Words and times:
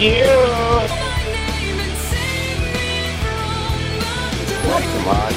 Thank 0.00 0.16
you. 0.16 0.24
Not 4.64 4.80
too 4.80 5.02
much. 5.04 5.36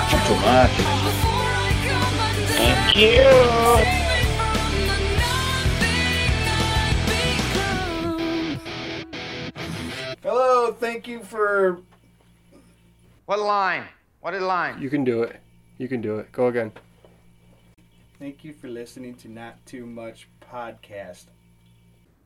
Not 0.00 0.20
too 0.24 0.36
much. 0.40 0.74
Thank 2.56 2.96
you. 2.96 3.28
Hello, 10.22 10.72
thank 10.72 11.06
you 11.06 11.20
for. 11.20 11.82
What 13.26 13.40
line? 13.40 13.84
What 14.22 14.32
a 14.32 14.40
line? 14.40 14.80
You 14.80 14.88
can 14.88 15.04
do 15.04 15.22
it. 15.22 15.38
You 15.76 15.88
can 15.88 16.00
do 16.00 16.16
it. 16.16 16.32
Go 16.32 16.46
again. 16.46 16.72
Thank 18.18 18.42
you 18.42 18.54
for 18.54 18.68
listening 18.68 19.16
to 19.16 19.28
Not 19.28 19.66
Too 19.66 19.84
Much 19.84 20.28
podcast. 20.40 21.26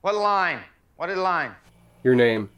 What 0.03 0.15
line? 0.15 0.61
What 0.97 1.15
line? 1.15 1.55
Your 2.03 2.15
name. 2.15 2.49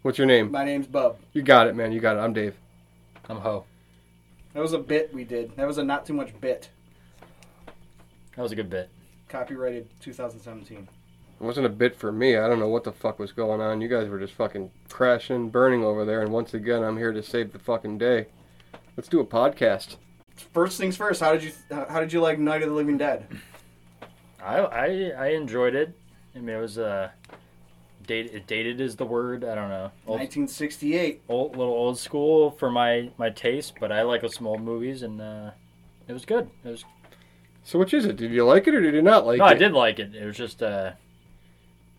What's 0.00 0.16
your 0.16 0.26
name? 0.26 0.50
My 0.50 0.64
name's 0.64 0.86
Bub. 0.86 1.18
You 1.34 1.42
got 1.42 1.66
it, 1.66 1.76
man. 1.76 1.92
You 1.92 2.00
got 2.00 2.16
it. 2.16 2.20
I'm 2.20 2.32
Dave. 2.32 2.54
I'm 3.28 3.36
Ho. 3.36 3.66
That 4.54 4.60
was 4.60 4.72
a 4.72 4.78
bit 4.78 5.12
we 5.12 5.24
did. 5.24 5.54
That 5.56 5.66
was 5.66 5.76
a 5.76 5.84
not 5.84 6.06
too 6.06 6.14
much 6.14 6.32
bit. 6.40 6.70
That 8.36 8.42
was 8.42 8.52
a 8.52 8.56
good 8.56 8.70
bit. 8.70 8.88
Copyrighted 9.28 9.86
2017. 10.00 10.78
It 10.78 11.44
wasn't 11.44 11.66
a 11.66 11.68
bit 11.68 11.94
for 11.94 12.10
me. 12.10 12.38
I 12.38 12.48
don't 12.48 12.58
know 12.58 12.68
what 12.68 12.84
the 12.84 12.92
fuck 12.92 13.18
was 13.18 13.32
going 13.32 13.60
on. 13.60 13.82
You 13.82 13.88
guys 13.88 14.08
were 14.08 14.18
just 14.18 14.32
fucking 14.32 14.70
crashing, 14.88 15.50
burning 15.50 15.84
over 15.84 16.06
there, 16.06 16.22
and 16.22 16.32
once 16.32 16.54
again, 16.54 16.82
I'm 16.82 16.96
here 16.96 17.12
to 17.12 17.22
save 17.22 17.52
the 17.52 17.58
fucking 17.58 17.98
day. 17.98 18.28
Let's 18.96 19.10
do 19.10 19.20
a 19.20 19.26
podcast. 19.26 19.96
First 20.54 20.78
things 20.78 20.96
first. 20.96 21.20
How 21.20 21.32
did 21.32 21.42
you 21.42 21.52
How 21.70 22.00
did 22.00 22.14
you 22.14 22.22
like 22.22 22.38
Night 22.38 22.62
of 22.62 22.70
the 22.70 22.74
Living 22.74 22.96
Dead? 22.96 23.26
I 24.42 24.60
I, 24.60 25.12
I 25.18 25.26
enjoyed 25.32 25.74
it. 25.74 25.94
I 26.38 26.40
mean, 26.40 26.56
it 26.56 26.60
was 26.60 26.78
uh, 26.78 27.10
dated. 28.06 28.46
Dated 28.46 28.80
is 28.80 28.96
the 28.96 29.04
word. 29.04 29.44
I 29.44 29.54
don't 29.54 29.68
know. 29.68 29.90
Old, 30.06 30.20
1968. 30.20 31.22
old 31.28 31.56
little 31.56 31.72
old 31.72 31.98
school 31.98 32.50
for 32.52 32.70
my 32.70 33.10
my 33.18 33.30
taste, 33.30 33.74
but 33.80 33.92
I 33.92 34.02
like 34.02 34.28
some 34.32 34.46
old 34.46 34.62
movies, 34.62 35.02
and 35.02 35.20
uh, 35.20 35.50
it 36.06 36.12
was 36.12 36.24
good. 36.24 36.48
It 36.64 36.68
was. 36.68 36.84
So 37.64 37.78
which 37.78 37.92
is 37.92 38.06
it? 38.06 38.16
Did 38.16 38.32
you 38.32 38.44
like 38.44 38.66
it 38.66 38.74
or 38.74 38.80
did 38.80 38.94
you 38.94 39.02
not 39.02 39.26
like 39.26 39.38
no, 39.38 39.46
it? 39.46 39.48
I 39.48 39.54
did 39.54 39.72
like 39.72 39.98
it. 39.98 40.14
It 40.14 40.24
was 40.24 40.36
just 40.36 40.62
uh, 40.62 40.92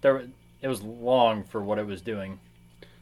there. 0.01 0.23
It 0.61 0.67
was 0.67 0.81
long 0.81 1.43
for 1.43 1.61
what 1.61 1.77
it 1.77 1.85
was 1.85 2.01
doing. 2.01 2.39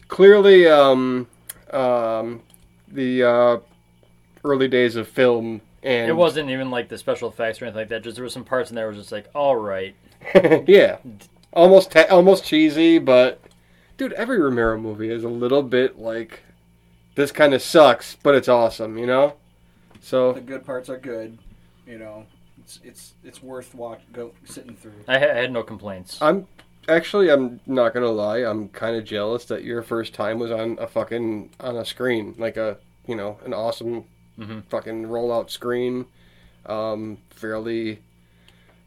Clearly, 0.09 0.67
um, 0.67 1.27
um, 1.71 2.43
the 2.87 3.23
uh, 3.23 3.57
early 4.43 4.67
days 4.67 4.95
of 4.95 5.07
film 5.07 5.61
and 5.83 6.09
It 6.09 6.13
wasn't 6.13 6.49
even 6.49 6.69
like 6.69 6.89
the 6.89 6.97
special 6.97 7.29
effects 7.29 7.61
or 7.61 7.65
anything 7.65 7.79
like 7.79 7.89
that. 7.89 8.03
Just 8.03 8.15
there 8.15 8.23
were 8.23 8.29
some 8.29 8.43
parts 8.43 8.69
in 8.69 8.75
there 8.75 8.85
where 8.85 8.93
it 8.93 8.97
was 8.97 9.05
just 9.05 9.11
like, 9.11 9.29
all 9.33 9.55
right. 9.55 9.95
yeah, 10.67 10.97
almost 11.53 11.91
te- 11.91 12.05
almost 12.05 12.43
cheesy, 12.45 12.97
but 12.99 13.39
dude, 13.97 14.13
every 14.13 14.39
Romero 14.39 14.77
movie 14.79 15.09
is 15.09 15.23
a 15.23 15.29
little 15.29 15.63
bit 15.63 15.97
like 15.99 16.41
this. 17.15 17.31
Kind 17.31 17.53
of 17.53 17.61
sucks, 17.61 18.15
but 18.23 18.35
it's 18.35 18.47
awesome, 18.47 18.97
you 18.97 19.05
know. 19.05 19.33
So 20.01 20.33
the 20.33 20.41
good 20.41 20.65
parts 20.65 20.89
are 20.89 20.97
good. 20.97 21.37
You 21.85 21.97
know, 21.99 22.25
it's 22.59 22.79
it's 22.83 23.13
it's 23.23 23.41
worth 23.41 23.73
watch 23.75 24.01
go 24.13 24.31
sitting 24.45 24.75
through. 24.75 24.93
I, 25.07 25.19
ha- 25.19 25.25
I 25.31 25.35
had 25.35 25.51
no 25.51 25.63
complaints. 25.63 26.17
I'm 26.21 26.47
actually, 26.89 27.29
I'm 27.29 27.59
not 27.65 27.93
gonna 27.93 28.11
lie, 28.11 28.39
I'm 28.39 28.69
kind 28.69 28.95
of 28.95 29.03
jealous 29.05 29.45
that 29.45 29.63
your 29.63 29.81
first 29.83 30.13
time 30.13 30.39
was 30.39 30.51
on 30.51 30.77
a 30.79 30.87
fucking 30.87 31.51
on 31.59 31.77
a 31.77 31.85
screen, 31.85 32.35
like 32.37 32.57
a 32.57 32.77
you 33.07 33.15
know 33.15 33.39
an 33.45 33.53
awesome 33.53 34.05
Mhm. 34.37 34.65
fucking 34.69 35.05
rollout 35.07 35.49
screen, 35.49 36.05
um, 36.67 37.17
fairly 37.31 37.99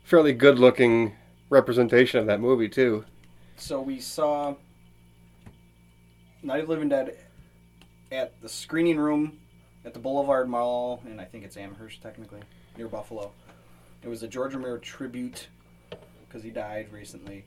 fairly 0.05 0.33
good 0.33 0.59
looking 0.59 1.15
representation 1.51 2.19
of 2.21 2.27
that 2.27 2.41
movie 2.41 2.69
too. 2.69 3.05
So 3.57 3.81
we 3.81 4.01
saw 4.01 4.55
Night 6.43 6.61
of 6.61 6.67
the 6.67 6.73
Living 6.73 6.89
Dead 6.89 7.17
at 8.11 8.41
the 8.41 8.49
screening 8.49 8.99
room 8.99 9.39
at 9.85 9.93
the 9.93 10.01
Boulevard 10.01 10.49
Mall, 10.49 11.03
and 11.07 11.21
I 11.21 11.25
think 11.25 11.45
it's 11.45 11.57
Amherst 11.57 12.01
technically, 12.03 12.41
near 12.79 12.89
Buffalo. 12.89 13.33
It 14.03 14.09
was 14.09 14.23
a 14.23 14.29
George 14.29 14.55
Romero 14.55 14.79
tribute 14.79 15.49
because 16.27 16.43
he 16.43 16.51
died 16.51 16.89
recently. 16.93 17.45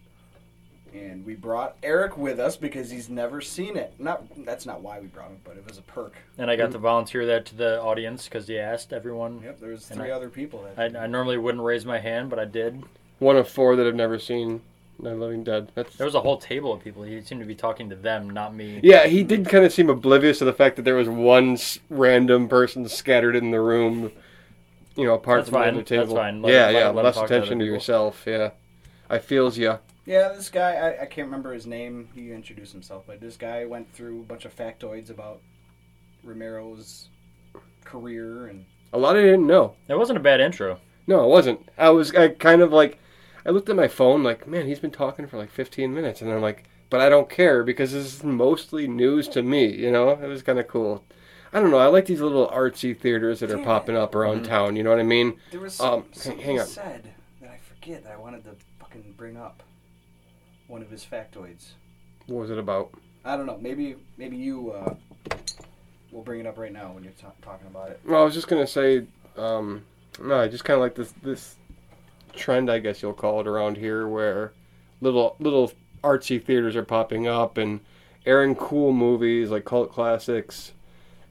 And 0.94 1.26
we 1.26 1.34
brought 1.34 1.76
Eric 1.82 2.18
with 2.20 2.40
us 2.40 2.56
because 2.56 2.92
he's 2.92 3.10
never 3.10 3.42
seen 3.42 3.78
it. 3.78 3.96
Not 3.98 4.26
that's 4.46 4.68
not 4.68 4.82
why 4.82 5.00
we 5.00 5.08
brought 5.08 5.30
him, 5.30 5.40
but 5.44 5.58
it 5.58 5.66
was 5.68 5.80
a 5.80 5.82
perk. 5.82 6.14
And 6.38 6.52
I 6.52 6.56
got 6.56 6.72
to 6.74 6.78
volunteer 6.78 7.26
that 7.26 7.48
to 7.48 7.56
the 7.56 7.82
audience 7.82 8.26
because 8.26 8.48
he 8.48 8.60
asked 8.60 8.94
everyone. 8.94 9.42
Yep, 9.44 9.60
there 9.60 9.72
was 9.72 9.90
And 9.90 10.00
three 10.00 10.12
I- 10.12 10.16
other 10.16 10.30
people 10.30 10.68
that 10.76 10.96
I, 10.96 11.06
I 11.06 11.08
normally 11.08 11.40
wouldn't 11.40 11.64
raise 11.64 11.84
my 11.84 11.98
hand, 11.98 12.30
but 12.30 12.38
I 12.38 12.46
did. 12.46 12.84
One 13.24 13.38
of 13.38 13.48
four 13.48 13.76
that 13.78 13.86
have 13.86 13.96
never 13.96 14.20
seen 14.20 14.62
Night 15.00 15.12
of 15.14 15.20
the 15.20 15.26
Living 15.26 15.44
Dead. 15.44 15.72
That's 15.76 15.96
There 15.96 16.06
was 16.06 16.14
a 16.16 16.20
whole 16.22 16.38
table 16.38 16.74
of 16.74 16.84
people. 16.84 17.04
He 17.04 17.22
seemed 17.22 17.40
to 17.42 17.48
be 17.48 17.56
talking 17.56 17.90
to 17.90 17.96
them, 17.96 18.30
not 18.30 18.54
me. 18.54 18.80
yeah, 18.84 19.08
he 19.08 19.24
did 19.24 19.48
kind 19.48 19.64
of 19.66 19.72
seem 19.72 19.90
oblivious 19.90 20.40
to 20.40 20.46
the 20.46 20.54
fact 20.54 20.76
that 20.76 20.82
there 20.84 20.96
was 20.96 21.08
one 21.10 21.54
s- 21.54 21.80
random 21.90 22.48
person 22.50 22.88
scattered 22.90 23.36
in 23.36 23.52
the 23.52 23.62
room. 23.62 24.12
You 24.96 25.06
know, 25.06 25.14
apart 25.16 25.40
That's 25.40 25.50
from 25.50 25.60
the 25.60 25.66
fine, 25.66 25.74
other 25.76 25.84
table. 25.84 26.06
that's 26.08 26.16
fine. 26.18 26.42
Let- 26.42 26.54
yeah, 26.54 26.66
let- 26.66 26.74
yeah, 26.74 26.80
let 26.90 26.90
him 26.90 27.04
less 27.06 27.16
talk 27.16 27.28
to 27.30 27.36
attention 27.36 27.60
to 27.60 27.64
people. 27.66 27.74
yourself. 27.76 28.24
Yeah, 28.28 28.50
I 29.10 29.18
feels 29.20 29.58
ya. 29.58 29.78
Yeah, 30.06 30.28
this 30.34 30.50
guy, 30.50 30.74
I, 30.74 31.02
I 31.04 31.06
can't 31.06 31.28
remember 31.28 31.54
his 31.54 31.66
name. 31.66 32.10
He 32.14 32.32
introduced 32.34 32.74
himself, 32.74 33.06
but 33.08 33.22
this 33.22 33.38
guy 33.38 33.64
went 33.66 33.92
through 33.94 34.20
a 34.20 34.24
bunch 34.24 34.44
of 34.46 34.54
factoids 34.56 35.10
about 35.10 35.40
Romero's 36.24 37.08
career 37.86 38.48
and 38.48 38.66
A 38.92 38.98
lot 38.98 39.16
I 39.16 39.22
didn't 39.22 39.48
know. 39.48 39.76
It 39.88 39.98
wasn't 39.98 40.18
a 40.18 40.22
bad 40.22 40.42
intro. 40.42 40.80
No, 41.08 41.24
it 41.24 41.28
wasn't. 41.30 41.68
I 41.78 41.90
was 41.90 42.14
I 42.16 42.28
kind 42.30 42.62
of 42.62 42.72
like, 42.72 42.98
I 43.46 43.50
looked 43.52 43.70
at 43.70 43.76
my 43.76 43.88
phone 43.88 44.24
like, 44.24 44.48
man, 44.48 44.68
he's 44.68 44.80
been 44.80 44.92
talking 44.92 45.28
for 45.28 45.38
like 45.38 45.52
15 45.52 45.94
minutes, 45.94 46.22
and 46.22 46.32
I'm 46.32 46.42
like, 46.42 46.64
but 46.90 47.02
I 47.02 47.10
don't 47.10 47.30
care 47.30 47.64
because 47.64 47.92
this 47.92 48.06
is 48.16 48.24
mostly 48.24 48.88
news 48.88 49.28
to 49.30 49.42
me. 49.44 49.66
You 49.66 49.92
know, 49.92 50.12
it 50.12 50.28
was 50.28 50.44
kind 50.44 50.60
of 50.60 50.68
cool. 50.68 51.04
I 51.52 51.60
don't 51.60 51.72
know. 51.72 51.78
I 51.78 51.88
like 51.88 52.06
these 52.06 52.22
little 52.22 52.48
artsy 52.50 52.98
theaters 52.98 53.40
that 53.42 53.52
are 53.52 53.58
Yeah. 53.60 53.66
popping 53.66 53.96
up 53.98 54.16
around 54.16 54.42
Mhm. 54.42 54.48
town. 54.48 54.76
You 54.76 54.84
know 54.84 54.90
what 54.92 55.00
I 55.00 55.04
mean? 55.04 55.40
there 55.52 55.60
was 55.60 55.80
Um, 55.80 56.06
something 56.14 56.42
hang 56.42 56.60
on. 56.60 56.66
said 56.66 57.10
that 57.42 57.50
I 57.52 57.58
forget 57.58 58.04
that 58.04 58.12
I 58.14 58.18
wanted 58.18 58.44
to 58.46 58.52
fucking 58.80 59.14
bring 59.18 59.38
up. 59.38 59.62
One 60.68 60.82
of 60.82 60.90
his 60.90 61.06
factoids. 61.06 61.72
What 62.28 62.40
was 62.42 62.50
it 62.52 62.58
about? 62.58 62.92
I 63.26 63.36
don't 63.38 63.46
know. 63.46 63.58
Maybe 63.62 63.96
maybe 64.18 64.38
you 64.38 64.72
uh, 64.72 64.96
will 66.12 66.22
bring 66.24 66.40
it 66.40 66.46
up 66.48 66.58
right 66.58 66.72
now 66.72 66.92
when 66.92 67.04
you're 67.04 67.14
ta- 67.14 67.32
talking 67.42 67.68
about 67.68 67.90
it. 67.92 68.00
Well, 68.06 68.22
I 68.22 68.24
was 68.24 68.34
just 68.34 68.48
gonna 68.48 68.66
say, 68.68 69.06
um, 69.38 69.84
no, 70.22 70.40
I 70.40 70.48
just 70.48 70.64
kind 70.66 70.76
of 70.76 70.82
like 70.82 70.96
this 70.96 71.12
this 71.24 71.56
trend, 72.36 72.70
I 72.70 72.80
guess 72.80 73.02
you'll 73.02 73.14
call 73.14 73.40
it 73.42 73.48
around 73.48 73.78
here, 73.78 74.08
where 74.08 74.54
little 75.02 75.36
little 75.40 75.72
artsy 76.04 76.44
theaters 76.44 76.76
are 76.76 76.84
popping 76.84 77.28
up 77.28 77.58
and 77.58 77.80
airing 78.26 78.56
cool 78.56 78.92
movies 78.94 79.50
like 79.50 79.66
cult 79.66 79.92
classics, 79.92 80.74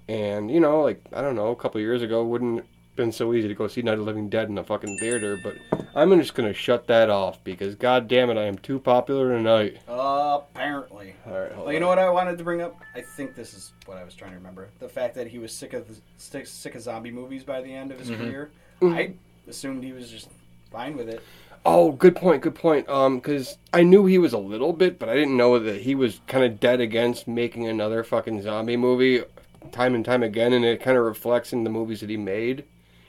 and 0.08 0.50
you 0.50 0.60
know, 0.60 0.82
like 0.82 1.02
I 1.12 1.20
don't 1.22 1.36
know, 1.36 1.48
a 1.48 1.56
couple 1.56 1.80
years 1.80 2.02
ago 2.02 2.24
wouldn't 2.24 2.58
have 2.58 2.66
been 2.96 3.12
so 3.12 3.32
easy 3.32 3.48
to 3.48 3.54
go 3.54 3.66
see 3.68 3.80
Night 3.82 3.94
of 3.94 4.00
the 4.00 4.04
Living 4.04 4.28
Dead 4.28 4.48
in 4.50 4.58
a 4.58 4.64
fucking 4.64 4.98
theater, 4.98 5.38
but 5.42 5.54
I'm 5.94 6.18
just 6.20 6.34
gonna 6.34 6.52
shut 6.52 6.86
that 6.88 7.08
off 7.10 7.42
because 7.44 7.74
god 7.74 8.06
damn 8.08 8.28
it, 8.30 8.36
I 8.36 8.44
am 8.44 8.58
too 8.58 8.78
popular 8.78 9.34
tonight. 9.36 9.78
apparently. 9.88 11.14
All 11.26 11.32
right, 11.40 11.52
hold 11.52 11.64
Well, 11.66 11.74
you 11.74 11.80
know 11.80 11.88
what 11.88 11.98
I 11.98 12.08
wanted 12.10 12.38
to 12.38 12.44
bring 12.44 12.60
up? 12.60 12.76
I 12.94 13.00
think 13.00 13.34
this 13.34 13.54
is 13.54 13.72
what 13.86 13.96
I 13.98 14.04
was 14.04 14.14
trying 14.14 14.32
to 14.32 14.36
remember. 14.36 14.68
The 14.78 14.88
fact 14.88 15.14
that 15.14 15.26
he 15.26 15.38
was 15.38 15.52
sick 15.52 15.72
of 15.72 15.86
sick, 16.18 16.46
sick 16.46 16.74
of 16.74 16.82
zombie 16.82 17.10
movies 17.10 17.44
by 17.44 17.60
the 17.62 17.72
end 17.72 17.92
of 17.92 17.98
his 17.98 18.10
Mhm. 18.10 18.18
career. 18.18 18.50
Mhm. 18.80 18.94
I 18.94 19.14
assumed 19.48 19.82
he 19.84 19.92
was 19.92 20.10
just 20.10 20.28
fine 20.72 20.96
with 20.96 21.08
it. 21.08 21.22
Oh, 21.64 21.92
good 21.92 22.16
point, 22.16 22.42
good 22.42 22.56
point. 22.56 22.88
Um, 22.88 23.18
because 23.18 23.58
I 23.72 23.82
knew 23.82 24.06
he 24.06 24.18
was 24.18 24.32
a 24.32 24.38
little 24.38 24.72
bit, 24.72 24.98
but 24.98 25.08
I 25.08 25.14
didn't 25.14 25.36
know 25.36 25.58
that 25.58 25.82
he 25.82 25.94
was 25.94 26.20
kind 26.26 26.44
of 26.44 26.58
dead 26.58 26.80
against 26.80 27.28
making 27.28 27.68
another 27.68 28.02
fucking 28.02 28.42
zombie 28.42 28.76
movie, 28.76 29.22
time 29.70 29.94
and 29.94 30.04
time 30.04 30.24
again, 30.24 30.52
and 30.52 30.64
it 30.64 30.82
kind 30.82 30.98
of 30.98 31.04
reflects 31.04 31.52
in 31.52 31.62
the 31.62 31.70
movies 31.70 32.00
that 32.00 32.10
he 32.10 32.16
made. 32.16 32.64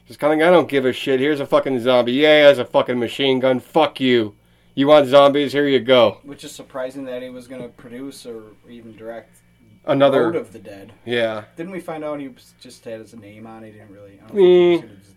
Just 0.06 0.20
kind 0.20 0.34
of, 0.34 0.40
like, 0.40 0.48
I 0.48 0.52
don't 0.52 0.70
give 0.70 0.86
a 0.86 0.94
shit. 0.94 1.20
Here's 1.20 1.40
a 1.40 1.48
fucking 1.48 1.80
zombie. 1.80 2.12
Yeah, 2.12 2.40
he 2.40 2.44
has 2.44 2.60
a 2.60 2.66
fucking 2.66 3.00
machine 3.00 3.40
gun. 3.40 3.60
Fuck 3.60 4.00
you. 4.00 4.36
You 4.76 4.88
want 4.88 5.08
zombies? 5.08 5.54
Here 5.54 5.68
you 5.68 5.80
go. 5.80 6.20
Which 6.24 6.44
is 6.44 6.52
surprising 6.52 7.06
that 7.06 7.22
he 7.24 7.30
was 7.30 7.48
going 7.48 7.62
to 7.62 7.70
produce 7.70 8.26
or 8.26 8.44
even 8.70 8.96
direct 8.96 9.38
Another. 9.86 10.26
Road 10.26 10.36
of 10.36 10.52
the 10.54 10.60
Dead. 10.60 10.94
Yeah. 11.06 11.46
Didn't 11.56 11.72
we 11.72 11.80
find 11.80 12.04
out 12.04 12.20
he 12.20 12.30
just 12.60 12.84
had 12.86 13.00
his 13.00 13.16
name 13.16 13.48
on 13.48 13.64
it? 13.64 13.74
He 13.74 13.80
didn't 13.80 13.92
really. 13.92 14.20
I 14.20 14.28
don't 14.28 14.36
think 14.36 14.82
he 14.82 14.96
was 14.96 15.14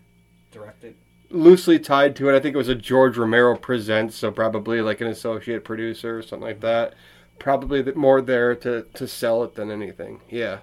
going 1.29 1.43
to 1.43 1.49
direct 1.49 1.49
it. 1.49 1.49
Loosely 1.49 1.79
tied 1.79 2.15
to 2.17 2.29
it. 2.29 2.35
I 2.35 2.39
think 2.39 2.55
it 2.55 2.57
was 2.57 2.69
a 2.69 2.75
George 2.75 3.17
Romero 3.17 3.55
presents, 3.57 4.15
so 4.15 4.31
probably 4.31 4.81
like 4.81 5.01
an 5.01 5.07
associate 5.07 5.63
producer 5.63 6.17
or 6.17 6.21
something 6.21 6.47
like 6.47 6.61
that. 6.61 6.93
Probably 7.39 7.83
more 7.93 8.21
there 8.21 8.55
to, 8.55 8.83
to 8.95 9.07
sell 9.07 9.43
it 9.43 9.55
than 9.55 9.69
anything. 9.71 10.21
Yeah. 10.29 10.59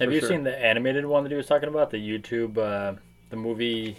Have 0.00 0.12
you 0.12 0.20
sure. 0.20 0.28
seen 0.30 0.42
the 0.42 0.58
animated 0.58 1.06
one 1.06 1.22
that 1.24 1.30
he 1.30 1.36
was 1.36 1.46
talking 1.46 1.68
about? 1.68 1.90
The 1.90 1.98
YouTube, 1.98 2.58
uh, 2.58 2.98
the 3.30 3.36
movie 3.36 3.96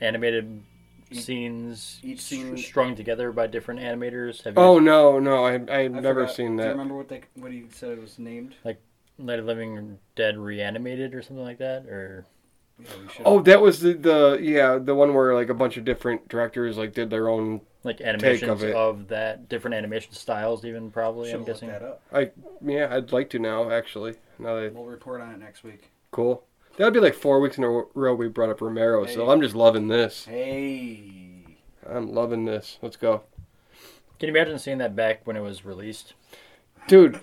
animated 0.00 0.62
Each- 1.10 1.22
scenes 1.22 1.98
each 2.02 2.20
scene- 2.20 2.56
strung 2.56 2.94
together 2.94 3.32
by 3.32 3.46
different 3.46 3.80
animators. 3.80 4.42
Have 4.44 4.54
you 4.56 4.62
Oh 4.62 4.78
no, 4.78 5.18
no, 5.18 5.44
I 5.44 5.54
I've 5.54 5.68
I 5.70 5.88
never 5.88 6.22
forgot. 6.22 6.36
seen 6.36 6.56
that. 6.56 6.62
Do 6.62 6.68
you 6.68 6.72
remember 6.72 6.94
what 6.96 7.08
they 7.08 7.22
what 7.34 7.52
he 7.52 7.64
said 7.70 7.90
it 7.92 8.00
was 8.00 8.18
named? 8.18 8.54
Like 8.64 8.80
Night 9.18 9.38
of 9.40 9.44
Living 9.46 9.98
Dead 10.14 10.38
reanimated 10.38 11.14
or 11.14 11.22
something 11.22 11.44
like 11.44 11.58
that? 11.58 11.86
Or 11.86 12.24
Yeah. 12.78 12.86
Oh, 13.24 13.40
that 13.42 13.60
was 13.60 13.80
the, 13.80 13.92
the 13.94 14.38
yeah 14.42 14.78
the 14.78 14.94
one 14.94 15.14
where 15.14 15.34
like 15.34 15.48
a 15.50 15.54
bunch 15.54 15.76
of 15.76 15.84
different 15.84 16.28
directors 16.28 16.76
like 16.76 16.94
did 16.94 17.10
their 17.10 17.28
own 17.28 17.60
Like 17.84 18.00
animations 18.00 18.50
of 18.50 18.62
of, 18.62 19.00
it. 19.02 19.08
that, 19.08 19.48
different 19.48 19.74
animation 19.74 20.12
styles, 20.14 20.64
even 20.64 20.90
probably. 20.90 21.30
Should 21.30 21.40
I'm 21.40 21.44
guessing. 21.44 21.68
that 21.68 21.82
up. 21.82 22.02
I 22.12 22.30
yeah, 22.64 22.88
I'd 22.90 23.12
like 23.12 23.30
to 23.30 23.38
now 23.38 23.70
actually. 23.70 24.14
Now 24.38 24.56
that 24.56 24.74
We'll 24.74 24.84
report 24.86 25.20
on 25.20 25.30
it 25.32 25.38
next 25.38 25.62
week. 25.62 25.90
cool. 26.10 26.44
That'd 26.78 26.94
be 26.94 27.00
like 27.00 27.14
four 27.14 27.38
weeks 27.40 27.58
in 27.58 27.64
a 27.64 27.68
row 27.94 28.14
we 28.14 28.28
brought 28.28 28.48
up 28.50 28.60
Romero, 28.62 29.04
so 29.06 29.30
I'm 29.30 29.42
just 29.42 29.54
loving 29.54 29.88
this. 29.88 30.24
Hey. 30.24 31.44
I'm 31.88 32.12
loving 32.12 32.46
this. 32.46 32.78
Let's 32.80 32.96
go. 32.96 33.22
Can 34.18 34.28
you 34.28 34.34
imagine 34.34 34.58
seeing 34.58 34.78
that 34.78 34.96
back 34.96 35.26
when 35.26 35.36
it 35.36 35.40
was 35.40 35.64
released? 35.64 36.14
dude 36.88 37.20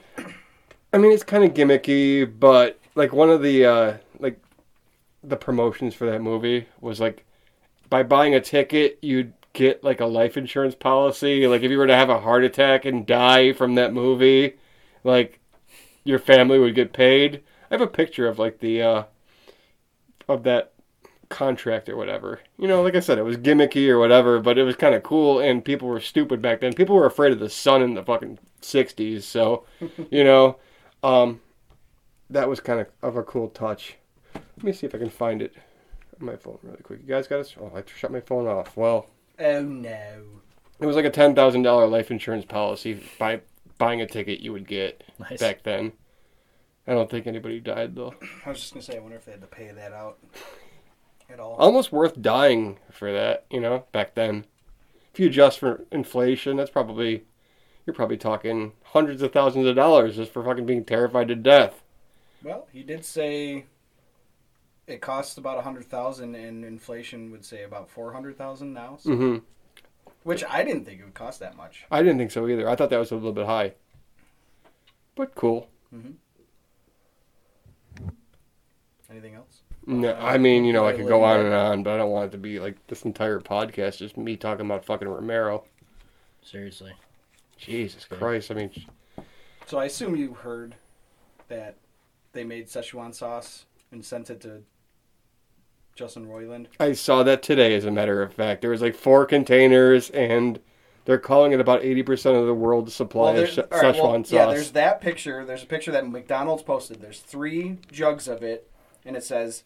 i 0.94 0.98
mean 0.98 1.12
it's 1.12 1.24
kind 1.24 1.44
of 1.44 1.54
gimmicky 1.54 2.24
but 2.40 2.80
like 2.96 3.12
one 3.12 3.30
of 3.30 3.42
the 3.42 3.66
uh 3.66 3.86
like 3.92 4.00
the 5.24 5.38
promotions 5.38 5.94
for 5.94 6.10
that 6.10 6.22
movie 6.22 6.68
was 6.80 7.00
like 7.00 7.26
by 7.90 8.04
buying 8.04 8.34
a 8.34 8.42
ticket 8.42 8.98
you'd 9.02 9.34
get 9.54 9.84
like 9.84 10.00
a 10.00 10.06
life 10.06 10.38
insurance 10.38 10.76
policy. 10.76 11.48
Like 11.48 11.64
if 11.64 11.72
you 11.72 11.78
were 11.78 11.88
to 11.88 11.96
have 11.96 12.10
a 12.10 12.20
heart 12.20 12.44
attack 12.44 12.86
and 12.86 13.06
die 13.06 13.54
from 13.54 13.76
that 13.76 13.94
movie 13.94 14.56
like 15.04 15.40
your 16.04 16.20
family 16.20 16.60
would 16.60 16.76
get 16.76 16.94
paid. 16.94 17.42
I 17.70 17.76
have 17.76 17.82
a 17.82 17.88
picture 17.88 18.28
of 18.28 18.40
like 18.40 18.60
the 18.60 18.82
uh 18.82 19.04
of 20.28 20.44
that 20.44 20.74
contract 21.30 21.90
or 21.90 21.98
whatever. 21.98 22.40
You 22.58 22.68
know 22.68 22.82
like 22.82 22.96
i 22.96 23.00
said 23.00 23.18
it 23.18 23.24
was 23.24 23.38
gimmicky 23.38 23.90
or 23.90 24.00
whatever 24.00 24.40
but 24.40 24.58
it 24.58 24.64
was 24.64 24.76
kind 24.76 24.96
of 24.96 25.04
cool 25.04 25.40
and 25.40 25.66
people 25.66 25.88
were 25.88 26.00
stupid 26.00 26.42
back 26.42 26.62
then. 26.62 26.74
People 26.74 26.96
were 26.96 27.06
afraid 27.06 27.34
of 27.34 27.40
the 27.40 27.50
sun 27.50 27.82
in 27.82 27.96
the 27.96 28.04
fucking 28.04 28.40
60s 28.62 29.24
so 29.24 29.66
you 30.12 30.24
know? 30.24 30.58
Um 31.04 31.42
that 32.30 32.48
was 32.48 32.60
kind 32.60 32.80
of 32.80 32.88
of 33.02 33.16
a 33.16 33.24
cool 33.24 33.50
touch 33.50 33.96
let 34.60 34.64
me 34.66 34.72
see 34.74 34.86
if 34.86 34.94
i 34.96 34.98
can 34.98 35.10
find 35.10 35.42
it 35.42 35.54
on 36.20 36.26
my 36.26 36.36
phone 36.36 36.58
really 36.64 36.78
quick 36.84 37.00
you 37.02 37.08
guys 37.08 37.28
got 37.28 37.40
us? 37.40 37.56
oh 37.60 37.72
i 37.76 37.84
shut 37.96 38.12
my 38.12 38.20
phone 38.22 38.48
off 38.48 38.76
well 38.78 39.08
Oh 39.42 39.62
no. 39.64 40.24
it 40.82 40.86
was 40.86 40.98
like 40.98 41.06
a 41.06 41.12
$10000 41.12 41.90
life 41.90 42.12
insurance 42.12 42.44
policy 42.46 43.02
by 43.18 43.40
buying 43.78 44.02
a 44.02 44.06
ticket 44.06 44.42
you 44.42 44.52
would 44.52 44.68
get 44.68 45.04
Nice. 45.20 45.40
back 45.40 45.64
then 45.64 45.94
i 46.86 46.92
don't 46.94 47.10
think 47.10 47.26
anybody 47.26 47.60
died 47.62 47.96
though 47.96 48.14
I 48.46 48.50
was 48.50 48.60
just 48.60 48.74
gonna 48.74 48.84
say, 48.84 48.98
I 48.98 49.00
wonder 49.00 49.16
if 49.18 49.26
they 49.26 49.32
had 49.32 49.42
to 49.42 49.48
pay 49.48 49.72
that 49.72 49.94
out 49.94 50.18
at 51.30 51.40
all. 51.40 51.54
almost 51.56 51.92
worth 51.92 52.22
dying 52.22 52.80
for 52.92 53.14
that, 53.14 53.46
you 53.52 53.60
know, 53.62 53.86
back 53.92 54.16
then. 54.16 54.46
If 55.14 55.20
you 55.20 55.28
adjust 55.28 55.60
for 55.60 55.86
inflation, 55.92 56.58
that's 56.58 56.72
probably 56.72 57.24
you're 57.86 57.94
probably 57.94 58.18
talking 58.18 58.72
hundreds 58.84 59.22
of 59.22 59.32
thousands 59.32 59.68
of 59.68 59.76
dollars 59.76 60.16
just 60.16 60.32
for 60.34 60.44
fucking 60.44 60.66
being 60.66 60.84
terrified 60.84 61.28
to 61.28 61.36
death. 61.36 61.84
Well, 62.44 62.68
he 62.74 62.82
did 62.84 63.06
say 63.06 63.66
it 64.90 65.02
costs 65.02 65.38
about 65.38 65.58
a 65.58 65.62
hundred 65.62 65.86
thousand, 65.86 66.36
and 66.36 66.64
inflation 66.66 67.32
would 67.32 67.46
say 67.46 67.64
about 67.64 67.90
four 67.90 68.14
hundred 68.14 68.38
thousand 68.38 68.74
now. 68.74 68.98
So, 69.00 69.16
hmm 69.16 69.38
Which 70.24 70.44
I 70.44 70.64
didn't 70.64 70.86
think 70.86 71.02
it 71.02 71.06
would 71.06 71.14
cost 71.14 71.40
that 71.40 71.56
much. 71.56 71.86
I 71.92 72.02
didn't 72.02 72.18
think 72.18 72.32
so 72.32 72.48
either. 72.48 72.68
I 72.70 72.76
thought 72.76 72.90
that 72.90 72.98
was 73.00 73.12
a 73.12 73.16
little 73.16 73.34
bit 73.34 73.46
high. 73.46 73.74
But 75.16 75.36
cool. 75.36 75.70
Anything 79.10 79.36
else? 79.36 79.62
No, 79.86 80.14
I 80.14 80.38
mean, 80.38 80.66
you 80.66 80.74
know, 80.74 80.86
I 80.86 80.94
could 80.94 81.08
go 81.08 81.24
on 81.24 81.40
and 81.40 81.54
on, 81.54 81.84
but 81.84 81.94
I 81.94 81.98
don't 81.98 82.12
want 82.12 82.28
it 82.28 82.32
to 82.34 82.38
be 82.38 82.60
like 82.60 82.76
this 82.88 83.04
entire 83.04 83.40
podcast 83.40 83.98
just 83.98 84.18
me 84.18 84.38
talking 84.38 84.66
about 84.66 84.86
fucking 84.86 85.08
Romero. 85.08 85.64
Seriously. 86.44 86.94
Jesus 87.58 88.06
Christ! 88.06 88.52
I 88.52 88.54
mean, 88.54 88.72
So 89.66 89.80
I 89.80 89.86
assume 89.86 90.16
you 90.16 90.34
heard 90.34 90.76
that 91.48 91.76
they 92.34 92.44
made 92.44 92.68
Szechuan 92.68 93.14
sauce 93.14 93.66
and 93.92 94.06
sent 94.06 94.30
it 94.30 94.42
to 94.42 94.62
Justin 96.00 96.26
Roiland. 96.28 96.68
I 96.80 96.94
saw 96.94 97.24
that 97.24 97.44
today. 97.44 97.76
As 97.76 97.84
a 97.84 97.92
matter 97.92 98.22
of 98.22 98.34
fact, 98.34 98.62
there 98.62 98.70
was 98.70 98.82
like 98.82 98.96
four 98.96 99.26
containers, 99.26 100.10
and 100.12 100.58
they're 101.04 101.20
calling 101.20 101.52
it 101.52 101.60
about 101.60 101.84
eighty 101.84 102.04
percent 102.04 102.38
of 102.38 102.46
the 102.48 102.54
world's 102.54 102.96
supply 102.96 103.32
of 103.32 103.36
there's- 103.36 103.54
Sze- 103.56 103.60
all 103.70 103.82
right, 103.82 103.96
Szechuan 103.96 104.02
well, 104.02 104.24
sauce. 104.24 104.32
Yeah, 104.32 104.46
there's 104.46 104.72
that 104.72 105.02
picture. 105.02 105.44
There's 105.44 105.64
a 105.64 105.68
picture 105.68 105.92
that 105.92 106.10
McDonald's 106.10 106.64
posted. 106.64 107.02
There's 107.02 107.20
three 107.20 107.80
jugs 107.92 108.30
of 108.30 108.42
it, 108.44 108.72
and 109.06 109.18
it 109.18 109.24
says, 109.26 109.64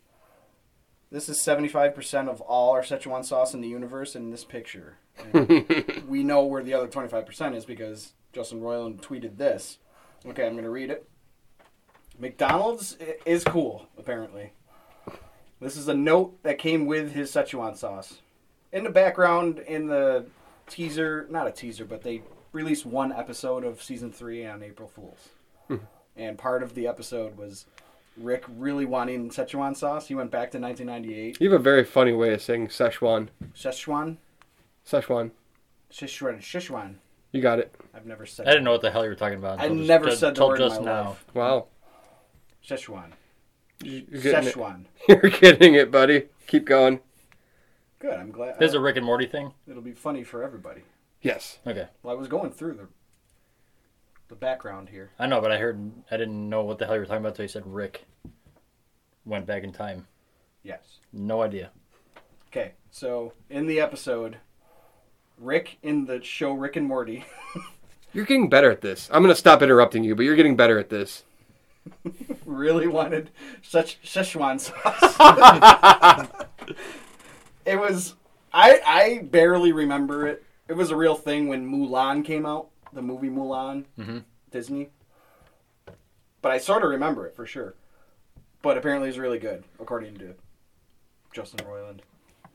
"This 1.11 1.29
is 1.29 1.39
75% 1.39 2.27
of 2.27 2.41
all 2.41 2.71
our 2.71 2.81
Szechuan 2.81 3.23
sauce 3.23 3.53
in 3.53 3.61
the 3.61 3.67
universe 3.67 4.15
in 4.15 4.31
this 4.31 4.43
picture." 4.43 4.97
And 5.33 6.03
we 6.07 6.23
know 6.23 6.43
where 6.43 6.63
the 6.63 6.73
other 6.73 6.87
25% 6.87 7.55
is 7.55 7.65
because 7.65 8.13
Justin 8.33 8.59
Roiland 8.59 9.01
tweeted 9.01 9.37
this. 9.37 9.77
Okay, 10.25 10.47
I'm 10.47 10.53
going 10.53 10.63
to 10.63 10.71
read 10.71 10.89
it. 10.89 11.07
McDonald's 12.17 12.97
is 13.25 13.43
cool, 13.43 13.87
apparently. 13.99 14.53
This 15.63 15.77
is 15.77 15.87
a 15.87 15.93
note 15.93 16.41
that 16.43 16.57
came 16.57 16.85
with 16.85 17.13
his 17.13 17.31
Szechuan 17.31 17.77
sauce. 17.77 18.19
In 18.71 18.83
the 18.83 18.89
background, 18.89 19.59
in 19.59 19.87
the 19.87 20.25
teaser, 20.67 21.25
not 21.29 21.47
a 21.47 21.51
teaser, 21.51 21.85
but 21.85 22.01
they 22.03 22.21
released 22.51 22.85
one 22.85 23.11
episode 23.13 23.63
of 23.63 23.81
season 23.81 24.11
three 24.11 24.45
on 24.45 24.61
April 24.61 24.87
Fools. 24.89 25.29
Hmm. 25.69 25.77
and 26.17 26.37
part 26.37 26.61
of 26.61 26.75
the 26.75 26.85
episode 26.87 27.37
was 27.37 27.65
Rick 28.17 28.43
really 28.57 28.85
wanting 28.85 29.29
Szechuan 29.29 29.77
sauce. 29.77 30.07
He 30.09 30.15
went 30.15 30.29
back 30.29 30.51
to 30.51 30.59
1998. 30.59 31.37
You 31.39 31.49
have 31.51 31.59
a 31.59 31.63
very 31.63 31.85
funny 31.85 32.11
way 32.11 32.33
of 32.33 32.41
saying 32.41 32.67
Szechuan. 32.67 33.29
Szechuan? 33.55 34.17
Szechuan. 34.85 35.31
Szechuan. 35.89 36.39
Szechuan. 36.39 36.95
You 37.31 37.41
got 37.41 37.59
it. 37.59 37.73
I've 37.95 38.05
never 38.05 38.25
said 38.25 38.45
I 38.47 38.51
didn't 38.51 38.65
know 38.65 38.73
what 38.73 38.81
the 38.81 38.91
hell 38.91 39.03
you 39.03 39.09
were 39.09 39.15
talking 39.15 39.37
about. 39.39 39.59
I 39.59 39.63
until 39.63 39.77
just- 39.77 39.87
never 39.87 40.05
till- 40.07 40.15
said 40.17 40.31
the 40.35 40.39
till 40.39 40.47
word 40.49 40.61
in 40.61 40.67
just 40.69 40.81
my 40.81 40.85
now. 40.85 41.03
life. 41.09 41.25
Wow. 41.33 41.67
Szechuan. 42.67 43.11
You're 43.85 44.21
getting, 44.21 44.49
it. 44.49 44.55
Szechuan. 44.55 44.85
You're 45.07 45.31
getting 45.31 45.75
it, 45.75 45.91
buddy. 45.91 46.27
Keep 46.47 46.65
going. 46.65 46.99
Good. 47.99 48.19
I'm 48.19 48.31
glad. 48.31 48.59
This 48.59 48.69
is 48.69 48.75
a 48.75 48.79
Rick 48.79 48.97
and 48.97 49.05
Morty 49.05 49.25
thing. 49.25 49.53
It'll 49.67 49.81
be 49.81 49.93
funny 49.93 50.23
for 50.23 50.43
everybody. 50.43 50.81
Yes. 51.21 51.59
Okay, 51.65 51.87
Well, 52.01 52.15
I 52.15 52.19
was 52.19 52.27
going 52.27 52.51
through 52.51 52.73
the 52.73 52.87
the 54.27 54.35
background 54.35 54.89
here. 54.89 55.11
I 55.19 55.27
know, 55.27 55.39
but 55.41 55.51
I 55.51 55.57
heard 55.57 55.91
I 56.11 56.17
didn't 56.17 56.49
know 56.49 56.63
what 56.63 56.79
the 56.79 56.85
hell 56.85 56.95
you 56.95 57.01
were 57.01 57.05
talking 57.05 57.19
about 57.19 57.29
until 57.29 57.43
you 57.43 57.49
said 57.49 57.63
Rick 57.65 58.05
went 59.25 59.45
back 59.45 59.63
in 59.63 59.71
time. 59.71 60.07
Yes. 60.63 60.99
No 61.13 61.41
idea. 61.41 61.71
Okay. 62.47 62.73
So 62.91 63.33
in 63.49 63.67
the 63.67 63.79
episode, 63.79 64.37
Rick 65.37 65.77
in 65.81 66.05
the 66.05 66.21
show 66.23 66.51
Rick 66.53 66.75
and 66.75 66.87
Morty 66.87 67.25
You're 68.13 68.25
getting 68.25 68.47
better 68.47 68.69
at 68.69 68.81
this. 68.81 69.09
I'm 69.11 69.23
going 69.23 69.33
to 69.33 69.39
stop 69.39 69.63
interrupting 69.63 70.03
you, 70.03 70.15
but 70.15 70.23
you're 70.23 70.35
getting 70.35 70.55
better 70.55 70.77
at 70.77 70.89
this. 70.89 71.23
really 72.45 72.87
wanted 72.87 73.29
such 73.61 74.01
Szechuan 74.03 74.59
sauce. 74.59 75.15
it 77.65 77.79
was 77.79 78.15
I 78.53 78.79
I 78.85 79.19
barely 79.23 79.71
remember 79.71 80.27
it. 80.27 80.43
It 80.67 80.73
was 80.73 80.91
a 80.91 80.95
real 80.95 81.15
thing 81.15 81.47
when 81.47 81.69
Mulan 81.69 82.23
came 82.23 82.45
out, 82.45 82.69
the 82.93 83.01
movie 83.01 83.29
Mulan, 83.29 83.85
Mhm. 83.99 84.23
Disney. 84.51 84.89
But 86.41 86.51
I 86.51 86.57
sort 86.57 86.83
of 86.83 86.89
remember 86.89 87.25
it 87.27 87.35
for 87.35 87.45
sure. 87.45 87.75
But 88.61 88.77
apparently 88.77 89.09
it's 89.09 89.17
really 89.17 89.39
good, 89.39 89.63
according 89.79 90.17
to 90.19 90.35
Justin 91.33 91.65
Roiland. 91.65 91.99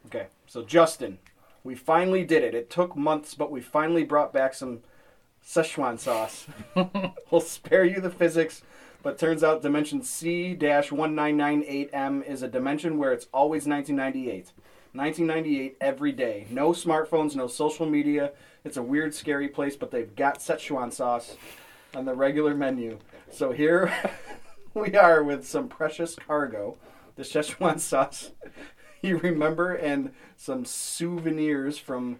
Okay, 0.06 0.28
so 0.46 0.62
Justin, 0.62 1.18
we 1.64 1.74
finally 1.74 2.24
did 2.24 2.42
it. 2.42 2.54
It 2.54 2.70
took 2.70 2.96
months, 2.96 3.34
but 3.34 3.50
we 3.50 3.60
finally 3.60 4.04
brought 4.04 4.32
back 4.32 4.54
some 4.54 4.80
Szechuan 5.44 5.98
sauce. 5.98 6.46
we'll 7.30 7.40
spare 7.42 7.84
you 7.84 8.00
the 8.00 8.10
physics, 8.10 8.62
but 9.02 9.18
turns 9.18 9.44
out 9.44 9.62
dimension 9.62 10.02
C-1998M 10.02 12.26
is 12.26 12.42
a 12.42 12.48
dimension 12.48 12.98
where 12.98 13.12
it's 13.12 13.28
always 13.32 13.66
1998. 13.66 14.52
1998 14.92 15.76
every 15.80 16.12
day. 16.12 16.46
No 16.50 16.70
smartphones, 16.70 17.36
no 17.36 17.46
social 17.46 17.86
media. 17.86 18.32
It's 18.64 18.76
a 18.76 18.82
weird, 18.82 19.14
scary 19.14 19.48
place, 19.48 19.76
but 19.76 19.90
they've 19.90 20.14
got 20.16 20.40
Szechuan 20.40 20.92
sauce 20.92 21.36
on 21.94 22.04
the 22.04 22.14
regular 22.14 22.54
menu. 22.54 22.98
So 23.30 23.52
here 23.52 23.92
we 24.74 24.96
are 24.96 25.22
with 25.22 25.46
some 25.46 25.68
precious 25.68 26.16
cargo, 26.16 26.76
the 27.16 27.22
Szechuan 27.22 27.78
sauce. 27.80 28.32
You 29.00 29.18
remember, 29.18 29.74
and 29.74 30.12
some 30.36 30.64
souvenirs 30.64 31.78
from 31.78 32.18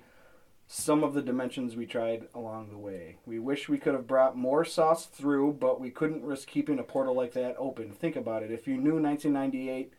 some 0.70 1.02
of 1.02 1.14
the 1.14 1.22
dimensions 1.22 1.74
we 1.74 1.86
tried 1.86 2.28
along 2.34 2.68
the 2.68 2.76
way. 2.76 3.16
We 3.24 3.38
wish 3.38 3.70
we 3.70 3.78
could 3.78 3.94
have 3.94 4.06
brought 4.06 4.36
more 4.36 4.66
sauce 4.66 5.06
through, 5.06 5.54
but 5.54 5.80
we 5.80 5.90
couldn't 5.90 6.22
risk 6.22 6.46
keeping 6.46 6.78
a 6.78 6.82
portal 6.82 7.14
like 7.14 7.32
that 7.32 7.56
open. 7.58 7.90
Think 7.90 8.16
about 8.16 8.42
it. 8.42 8.50
If 8.50 8.68
you 8.68 8.76
knew 8.76 9.00
1998, 9.00 9.94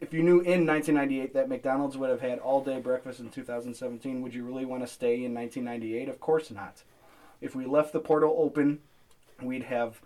if 0.00 0.12
you 0.12 0.24
knew 0.24 0.40
in 0.40 0.66
1998 0.66 1.32
that 1.34 1.48
McDonald's 1.48 1.96
would 1.96 2.10
have 2.10 2.20
had 2.20 2.40
all 2.40 2.62
day 2.62 2.80
breakfast 2.80 3.20
in 3.20 3.30
2017, 3.30 4.20
would 4.20 4.34
you 4.34 4.44
really 4.44 4.64
want 4.64 4.82
to 4.82 4.92
stay 4.92 5.24
in 5.24 5.32
1998? 5.32 6.08
Of 6.08 6.18
course 6.18 6.50
not. 6.50 6.82
If 7.40 7.54
we 7.54 7.64
left 7.64 7.92
the 7.92 8.00
portal 8.00 8.34
open, 8.36 8.80
we'd 9.40 9.64
have 9.64 10.02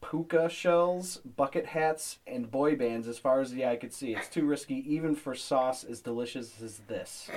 puka 0.00 0.48
shells, 0.48 1.16
bucket 1.16 1.66
hats, 1.66 2.18
and 2.24 2.52
boy 2.52 2.76
bands 2.76 3.08
as 3.08 3.18
far 3.18 3.40
as 3.40 3.50
the 3.50 3.66
eye 3.66 3.76
could 3.76 3.92
see. 3.92 4.14
It's 4.14 4.28
too 4.28 4.46
risky 4.46 4.84
even 4.94 5.16
for 5.16 5.34
sauce 5.34 5.82
as 5.82 6.00
delicious 6.00 6.62
as 6.62 6.78
this. 6.86 7.30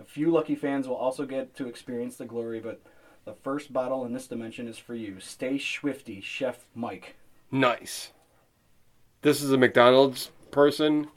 A 0.00 0.04
few 0.04 0.30
lucky 0.30 0.54
fans 0.54 0.88
will 0.88 0.96
also 0.96 1.26
get 1.26 1.54
to 1.56 1.66
experience 1.68 2.16
the 2.16 2.24
glory, 2.24 2.60
but 2.60 2.80
the 3.24 3.34
first 3.34 3.72
bottle 3.72 4.04
in 4.06 4.12
this 4.12 4.26
dimension 4.26 4.66
is 4.66 4.78
for 4.78 4.94
you. 4.94 5.20
Stay 5.20 5.58
swifty, 5.58 6.20
Chef 6.20 6.66
Mike. 6.74 7.16
Nice. 7.50 8.12
This 9.22 9.42
is 9.42 9.52
a 9.52 9.58
McDonald's 9.58 10.30
person. 10.50 11.08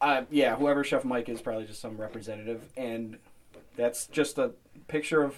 Uh, 0.00 0.22
yeah, 0.30 0.56
whoever 0.56 0.84
Chef 0.84 1.04
Mike 1.04 1.28
is, 1.28 1.40
probably 1.40 1.64
just 1.66 1.80
some 1.80 1.96
representative, 1.96 2.62
and 2.76 3.18
That's 3.76 4.06
just 4.06 4.38
a 4.38 4.52
picture 4.88 5.22
of 5.22 5.36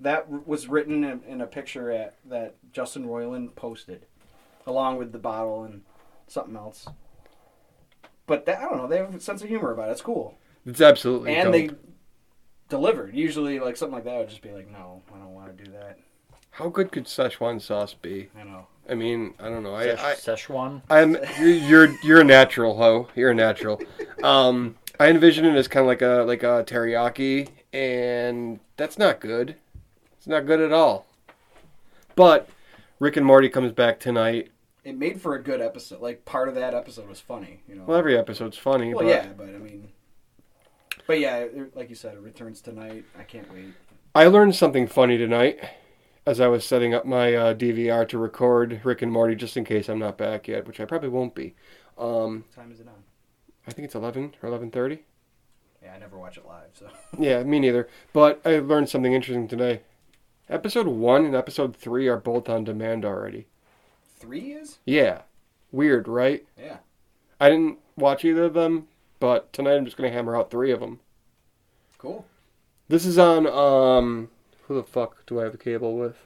that 0.00 0.46
was 0.46 0.68
written 0.68 1.04
in, 1.04 1.22
in 1.28 1.40
a 1.40 1.46
picture 1.46 1.90
at, 1.90 2.16
that 2.26 2.56
Justin 2.72 3.06
Roiland 3.06 3.54
posted, 3.54 4.06
along 4.66 4.96
with 4.98 5.12
the 5.12 5.18
bottle 5.18 5.64
and 5.64 5.82
something 6.26 6.56
else. 6.56 6.86
But 8.26 8.46
that, 8.46 8.58
I 8.58 8.62
don't 8.68 8.78
know. 8.78 8.86
They 8.88 8.98
have 8.98 9.14
a 9.14 9.20
sense 9.20 9.42
of 9.42 9.48
humor 9.48 9.72
about 9.72 9.88
it. 9.88 9.92
It's 9.92 10.00
cool, 10.00 10.38
It's 10.64 10.80
absolutely 10.80 11.34
and 11.34 11.52
dope. 11.52 11.52
they 11.52 11.70
delivered. 12.68 13.14
Usually, 13.14 13.60
like 13.60 13.76
something 13.76 13.94
like 13.94 14.04
that 14.04 14.18
would 14.18 14.28
just 14.28 14.42
be 14.42 14.52
like, 14.52 14.70
"No, 14.70 15.02
I 15.14 15.18
don't 15.18 15.34
want 15.34 15.56
to 15.56 15.64
do 15.64 15.70
that." 15.72 15.98
How 16.50 16.68
good 16.68 16.92
could 16.92 17.06
Szechuan 17.06 17.60
sauce 17.60 17.94
be? 17.94 18.28
I 18.38 18.44
know. 18.44 18.66
I 18.88 18.94
mean, 18.94 19.34
I 19.40 19.48
don't 19.48 19.62
know. 19.62 19.74
I, 19.74 19.86
Szechuan. 19.88 19.98
I 19.98 20.14
Szechuan. 20.14 20.82
I'm 20.90 21.16
you're, 21.40 21.48
you're 21.88 21.96
you're 22.02 22.20
a 22.20 22.24
natural, 22.24 22.76
ho. 22.76 23.08
You're 23.14 23.30
a 23.30 23.34
natural. 23.34 23.80
Um, 24.22 24.76
I 24.98 25.10
envision 25.10 25.44
it 25.44 25.54
as 25.54 25.68
kind 25.68 25.82
of 25.82 25.88
like 25.88 26.00
a 26.00 26.24
like 26.26 26.42
a 26.42 26.64
teriyaki, 26.64 27.48
and 27.74 28.58
that's 28.78 28.96
not 28.96 29.20
good. 29.20 29.56
It's 30.16 30.26
not 30.26 30.46
good 30.46 30.60
at 30.60 30.72
all. 30.72 31.04
But 32.14 32.48
Rick 33.00 33.18
and 33.18 33.26
Morty 33.26 33.50
comes 33.50 33.72
back 33.72 34.00
tonight. 34.00 34.50
It 34.84 34.96
made 34.96 35.20
for 35.20 35.34
a 35.34 35.42
good 35.42 35.60
episode. 35.60 36.00
Like 36.00 36.24
part 36.24 36.48
of 36.48 36.54
that 36.54 36.72
episode 36.72 37.08
was 37.08 37.20
funny. 37.20 37.60
You 37.68 37.74
know. 37.74 37.84
Well, 37.84 37.98
every 37.98 38.16
episode's 38.16 38.56
funny. 38.56 38.94
Well, 38.94 39.04
but 39.04 39.10
yeah, 39.10 39.26
but 39.36 39.48
I 39.48 39.58
mean, 39.58 39.88
but 41.06 41.18
yeah, 41.20 41.36
it, 41.38 41.76
like 41.76 41.88
you 41.90 41.94
said, 41.94 42.14
it 42.14 42.20
returns 42.20 42.60
tonight. 42.60 43.04
I 43.18 43.22
can't 43.22 43.50
wait. 43.52 43.74
I 44.14 44.26
learned 44.26 44.54
something 44.54 44.86
funny 44.86 45.18
tonight 45.18 45.58
as 46.26 46.40
I 46.40 46.46
was 46.48 46.64
setting 46.64 46.94
up 46.94 47.04
my 47.04 47.34
uh, 47.34 47.54
DVR 47.54 48.08
to 48.08 48.18
record 48.18 48.80
Rick 48.84 49.02
and 49.02 49.12
Morty, 49.12 49.34
just 49.34 49.56
in 49.56 49.64
case 49.64 49.88
I'm 49.88 49.98
not 49.98 50.16
back 50.16 50.48
yet, 50.48 50.66
which 50.66 50.80
I 50.80 50.84
probably 50.84 51.08
won't 51.10 51.34
be. 51.34 51.54
Um, 51.98 52.44
What 52.54 52.62
time 52.62 52.72
is 52.72 52.80
it 52.80 52.88
on? 52.88 53.02
I 53.66 53.72
think 53.72 53.86
it's 53.86 53.94
eleven 53.94 54.34
or 54.42 54.48
eleven 54.48 54.70
thirty. 54.70 55.04
Yeah, 55.82 55.92
I 55.94 55.98
never 55.98 56.18
watch 56.18 56.38
it 56.38 56.46
live, 56.46 56.70
so 56.72 56.88
Yeah, 57.18 57.42
me 57.42 57.58
neither. 57.60 57.88
But 58.12 58.40
I 58.44 58.58
learned 58.58 58.88
something 58.88 59.12
interesting 59.12 59.48
today. 59.48 59.82
Episode 60.48 60.86
one 60.86 61.24
and 61.24 61.34
episode 61.34 61.76
three 61.76 62.06
are 62.08 62.18
both 62.18 62.48
on 62.48 62.64
demand 62.64 63.04
already. 63.04 63.46
three 64.18 64.52
is 64.52 64.78
Yeah. 64.86 65.22
Weird, 65.72 66.06
right? 66.08 66.46
yeah. 66.58 66.78
I 67.40 67.50
didn't 67.50 67.78
watch 67.96 68.24
either 68.24 68.44
of 68.44 68.54
them, 68.54 68.86
but 69.20 69.52
tonight 69.52 69.74
I'm 69.76 69.84
just 69.84 69.96
gonna 69.96 70.10
hammer 70.10 70.36
out 70.36 70.50
three 70.50 70.70
of 70.70 70.80
them. 70.80 71.00
Cool. 71.98 72.24
This 72.88 73.06
is 73.06 73.18
on 73.18 73.46
um 73.46 74.28
who 74.66 74.74
the 74.74 74.82
fuck 74.82 75.24
do 75.26 75.40
I 75.40 75.44
have 75.44 75.54
a 75.54 75.58
cable 75.58 75.96
with? 75.96 76.16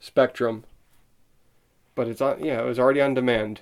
Spectrum. 0.00 0.64
But 1.94 2.08
it's 2.08 2.20
on 2.20 2.44
yeah, 2.44 2.60
it 2.60 2.64
was 2.66 2.78
already 2.78 3.00
on 3.00 3.14
demand. 3.14 3.60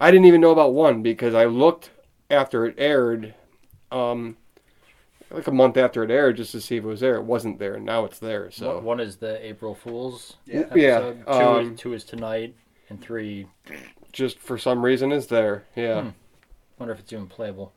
I 0.00 0.10
didn't 0.10 0.26
even 0.26 0.40
know 0.40 0.50
about 0.52 0.74
one 0.74 1.02
because 1.02 1.34
I 1.34 1.44
looked 1.46 1.90
after 2.30 2.66
it 2.66 2.74
aired 2.78 3.34
um 3.90 4.36
like 5.30 5.46
a 5.46 5.52
month 5.52 5.76
after 5.76 6.02
it 6.02 6.10
aired 6.10 6.36
just 6.38 6.52
to 6.52 6.60
see 6.60 6.76
if 6.76 6.84
it 6.84 6.86
was 6.86 7.00
there. 7.00 7.16
It 7.16 7.24
wasn't 7.24 7.58
there, 7.58 7.74
and 7.74 7.84
now 7.84 8.04
it's 8.06 8.18
there. 8.18 8.50
So 8.50 8.76
One- 8.76 8.84
One 8.84 9.00
is 9.00 9.16
the 9.16 9.44
April 9.46 9.74
Fools 9.74 10.36
Yeah. 10.46 10.64
Yeah. 10.74 10.98
Two, 11.00 11.30
um, 11.30 11.72
is, 11.74 11.80
two 11.80 11.92
is 11.92 12.04
tonight, 12.04 12.54
and 12.88 13.00
three. 13.00 13.46
just 14.12 14.38
for 14.38 14.56
some 14.56 14.82
reason 14.84 15.12
is 15.12 15.26
there. 15.26 15.64
Yeah, 15.76 16.02
Hmm. 16.02 16.08
Wonder 16.78 16.94
if 16.94 17.00
it's 17.00 17.12
even 17.12 17.26
playable. 17.26 17.72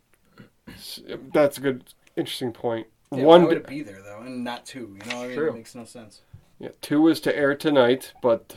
that's 1.33 1.57
a 1.57 1.61
good, 1.61 1.83
interesting 2.15 2.51
point. 2.51 2.87
Yeah, 3.11 3.23
One, 3.23 3.41
why 3.43 3.47
would 3.49 3.57
it 3.57 3.67
be 3.67 3.81
there 3.83 4.01
though, 4.01 4.21
and 4.21 4.43
not 4.43 4.65
two? 4.65 4.97
You 5.03 5.09
know, 5.09 5.17
what 5.17 5.23
I 5.25 5.27
mean? 5.27 5.37
True. 5.37 5.49
it 5.49 5.55
makes 5.55 5.75
no 5.75 5.83
sense. 5.85 6.21
yeah, 6.59 6.69
two 6.81 7.07
is 7.07 7.19
to 7.21 7.35
air 7.35 7.55
tonight, 7.55 8.13
but 8.21 8.55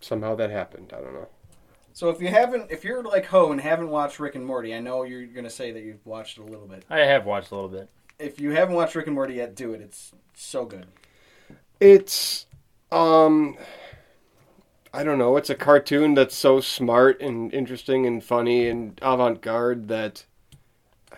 somehow 0.00 0.34
that 0.36 0.50
happened. 0.50 0.92
I 0.96 1.00
don't 1.00 1.12
know. 1.12 1.28
So 1.94 2.08
if 2.08 2.20
you 2.22 2.28
haven't, 2.28 2.70
if 2.70 2.84
you're 2.84 3.02
like 3.02 3.26
Ho 3.26 3.52
and 3.52 3.60
haven't 3.60 3.90
watched 3.90 4.18
Rick 4.18 4.34
and 4.34 4.46
Morty, 4.46 4.74
I 4.74 4.80
know 4.80 5.02
you're 5.02 5.26
gonna 5.26 5.50
say 5.50 5.72
that 5.72 5.82
you've 5.82 6.06
watched 6.06 6.38
it 6.38 6.42
a 6.42 6.44
little 6.46 6.66
bit. 6.66 6.84
I 6.88 7.00
have 7.00 7.26
watched 7.26 7.50
a 7.50 7.54
little 7.54 7.68
bit. 7.68 7.90
If 8.18 8.40
you 8.40 8.52
haven't 8.52 8.76
watched 8.76 8.94
Rick 8.94 9.06
and 9.08 9.14
Morty 9.14 9.34
yet, 9.34 9.54
do 9.54 9.74
it. 9.74 9.80
It's 9.82 10.12
so 10.34 10.64
good. 10.64 10.86
It's, 11.80 12.46
um, 12.92 13.58
I 14.94 15.04
don't 15.04 15.18
know. 15.18 15.36
It's 15.36 15.50
a 15.50 15.54
cartoon 15.54 16.14
that's 16.14 16.36
so 16.36 16.60
smart 16.60 17.20
and 17.20 17.52
interesting 17.54 18.06
and 18.06 18.22
funny 18.22 18.68
and 18.68 18.98
avant-garde 19.00 19.88
that 19.88 20.26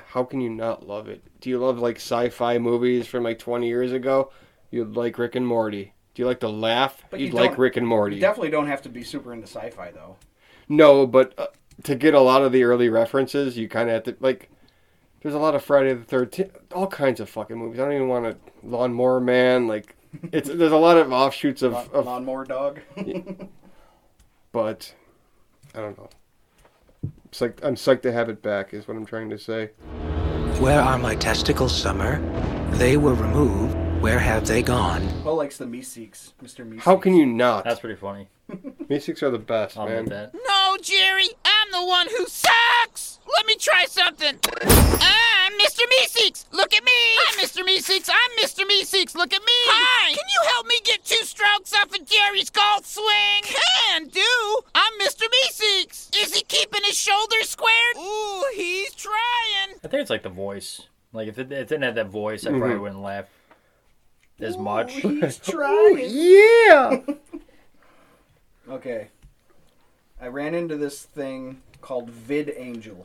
how 0.09 0.23
can 0.23 0.40
you 0.40 0.50
not 0.50 0.87
love 0.87 1.09
it? 1.09 1.23
Do 1.40 1.50
you 1.50 1.59
love 1.59 1.78
like 1.78 1.97
sci-fi 1.97 2.59
movies 2.59 3.09
from 3.09 3.25
like 3.25 3.40
20 3.40 3.66
years 3.66 3.93
ago? 3.93 4.31
You'd 4.71 4.97
like 4.97 5.19
Rick 5.19 5.35
and 5.35 5.47
Morty. 5.47 5.93
Do 6.14 6.23
you 6.23 6.26
like 6.26 6.40
to 6.40 6.49
laugh? 6.49 7.02
But 7.11 7.19
you 7.19 7.26
You'd 7.26 7.35
like 7.35 7.59
Rick 7.59 7.76
and 7.76 7.87
Morty. 7.87 8.16
You 8.16 8.21
definitely 8.21 8.50
don't 8.50 8.69
have 8.69 8.83
to 8.83 8.88
be 8.88 9.02
super 9.02 9.33
into 9.33 9.49
sci-fi 9.49 9.90
though. 9.90 10.16
No, 10.69 11.07
but 11.07 11.35
uh, 11.37 11.49
to 11.83 11.97
get 11.97 12.14
a 12.14 12.21
lot 12.21 12.43
of 12.43 12.52
the 12.52 12.62
early 12.62 12.88
references, 12.88 13.59
you 13.59 13.69
kind 13.69 13.88
of 13.88 13.95
have 13.95 14.04
to 14.04 14.16
like. 14.21 14.50
There's 15.21 15.35
a 15.35 15.38
lot 15.38 15.54
of 15.54 15.64
Friday 15.64 15.95
the 15.95 16.04
Thirteenth, 16.04 16.57
all 16.73 16.87
kinds 16.87 17.19
of 17.19 17.28
fucking 17.28 17.57
movies. 17.57 17.81
I 17.81 17.85
don't 17.85 17.95
even 17.95 18.09
want 18.09 18.25
to 18.26 18.37
Lawnmower 18.62 19.21
Man. 19.21 19.66
Like, 19.66 19.97
it's 20.33 20.49
there's 20.49 20.73
a 20.73 20.76
lot 20.76 20.97
of 20.97 21.12
offshoots 21.12 21.62
of, 21.62 21.73
Lawn, 21.73 21.88
of 21.93 22.07
Lawnmower 22.07 22.45
Dog. 22.45 22.81
but 24.54 24.94
I 25.75 25.80
don't 25.80 25.99
know. 25.99 26.08
I'm 27.64 27.75
psyched 27.75 28.02
to 28.02 28.12
have 28.12 28.28
it 28.28 28.40
back. 28.40 28.73
Is 28.73 28.87
what 28.87 28.96
I'm 28.96 29.04
trying 29.04 29.28
to 29.30 29.38
say. 29.38 29.70
Where 30.61 30.80
are 30.80 30.96
my 30.96 31.16
testicles, 31.16 31.76
Summer? 31.76 32.20
They 32.76 32.96
were 32.96 33.14
removed. 33.14 33.74
Where 34.04 34.18
have 34.18 34.46
they 34.46 34.62
gone? 34.62 35.00
Ho 35.25 35.34
likes 35.34 35.56
the 35.56 35.64
Meeseeks, 35.64 36.34
Mr. 36.44 36.68
Meeseeks. 36.68 36.82
How 36.82 36.96
can 36.99 37.16
you 37.16 37.25
not? 37.25 37.64
That's 37.64 37.80
pretty 37.80 37.96
funny. 37.96 38.28
Meeseeks 38.52 39.23
are 39.23 39.30
the 39.30 39.38
best, 39.38 39.78
I'll 39.78 39.87
man. 39.87 40.00
admit 40.00 40.11
that. 40.11 40.34
No, 40.46 40.76
Jerry, 40.82 41.28
I'm 41.42 41.73
the 41.73 41.82
one 41.82 42.08
who 42.08 42.26
sucks. 42.26 43.18
Let 43.34 43.46
me 43.46 43.56
try 43.56 43.87
something. 43.88 44.38
I'm 44.61 45.52
Mr. 45.54 45.88
Meeseeks. 45.88 46.44
Look 46.52 46.75
at 46.75 46.84
me. 46.84 46.92
I'm 47.28 47.46
Mr. 47.46 47.64
Meeseeks. 47.64 48.11
I'm 48.12 48.44
Mr. 48.44 48.68
Meeseeks. 48.68 49.14
Look 49.14 49.32
at 49.32 49.40
me. 49.40 49.46
Hi. 49.73 50.08
Can 50.08 50.28
you 50.34 50.50
help 50.52 50.66
me 50.66 50.75
get 50.84 51.02
two 51.02 51.25
strokes 51.25 51.73
off 51.73 51.99
of 51.99 52.06
Jerry's 52.06 52.50
golf 52.50 52.84
swing? 52.84 53.40
Can 53.42 54.08
do. 54.08 54.61
I'm 54.75 54.92
Mr. 55.00 55.23
Meeseeks. 55.23 56.14
Is 56.23 56.34
he 56.34 56.42
keeping 56.42 56.82
his 56.84 56.99
shoulders 56.99 57.49
squared? 57.49 57.96
Ooh, 57.96 58.44
he's 58.54 58.94
trying. 58.94 59.78
I 59.82 59.88
think 59.88 60.02
it's 60.02 60.11
like 60.11 60.25
the 60.25 60.28
voice. 60.28 60.88
Like 61.14 61.28
if 61.28 61.38
it, 61.38 61.50
if 61.50 61.52
it 61.52 61.68
didn't 61.68 61.84
have 61.84 61.94
that 61.94 62.08
voice, 62.08 62.44
I 62.44 62.50
probably 62.50 62.70
mm-hmm. 62.70 62.82
wouldn't 62.82 63.00
laugh 63.00 63.30
as 64.41 64.57
much. 64.57 64.95
He's 64.95 65.38
trying. 65.45 66.07
Yeah. 66.11 67.00
Okay. 68.69 69.09
I 70.21 70.29
ran 70.29 70.55
into 70.55 70.76
this 70.79 71.03
thing 71.03 71.61
called 71.83 72.11
VidAngel. 72.11 73.05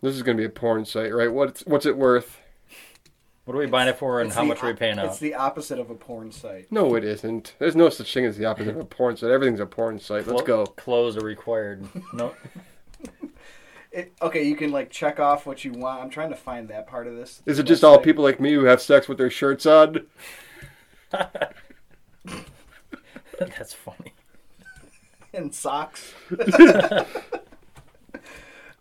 this 0.00 0.14
is 0.16 0.22
gonna 0.22 0.38
be 0.38 0.44
a 0.46 0.48
porn 0.48 0.86
site, 0.86 1.14
right? 1.14 1.30
What's 1.30 1.60
what's 1.66 1.84
it 1.84 1.96
worth? 1.96 2.38
What 3.44 3.54
are 3.54 3.58
we 3.58 3.66
buying 3.66 3.88
it 3.88 3.98
for, 3.98 4.20
and 4.22 4.32
how 4.32 4.42
the 4.42 4.46
much 4.48 4.62
are 4.62 4.66
we 4.68 4.72
op- 4.72 4.78
paying 4.78 4.98
It's 4.98 5.18
the 5.18 5.34
opposite 5.34 5.78
of 5.78 5.90
a 5.90 5.94
porn 5.94 6.30
site. 6.32 6.72
No, 6.72 6.94
it 6.94 7.04
isn't. 7.04 7.54
There's 7.58 7.76
no 7.76 7.90
such 7.90 8.14
thing 8.14 8.24
as 8.24 8.38
the 8.38 8.46
opposite 8.46 8.70
of 8.70 8.80
a 8.80 8.84
porn 8.86 9.16
site. 9.16 9.30
Everything's 9.30 9.60
a 9.60 9.66
porn 9.66 9.98
site. 9.98 10.26
Let's 10.26 10.42
Clo- 10.42 10.64
go. 10.64 10.66
Clothes 10.66 11.16
are 11.18 11.24
required. 11.26 11.86
No, 12.14 12.34
It, 13.92 14.12
okay, 14.22 14.42
you 14.44 14.56
can 14.56 14.72
like 14.72 14.90
check 14.90 15.20
off 15.20 15.44
what 15.44 15.64
you 15.64 15.72
want. 15.72 16.02
I'm 16.02 16.10
trying 16.10 16.30
to 16.30 16.36
find 16.36 16.68
that 16.68 16.86
part 16.86 17.06
of 17.06 17.14
this. 17.14 17.42
Is 17.44 17.58
it 17.58 17.64
just 17.64 17.84
all 17.84 17.98
people 17.98 18.24
like 18.24 18.40
me 18.40 18.52
who 18.54 18.64
have 18.64 18.80
sex 18.80 19.06
with 19.06 19.18
their 19.18 19.30
shirts 19.30 19.66
on? 19.66 20.06
that's 23.38 23.74
funny. 23.74 24.14
in 25.32 25.52
socks? 25.52 26.12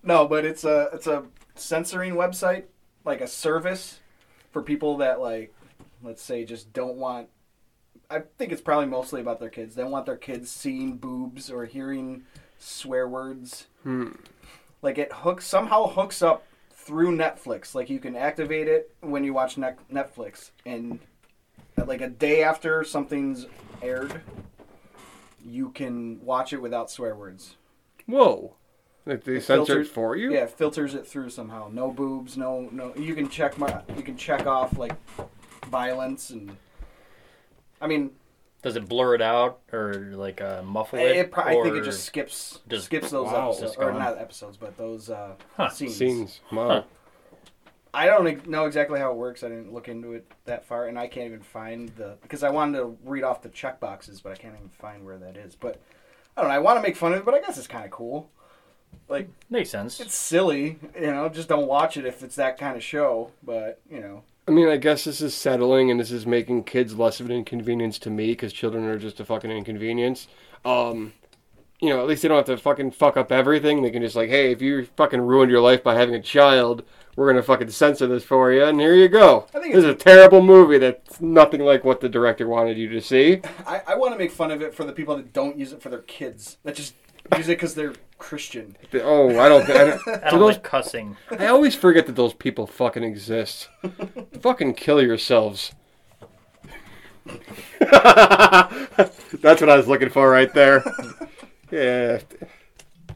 no, 0.03 0.27
but 0.27 0.45
it's 0.45 0.63
a 0.63 0.89
it's 0.93 1.07
a 1.07 1.25
censoring 1.55 2.13
website, 2.13 2.65
like 3.05 3.21
a 3.21 3.27
service 3.27 3.99
for 4.51 4.61
people 4.61 4.97
that 4.97 5.19
like, 5.19 5.53
let's 6.03 6.21
say, 6.21 6.45
just 6.45 6.73
don't 6.73 6.95
want. 6.95 7.27
I 8.09 8.23
think 8.37 8.51
it's 8.51 8.61
probably 8.61 8.87
mostly 8.87 9.21
about 9.21 9.39
their 9.39 9.49
kids. 9.49 9.75
They 9.75 9.83
don't 9.83 9.91
want 9.91 10.05
their 10.05 10.17
kids 10.17 10.51
seeing 10.51 10.97
boobs 10.97 11.49
or 11.49 11.65
hearing 11.65 12.23
swear 12.59 13.07
words. 13.07 13.67
Hmm. 13.83 14.09
Like 14.81 14.97
it 14.97 15.11
hooks 15.11 15.45
somehow 15.45 15.87
hooks 15.87 16.21
up 16.21 16.43
through 16.73 17.15
Netflix. 17.15 17.75
Like 17.75 17.89
you 17.89 17.99
can 17.99 18.15
activate 18.15 18.67
it 18.67 18.93
when 19.01 19.23
you 19.23 19.33
watch 19.33 19.57
Net- 19.57 19.79
Netflix, 19.91 20.51
and 20.65 20.99
like 21.85 22.01
a 22.01 22.09
day 22.09 22.43
after 22.43 22.83
something's 22.83 23.45
aired, 23.81 24.21
you 25.43 25.69
can 25.69 26.23
watch 26.23 26.53
it 26.53 26.61
without 26.61 26.89
swear 26.89 27.15
words. 27.15 27.55
Whoa. 28.05 28.55
Like 29.05 29.23
they 29.23 29.39
censor 29.39 29.65
filters- 29.65 29.87
it 29.87 29.91
for 29.91 30.15
you? 30.15 30.33
Yeah, 30.33 30.43
it 30.43 30.51
filters 30.51 30.93
it 30.93 31.07
through 31.07 31.29
somehow. 31.31 31.69
No 31.71 31.91
boobs, 31.91 32.37
no 32.37 32.69
no. 32.71 32.93
You 32.95 33.15
can 33.15 33.29
check 33.29 33.57
my. 33.57 33.81
You 33.95 34.03
can 34.03 34.15
check 34.15 34.45
off 34.45 34.77
like 34.77 34.93
violence 35.69 36.29
and. 36.29 36.55
I 37.79 37.87
mean, 37.87 38.11
Does 38.63 38.75
it 38.75 38.87
blur 38.87 39.15
it 39.15 39.21
out 39.21 39.59
or 39.73 40.11
like 40.13 40.39
uh, 40.41 40.61
muffle 40.63 40.99
it? 40.99 41.15
it, 41.17 41.31
pro- 41.31 41.43
I 41.45 41.53
think 41.53 41.67
it 41.75 41.79
or- 41.79 41.83
just 41.83 42.03
skips 42.05 42.59
just- 42.69 42.85
skips 42.85 43.09
those 43.09 43.25
wow. 43.27 43.49
episodes 43.49 43.71
Just 43.71 43.79
or 43.79 43.89
gone. 43.91 43.99
not 43.99 44.17
episodes, 44.19 44.57
but 44.57 44.77
those 44.77 45.09
uh, 45.09 45.33
Huh. 45.57 45.69
scenes. 45.69 45.95
Scenes. 45.95 46.39
Wow. 46.51 46.85
I 47.93 48.05
don't 48.05 48.25
ex- 48.27 48.45
know 48.47 48.65
exactly 48.65 48.99
how 48.99 49.11
it 49.11 49.17
works. 49.17 49.43
I 49.43 49.49
didn't 49.49 49.73
look 49.73 49.89
into 49.89 50.13
it 50.13 50.31
that 50.45 50.63
far, 50.65 50.87
and 50.87 50.97
I 50.97 51.07
can't 51.07 51.25
even 51.25 51.41
find 51.41 51.89
the 51.97 52.17
because 52.21 52.41
I 52.43 52.49
wanted 52.49 52.77
to 52.77 52.97
read 53.03 53.23
off 53.23 53.41
the 53.41 53.49
check 53.49 53.79
boxes, 53.79 54.21
but 54.21 54.31
I 54.31 54.35
can't 54.35 54.55
even 54.55 54.69
find 54.69 55.03
where 55.03 55.17
that 55.17 55.35
is. 55.35 55.55
But 55.55 55.81
I 56.37 56.41
don't 56.41 56.49
know. 56.49 56.55
I 56.55 56.59
want 56.59 56.77
to 56.77 56.81
make 56.83 56.95
fun 56.95 57.11
of 57.13 57.19
it, 57.19 57.25
but 57.25 57.33
I 57.33 57.41
guess 57.41 57.57
it's 57.57 57.67
kind 57.67 57.83
of 57.83 57.91
cool. 57.91 58.29
Like 59.09 59.27
makes 59.49 59.69
sense. 59.69 59.99
It's 59.99 60.15
silly, 60.15 60.77
you 60.95 61.07
know. 61.07 61.27
Just 61.29 61.49
don't 61.49 61.67
watch 61.67 61.97
it 61.97 62.05
if 62.05 62.23
it's 62.23 62.35
that 62.35 62.57
kind 62.57 62.77
of 62.77 62.83
show. 62.83 63.31
But 63.43 63.81
you 63.89 63.99
know, 63.99 64.23
I 64.47 64.51
mean, 64.51 64.67
I 64.67 64.77
guess 64.77 65.03
this 65.03 65.21
is 65.21 65.35
settling 65.35 65.91
and 65.91 65.99
this 65.99 66.11
is 66.11 66.25
making 66.25 66.63
kids 66.63 66.97
less 66.97 67.19
of 67.19 67.27
an 67.27 67.31
inconvenience 67.31 67.99
to 67.99 68.09
me 68.09 68.31
because 68.31 68.51
children 68.51 68.85
are 68.85 68.97
just 68.97 69.19
a 69.19 69.25
fucking 69.25 69.51
inconvenience. 69.51 70.27
Um, 70.65 71.13
you 71.79 71.89
know, 71.89 71.99
at 71.99 72.07
least 72.07 72.21
they 72.21 72.27
don't 72.27 72.37
have 72.37 72.45
to 72.45 72.57
fucking 72.57 72.91
fuck 72.91 73.17
up 73.17 73.31
everything. 73.31 73.81
They 73.81 73.91
can 73.91 74.01
just 74.01 74.15
like, 74.15 74.29
hey, 74.29 74.51
if 74.51 74.61
you 74.61 74.85
fucking 74.97 75.21
ruined 75.21 75.51
your 75.51 75.61
life 75.61 75.83
by 75.83 75.95
having 75.95 76.15
a 76.15 76.21
child, 76.21 76.83
we're 77.15 77.27
gonna 77.27 77.43
fucking 77.43 77.69
censor 77.71 78.07
this 78.07 78.23
for 78.23 78.53
you, 78.53 78.63
and 78.63 78.79
here 78.79 78.95
you 78.95 79.09
go. 79.09 79.47
I 79.53 79.59
think 79.59 79.73
this 79.73 79.83
is 79.83 79.89
a 79.89 79.95
terrible 79.95 80.41
movie 80.41 80.77
that's 80.77 81.19
nothing 81.19 81.61
like 81.61 81.83
what 81.83 81.99
the 81.99 82.07
director 82.07 82.47
wanted 82.47 82.77
you 82.77 82.87
to 82.89 83.01
see. 83.01 83.41
I, 83.65 83.81
I 83.87 83.95
want 83.95 84.13
to 84.13 84.17
make 84.17 84.31
fun 84.31 84.51
of 84.51 84.61
it 84.61 84.73
for 84.73 84.85
the 84.85 84.93
people 84.93 85.17
that 85.17 85.33
don't 85.33 85.57
use 85.57 85.73
it 85.73 85.81
for 85.81 85.89
their 85.89 86.01
kids. 86.01 86.57
That 86.63 86.75
just 86.75 86.93
use 87.37 87.47
it 87.47 87.57
because 87.57 87.75
they're 87.75 87.93
Christian. 88.17 88.77
Oh, 88.93 89.39
I 89.39 89.49
don't. 89.49 89.69
I, 89.69 89.83
don't, 89.85 90.07
I 90.07 90.29
don't 90.29 90.39
those 90.39 90.55
like 90.55 90.63
cussing. 90.63 91.17
I 91.31 91.47
always 91.47 91.75
forget 91.75 92.05
that 92.05 92.15
those 92.15 92.33
people 92.33 92.67
fucking 92.67 93.03
exist. 93.03 93.67
fucking 94.41 94.75
kill 94.75 95.01
yourselves. 95.01 95.73
That's 97.79 99.59
what 99.61 99.69
I 99.69 99.77
was 99.77 99.87
looking 99.87 100.09
for 100.09 100.29
right 100.29 100.53
there. 100.53 100.83
Yeah. 101.71 102.19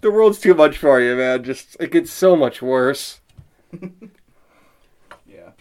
The 0.02 0.12
world's 0.12 0.40
too 0.40 0.54
much 0.54 0.78
for 0.78 1.00
you, 1.00 1.16
man. 1.16 1.44
Just 1.44 1.78
it 1.80 1.92
gets 1.92 2.12
so 2.12 2.36
much 2.36 2.62
worse. 2.62 3.22
Yeah. 5.26 5.52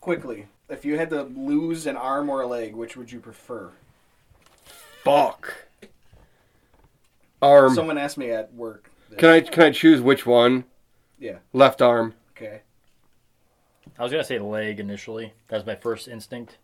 Quickly, 0.00 0.46
if 0.68 0.84
you 0.84 0.98
had 0.98 1.10
to 1.10 1.22
lose 1.22 1.86
an 1.86 1.96
arm 1.96 2.30
or 2.30 2.42
a 2.42 2.46
leg, 2.46 2.74
which 2.74 2.96
would 2.96 3.10
you 3.10 3.20
prefer? 3.20 3.72
Fuck. 5.06 5.54
Arm. 7.40 7.74
Someone 7.74 7.96
asked 7.96 8.18
me 8.18 8.30
at 8.30 8.52
work. 8.54 8.90
this. 9.08 9.18
Can 9.18 9.28
I 9.30 9.40
can 9.40 9.62
I 9.64 9.70
choose 9.70 10.00
which 10.00 10.26
one? 10.26 10.64
Yeah. 11.18 11.38
Left 11.52 11.80
arm. 11.80 12.14
Okay. 12.36 12.62
I 13.98 14.02
was 14.02 14.10
gonna 14.10 14.24
say 14.24 14.38
leg 14.38 14.80
initially. 14.80 15.32
That 15.48 15.56
was 15.58 15.66
my 15.66 15.76
first 15.76 16.08
instinct, 16.08 16.58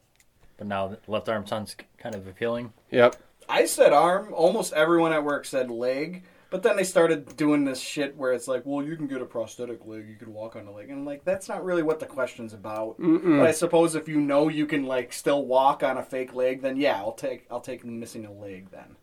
but 0.59 0.67
now 0.67 0.89
the 0.89 0.99
left 1.07 1.29
arm 1.29 1.47
sounds 1.47 1.77
kind 1.99 2.15
of 2.15 2.27
appealing. 2.27 2.73
Yep. 2.91 3.17
I 3.49 3.65
said 3.67 3.93
arm. 3.93 4.33
Almost 4.35 4.73
everyone 4.73 5.13
at 5.13 5.25
work 5.25 5.45
said 5.45 5.71
leg. 5.71 6.25
But 6.53 6.63
then 6.63 6.77
they 6.77 6.85
started 6.85 7.35
doing 7.39 7.65
this 7.65 7.81
shit 7.81 8.15
where 8.15 8.35
it's 8.35 8.47
like, 8.47 8.67
well, 8.67 8.85
you 8.85 8.95
can 8.95 9.07
get 9.07 9.23
a 9.23 9.25
prosthetic 9.25 9.87
leg, 9.87 10.07
you 10.07 10.17
can 10.17 10.35
walk 10.35 10.55
on 10.55 10.67
a 10.67 10.71
leg, 10.71 10.91
and 10.91 10.99
I'm 10.99 11.07
like, 11.07 11.25
that's 11.25 11.49
not 11.49 11.65
really 11.65 11.83
what 11.83 11.99
the 11.99 12.05
question's 12.05 12.53
about. 12.53 12.97
But 13.39 13.47
I 13.47 13.53
suppose 13.53 13.95
if 13.95 14.07
you 14.07 14.21
know 14.21 14.49
you 14.49 14.67
can 14.67 14.85
like 14.85 15.15
still 15.15 15.47
walk 15.47 15.83
on 15.83 15.97
a 15.97 16.03
fake 16.03 16.35
leg, 16.35 16.61
then 16.61 16.77
yeah, 16.77 16.97
I'll 16.99 17.15
take 17.15 17.47
I'll 17.51 17.63
take 17.63 17.87
missing 17.87 18.27
a 18.27 18.33
leg 18.33 18.71
then. 18.71 18.97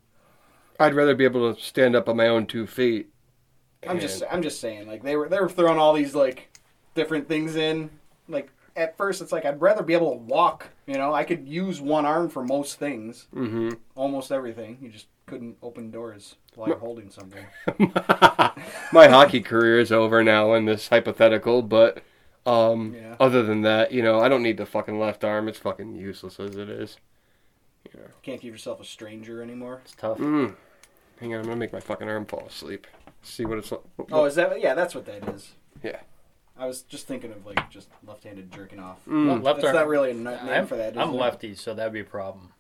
I'd 0.80 0.94
rather 0.94 1.16
be 1.16 1.24
able 1.24 1.52
to 1.52 1.60
stand 1.60 1.96
up 1.96 2.08
on 2.08 2.18
my 2.18 2.28
own 2.28 2.46
two 2.46 2.68
feet. 2.68 3.10
I'm 3.88 4.00
just 4.00 4.22
I'm 4.30 4.44
just 4.44 4.62
saying 4.62 4.88
like 4.88 5.02
they 5.02 5.16
were 5.16 5.28
they 5.28 5.40
were 5.40 5.50
throwing 5.50 5.80
all 5.80 5.94
these 5.94 6.14
like 6.14 6.56
different 6.94 7.28
things 7.28 7.56
in. 7.56 7.90
Like 8.28 8.52
at 8.80 8.98
first 8.98 9.22
it's 9.22 9.32
like 9.32 9.46
I'd 9.46 9.62
rather 9.62 9.84
be 9.84 9.94
able 9.94 10.12
to 10.12 10.18
walk. 10.18 10.70
You 10.88 10.96
know, 10.96 11.14
I 11.14 11.24
could 11.24 11.48
use 11.48 11.80
one 11.82 12.06
arm 12.06 12.30
for 12.30 12.44
most 12.44 12.80
things, 12.80 13.28
Mm-hmm. 13.36 13.70
almost 13.96 14.32
everything. 14.32 14.78
You 14.82 14.90
just 14.90 15.08
couldn't 15.26 15.58
open 15.62 15.92
doors 15.92 16.36
while 16.56 16.68
you're 16.70 16.78
holding 16.80 17.12
something. 17.12 17.46
my 18.92 19.08
hockey 19.08 19.42
career 19.42 19.80
is 19.80 19.92
over 19.92 20.24
now 20.24 20.54
in 20.54 20.66
this 20.66 20.88
hypothetical, 20.88 21.62
but 21.62 22.02
um, 22.46 22.96
Yeah. 22.96 23.16
other 23.20 23.44
than 23.44 23.62
that, 23.62 23.92
you 23.92 24.02
know, 24.02 24.20
I 24.20 24.30
don't 24.30 24.42
need 24.44 24.58
the 24.58 24.66
fucking 24.66 25.00
left 25.00 25.24
arm. 25.24 25.48
It's 25.48 25.60
fucking 25.60 25.96
useless 25.96 26.40
as 26.40 26.56
it 26.56 26.70
is. 26.70 26.98
Yeah. 27.94 28.08
Can't 28.24 28.42
give 28.42 28.52
yourself 28.54 28.80
a 28.82 28.86
stranger 28.86 29.42
anymore. 29.42 29.82
It's 29.86 29.96
tough. 29.96 30.18
Mm. 30.18 30.56
Hang 31.20 31.34
on, 31.34 31.40
I'm 31.42 31.46
gonna 31.46 31.58
make 31.58 31.74
my 31.74 31.80
fucking 31.80 32.08
arm 32.10 32.26
fall 32.26 32.46
asleep. 32.48 32.88
See 33.22 33.46
what 33.46 33.58
it's 33.58 33.72
like. 33.72 33.82
Oh, 34.12 34.26
is 34.26 34.36
that? 34.36 34.60
Yeah, 34.62 34.74
that's 34.74 34.96
what 34.96 35.06
that 35.06 35.28
is. 35.30 35.54
Yeah. 35.84 36.00
I 36.60 36.68
was 36.68 36.82
just 36.84 37.08
thinking 37.08 37.32
of 37.32 37.46
like 37.46 37.70
just 37.70 37.88
left-handed 38.06 38.52
jerking 38.52 38.80
off. 38.80 38.98
Mm. 39.08 39.42
Left 39.42 39.62
That's 39.62 39.68
arm. 39.68 39.76
not 39.76 39.88
really 39.88 40.10
a 40.12 40.14
n- 40.14 40.24
name 40.24 40.38
I'm, 40.50 40.68
for 40.68 40.76
that. 40.76 40.98
I'm 40.98 41.10
it? 41.10 41.14
lefty, 41.14 41.56
so 41.56 41.74
that'd 41.74 41.94
be 41.94 42.02
a 42.02 42.04
problem. 42.04 42.52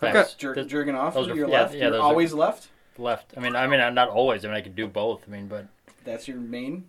I've 0.00 0.36
Jer- 0.36 0.54
Th- 0.54 0.66
jerking 0.66 0.94
off. 0.94 1.14
those 1.14 1.28
are- 1.28 1.34
You're 1.34 1.48
yeah, 1.48 1.60
left. 1.62 1.74
yeah, 1.74 1.82
You're 1.82 1.90
those 1.92 2.00
are- 2.00 2.04
always 2.04 2.32
left. 2.34 2.68
left. 2.98 3.34
I 3.36 3.40
mean, 3.40 3.56
I 3.56 3.66
mean, 3.66 3.80
I'm 3.80 3.94
not 3.94 4.08
always. 4.08 4.44
I 4.44 4.48
mean, 4.48 4.56
I 4.56 4.60
could 4.60 4.76
do 4.76 4.86
both. 4.86 5.24
I 5.26 5.30
mean, 5.30 5.48
but 5.48 5.66
That's 6.04 6.28
your 6.28 6.36
main. 6.36 6.84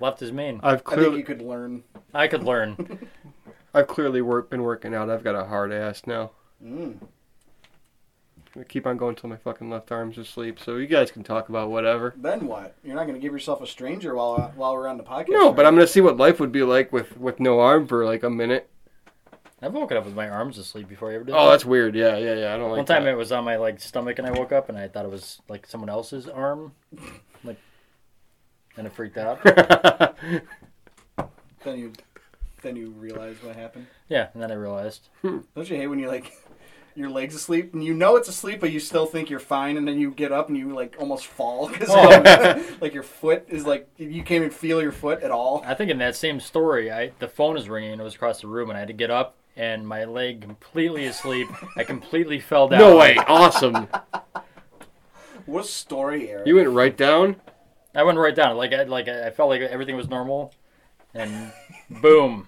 left 0.00 0.22
is 0.22 0.32
main. 0.32 0.60
I've 0.62 0.82
I 0.86 0.94
think 0.96 1.16
you 1.16 1.24
could 1.24 1.42
learn. 1.42 1.82
I 2.14 2.28
could 2.28 2.44
learn. 2.44 3.08
I've 3.74 3.86
clearly 3.88 4.22
work, 4.22 4.48
been 4.50 4.62
working 4.62 4.94
out. 4.94 5.10
I've 5.10 5.24
got 5.24 5.34
a 5.34 5.44
hard 5.44 5.72
ass 5.72 6.02
now. 6.06 6.30
Mm. 6.64 6.98
I 8.58 8.64
keep 8.64 8.86
on 8.86 8.96
going 8.98 9.14
till 9.14 9.30
my 9.30 9.36
fucking 9.36 9.70
left 9.70 9.90
arm's 9.90 10.18
asleep. 10.18 10.58
So 10.60 10.76
you 10.76 10.86
guys 10.86 11.10
can 11.10 11.22
talk 11.22 11.48
about 11.48 11.70
whatever. 11.70 12.14
Then 12.16 12.46
what? 12.46 12.76
You're 12.84 12.94
not 12.94 13.04
going 13.06 13.14
to 13.14 13.20
give 13.20 13.32
yourself 13.32 13.62
a 13.62 13.66
stranger 13.66 14.14
while 14.14 14.34
uh, 14.34 14.48
while 14.54 14.74
we're 14.74 14.88
on 14.88 14.98
the 14.98 15.04
podcast. 15.04 15.30
No, 15.30 15.52
but? 15.52 15.64
I'm 15.64 15.74
gonna 15.74 15.86
see 15.86 16.00
what 16.02 16.16
life 16.16 16.38
would 16.38 16.52
be 16.52 16.62
like 16.62 16.92
with 16.92 17.16
with 17.16 17.40
no 17.40 17.60
arm 17.60 17.86
for 17.86 18.04
like 18.04 18.22
a 18.22 18.30
minute. 18.30 18.68
I've 19.64 19.72
woken 19.72 19.96
up 19.96 20.04
with 20.04 20.14
my 20.14 20.28
arms 20.28 20.58
asleep 20.58 20.88
before 20.88 21.12
I 21.12 21.14
ever 21.14 21.24
did. 21.24 21.34
Oh, 21.34 21.44
that. 21.44 21.52
that's 21.52 21.64
weird. 21.64 21.94
Yeah, 21.94 22.16
yeah, 22.16 22.34
yeah. 22.34 22.54
I 22.54 22.58
don't 22.58 22.70
like 22.70 22.78
One 22.78 22.86
time 22.86 23.04
that. 23.04 23.12
it 23.12 23.16
was 23.16 23.30
on 23.30 23.44
my 23.44 23.56
like 23.56 23.80
stomach 23.80 24.18
and 24.18 24.26
I 24.26 24.32
woke 24.32 24.50
up 24.52 24.68
and 24.68 24.76
I 24.76 24.88
thought 24.88 25.04
it 25.04 25.10
was 25.10 25.40
like 25.48 25.66
someone 25.66 25.88
else's 25.88 26.28
arm, 26.28 26.72
like, 27.44 27.58
and 28.76 28.86
it 28.86 28.92
freaked 28.92 29.18
out. 29.18 29.38
Then 31.64 31.78
you 31.78 31.92
then 32.62 32.76
you 32.76 32.90
realize 32.90 33.36
what 33.42 33.54
happened. 33.56 33.86
Yeah, 34.08 34.28
and 34.34 34.42
then 34.42 34.50
I 34.50 34.54
realized. 34.54 35.08
Hmm. 35.22 35.38
Don't 35.54 35.68
you 35.70 35.76
hate 35.76 35.86
when 35.86 35.98
you 35.98 36.08
like 36.08 36.32
your 36.94 37.10
legs 37.10 37.34
asleep 37.34 37.72
and 37.74 37.82
you 37.82 37.94
know 37.94 38.16
it's 38.16 38.28
asleep, 38.28 38.60
but 38.60 38.70
you 38.72 38.80
still 38.80 39.06
think 39.06 39.30
you're 39.30 39.38
fine, 39.40 39.76
and 39.76 39.86
then 39.88 39.98
you 39.98 40.10
get 40.10 40.32
up 40.32 40.48
and 40.48 40.56
you 40.58 40.74
like 40.74 40.96
almost 40.98 41.26
fall 41.26 41.68
because 41.68 41.88
Oh. 41.90 42.64
like 42.80 42.94
your 42.94 43.02
foot 43.02 43.44
is 43.48 43.64
like 43.66 43.88
you 43.96 44.22
can't 44.22 44.42
even 44.44 44.50
feel 44.50 44.82
your 44.82 44.92
foot 44.92 45.22
at 45.22 45.30
all. 45.30 45.62
I 45.66 45.74
think 45.74 45.90
in 45.90 45.98
that 45.98 46.16
same 46.16 46.40
story, 46.40 46.90
I 46.92 47.12
the 47.18 47.28
phone 47.28 47.54
was 47.54 47.68
ringing 47.68 47.92
and 47.92 48.00
it 48.00 48.04
was 48.04 48.14
across 48.14 48.40
the 48.40 48.46
room 48.48 48.68
and 48.70 48.76
I 48.76 48.80
had 48.80 48.88
to 48.88 48.94
get 48.94 49.10
up 49.10 49.36
and 49.56 49.86
my 49.86 50.04
leg 50.04 50.40
completely 50.42 51.04
asleep. 51.06 51.48
I 51.76 51.84
completely 51.84 52.40
fell 52.50 52.68
down. 52.68 52.80
no 52.80 52.96
way. 52.96 53.16
Awesome. 53.16 53.88
What 55.46 55.66
story, 55.66 56.30
Eric. 56.30 56.46
You 56.46 56.54
went 56.56 56.68
right 56.68 56.96
down. 56.96 57.36
I 57.94 58.04
went 58.04 58.16
right 58.18 58.34
down. 58.34 58.56
Like 58.56 58.72
I 58.72 58.84
like 58.84 59.08
I 59.08 59.30
felt 59.30 59.48
like 59.50 59.60
everything 59.60 59.96
was 59.96 60.08
normal, 60.08 60.54
and 61.14 61.52
boom, 61.90 62.46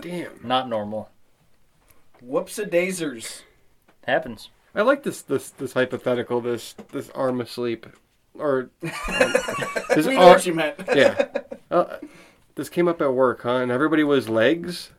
Damn. 0.00 0.38
not 0.44 0.68
normal. 0.68 1.10
Whoops 2.22 2.58
a 2.58 2.64
daisers. 2.64 3.42
Happens. 4.08 4.48
I 4.74 4.82
like 4.82 5.02
this 5.02 5.22
this 5.22 5.50
this 5.50 5.74
hypothetical. 5.74 6.40
This 6.40 6.74
this 6.92 7.10
arm 7.10 7.40
asleep, 7.40 7.86
or 8.34 8.70
um, 8.82 8.90
this 9.94 10.06
We 10.06 10.14
know 10.14 10.22
ar- 10.22 10.34
what 10.34 10.46
you 10.46 10.54
meant. 10.54 10.76
yeah. 10.94 11.26
Uh, 11.70 11.98
this 12.54 12.68
came 12.68 12.88
up 12.88 13.00
at 13.02 13.12
work, 13.12 13.42
huh? 13.42 13.56
And 13.56 13.70
everybody 13.70 14.02
was 14.04 14.28
legs. 14.28 14.90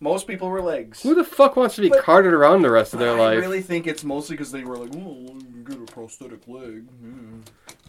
Most 0.00 0.26
people 0.28 0.48
were 0.48 0.60
legs. 0.62 1.02
Who 1.02 1.14
the 1.14 1.24
fuck 1.24 1.56
wants 1.56 1.74
to 1.76 1.80
be 1.80 1.88
But- 1.88 2.02
carted 2.04 2.32
around 2.32 2.62
the 2.62 2.70
rest 2.70 2.92
of 2.92 3.00
their 3.00 3.12
life? 3.12 3.20
I 3.20 3.34
life? 3.34 3.40
really 3.40 3.62
think 3.62 3.86
it's 3.86 4.04
mostly 4.04 4.36
because 4.36 4.52
they 4.52 4.62
were 4.64 4.76
like, 4.76 4.94
"Oh, 4.94 5.36
you 5.54 5.64
get 5.66 5.76
a 5.78 5.92
prosthetic 5.92 6.46
leg." 6.46 6.86
Mm. 7.02 7.42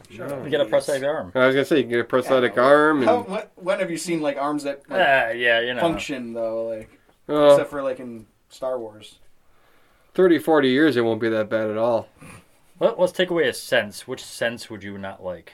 Shut 0.09 0.31
up, 0.31 0.43
You 0.43 0.49
get 0.49 0.59
a 0.61 0.63
idiots. 0.63 0.69
prosthetic 0.71 1.03
arm. 1.07 1.31
I 1.35 1.45
was 1.45 1.55
gonna 1.55 1.65
say 1.65 1.77
you 1.77 1.83
can 1.83 1.91
get 1.91 1.99
a 1.99 2.03
prosthetic 2.05 2.55
Yeah. 2.55 2.63
arm 2.63 3.03
How, 3.03 3.17
and 3.19 3.27
when, 3.27 3.43
when 3.55 3.79
have 3.79 3.91
you 3.91 3.97
seen 3.97 4.21
like 4.21 4.37
arms 4.37 4.63
that 4.63 4.81
like, 4.89 4.99
Ah, 5.01 5.29
yeah, 5.29 5.59
you 5.59 5.73
know. 5.73 5.81
function 5.81 6.33
though? 6.33 6.67
Like 6.69 6.89
uh, 7.27 7.51
except 7.51 7.69
for 7.69 7.83
like 7.83 7.99
in 7.99 8.25
Star 8.49 8.79
Wars. 8.79 9.19
30, 10.19 10.38
40 10.39 10.67
years, 10.67 10.97
it 10.97 11.05
won't 11.05 11.21
be 11.21 11.29
that 11.29 11.49
bad 11.49 11.69
at 11.69 11.77
all. 11.77 12.10
Let, 12.82 12.99
let's 12.99 13.13
take 13.13 13.29
away 13.29 13.47
a 13.47 13.53
sense. 13.53 14.05
Which 14.05 14.21
sense 14.21 14.69
would 14.69 14.84
you 14.84 14.97
not 14.97 15.23
like? 15.23 15.53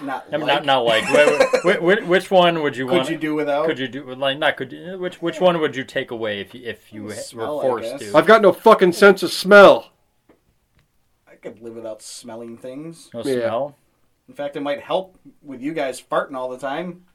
Not 0.00 0.24
I 0.32 0.36
mean, 0.36 0.46
like, 0.46 0.64
not 0.64 0.66
not 0.66 0.78
like. 0.84 1.64
which, 1.64 1.78
which, 1.80 2.04
which 2.04 2.30
one 2.30 2.62
would 2.62 2.76
you 2.76 2.86
could 2.86 2.98
want? 2.98 3.10
you 3.10 3.18
do 3.18 3.34
without? 3.34 3.66
Could 3.66 3.80
you 3.80 3.88
do 3.88 4.14
like 4.14 4.38
not 4.38 4.56
could 4.56 4.70
you, 4.70 4.96
which 5.00 5.20
which 5.20 5.40
one 5.40 5.58
would 5.58 5.74
you 5.74 5.82
take 5.82 6.12
away 6.12 6.40
if 6.40 6.54
you 6.54 6.62
if 6.64 6.92
you 6.92 7.10
Smell, 7.10 7.56
were 7.56 7.62
forced 7.62 7.98
to? 7.98 8.16
I've 8.16 8.26
got 8.26 8.40
no 8.40 8.52
fucking 8.52 8.92
sense 8.92 9.24
of 9.24 9.32
smell. 9.32 9.90
I 11.28 11.34
could 11.34 11.60
live 11.60 11.74
without 11.74 12.02
smelling 12.02 12.56
things. 12.56 13.10
No 13.12 13.24
Yeah. 13.24 13.32
smell. 13.48 13.76
In 14.28 14.34
fact, 14.36 14.54
it 14.54 14.60
might 14.60 14.80
help 14.80 15.18
with 15.42 15.60
you 15.60 15.74
guys 15.74 16.00
farting 16.00 16.36
all 16.36 16.50
the 16.50 16.58
time. 16.58 17.06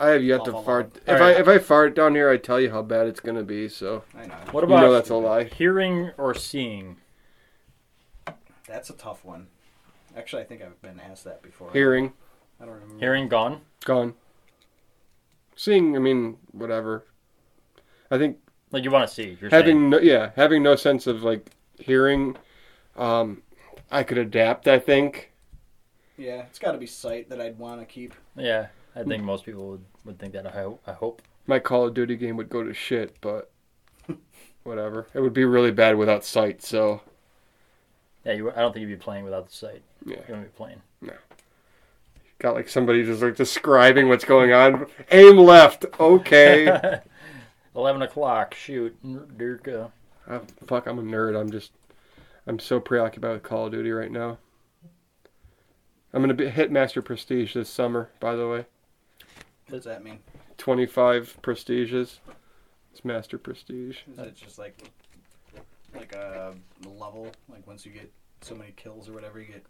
I 0.00 0.08
have 0.08 0.24
yet 0.24 0.44
to 0.46 0.54
All 0.54 0.62
fart. 0.62 0.96
If 1.06 1.08
Alright. 1.08 1.36
I 1.36 1.40
if 1.40 1.46
I 1.46 1.58
fart 1.58 1.94
down 1.94 2.14
here, 2.14 2.30
I 2.30 2.38
tell 2.38 2.58
you 2.58 2.70
how 2.70 2.82
bad 2.82 3.06
it's 3.06 3.20
gonna 3.20 3.42
be. 3.42 3.68
So 3.68 4.02
I 4.16 4.26
know. 4.26 4.34
What 4.50 4.62
you 4.62 4.66
about 4.66 4.80
know 4.80 4.92
that's 4.92 5.10
a 5.10 5.14
lie. 5.16 5.44
hearing 5.44 6.10
or 6.16 6.34
seeing? 6.34 6.96
That's 8.66 8.88
a 8.88 8.94
tough 8.94 9.24
one. 9.24 9.48
Actually, 10.16 10.42
I 10.42 10.44
think 10.46 10.62
I've 10.62 10.80
been 10.80 10.98
asked 11.00 11.24
that 11.24 11.42
before. 11.42 11.70
Hearing 11.72 12.12
I 12.60 12.64
don't 12.64 12.74
remember. 12.74 12.98
Hearing 12.98 13.28
gone. 13.28 13.60
gone. 13.84 14.14
Seeing, 15.54 15.94
I 15.94 15.98
mean, 15.98 16.38
whatever. 16.52 17.04
I 18.10 18.16
think 18.18 18.38
Like 18.70 18.84
you 18.84 18.90
want 18.90 19.06
to 19.08 19.14
see. 19.14 19.36
You're 19.40 19.50
having 19.50 19.76
saying. 19.76 19.90
no, 19.90 19.98
yeah 20.00 20.30
having 20.36 20.62
no 20.62 20.76
sense 20.76 21.06
of 21.06 21.22
like 21.22 21.50
hearing, 21.78 22.36
um, 22.96 23.42
I 23.90 24.02
could 24.02 24.18
adapt. 24.18 24.66
I 24.66 24.78
think. 24.78 25.30
Yeah, 26.16 26.42
it's 26.42 26.58
got 26.58 26.72
to 26.72 26.78
be 26.78 26.86
sight 26.86 27.28
that 27.30 27.40
I'd 27.40 27.58
want 27.58 27.80
to 27.80 27.86
keep. 27.86 28.14
Yeah, 28.36 28.66
I 28.96 29.02
think 29.04 29.22
most 29.22 29.44
people 29.44 29.68
would, 29.68 29.84
would 30.04 30.18
think 30.18 30.32
that. 30.32 30.46
I 30.46 30.50
hope. 30.50 30.82
I 30.86 30.92
hope. 30.92 31.22
My 31.46 31.58
Call 31.58 31.86
of 31.86 31.94
Duty 31.94 32.16
game 32.16 32.36
would 32.36 32.48
go 32.48 32.62
to 32.64 32.74
shit, 32.74 33.16
but 33.20 33.50
whatever. 34.64 35.06
It 35.14 35.20
would 35.20 35.32
be 35.32 35.44
really 35.44 35.70
bad 35.70 35.96
without 35.96 36.24
sight. 36.24 36.62
So 36.62 37.00
Yeah, 38.24 38.32
you, 38.32 38.50
I 38.50 38.56
don't 38.56 38.72
think 38.72 38.82
you'd 38.88 38.98
be 38.98 39.02
playing 39.02 39.24
without 39.24 39.48
the 39.48 39.54
sight. 39.54 39.82
yeah. 40.04 40.16
You 40.16 40.22
wouldn't 40.28 40.52
be 40.52 40.56
playing. 40.56 40.82
No. 41.00 41.12
Got 42.38 42.54
like 42.54 42.68
somebody 42.68 43.04
just 43.04 43.22
like 43.22 43.36
describing 43.36 44.08
what's 44.08 44.24
going 44.24 44.52
on. 44.52 44.86
Aim 45.10 45.36
left. 45.38 45.84
Okay. 45.98 47.00
11 47.76 48.02
o'clock. 48.02 48.54
Shoot. 48.54 48.96
Dirka. 49.36 49.90
Ah, 50.28 50.40
fuck, 50.66 50.86
I'm 50.86 50.98
a 50.98 51.02
nerd. 51.02 51.38
I'm 51.38 51.50
just, 51.50 51.72
I'm 52.46 52.58
so 52.58 52.80
preoccupied 52.80 53.32
with 53.32 53.42
Call 53.42 53.66
of 53.66 53.72
Duty 53.72 53.90
right 53.90 54.10
now. 54.10 54.38
I'm 56.12 56.22
gonna 56.22 56.34
be, 56.34 56.48
hit 56.48 56.72
Master 56.72 57.02
Prestige 57.02 57.54
this 57.54 57.68
summer. 57.68 58.10
By 58.20 58.34
the 58.36 58.48
way, 58.48 58.66
What 59.70 59.76
does 59.76 59.84
that 59.84 60.02
mean? 60.02 60.18
25 60.58 61.38
prestiges. 61.42 62.18
It's 62.92 63.04
Master 63.04 63.38
Prestige. 63.38 63.98
Is 64.12 64.18
it 64.18 64.34
just 64.34 64.58
like 64.58 64.76
like 65.94 66.12
a 66.12 66.54
level? 66.84 67.30
Like 67.48 67.64
once 67.68 67.86
you 67.86 67.92
get 67.92 68.12
so 68.40 68.56
many 68.56 68.72
kills 68.72 69.08
or 69.08 69.12
whatever, 69.12 69.40
you 69.40 69.46
get. 69.46 69.64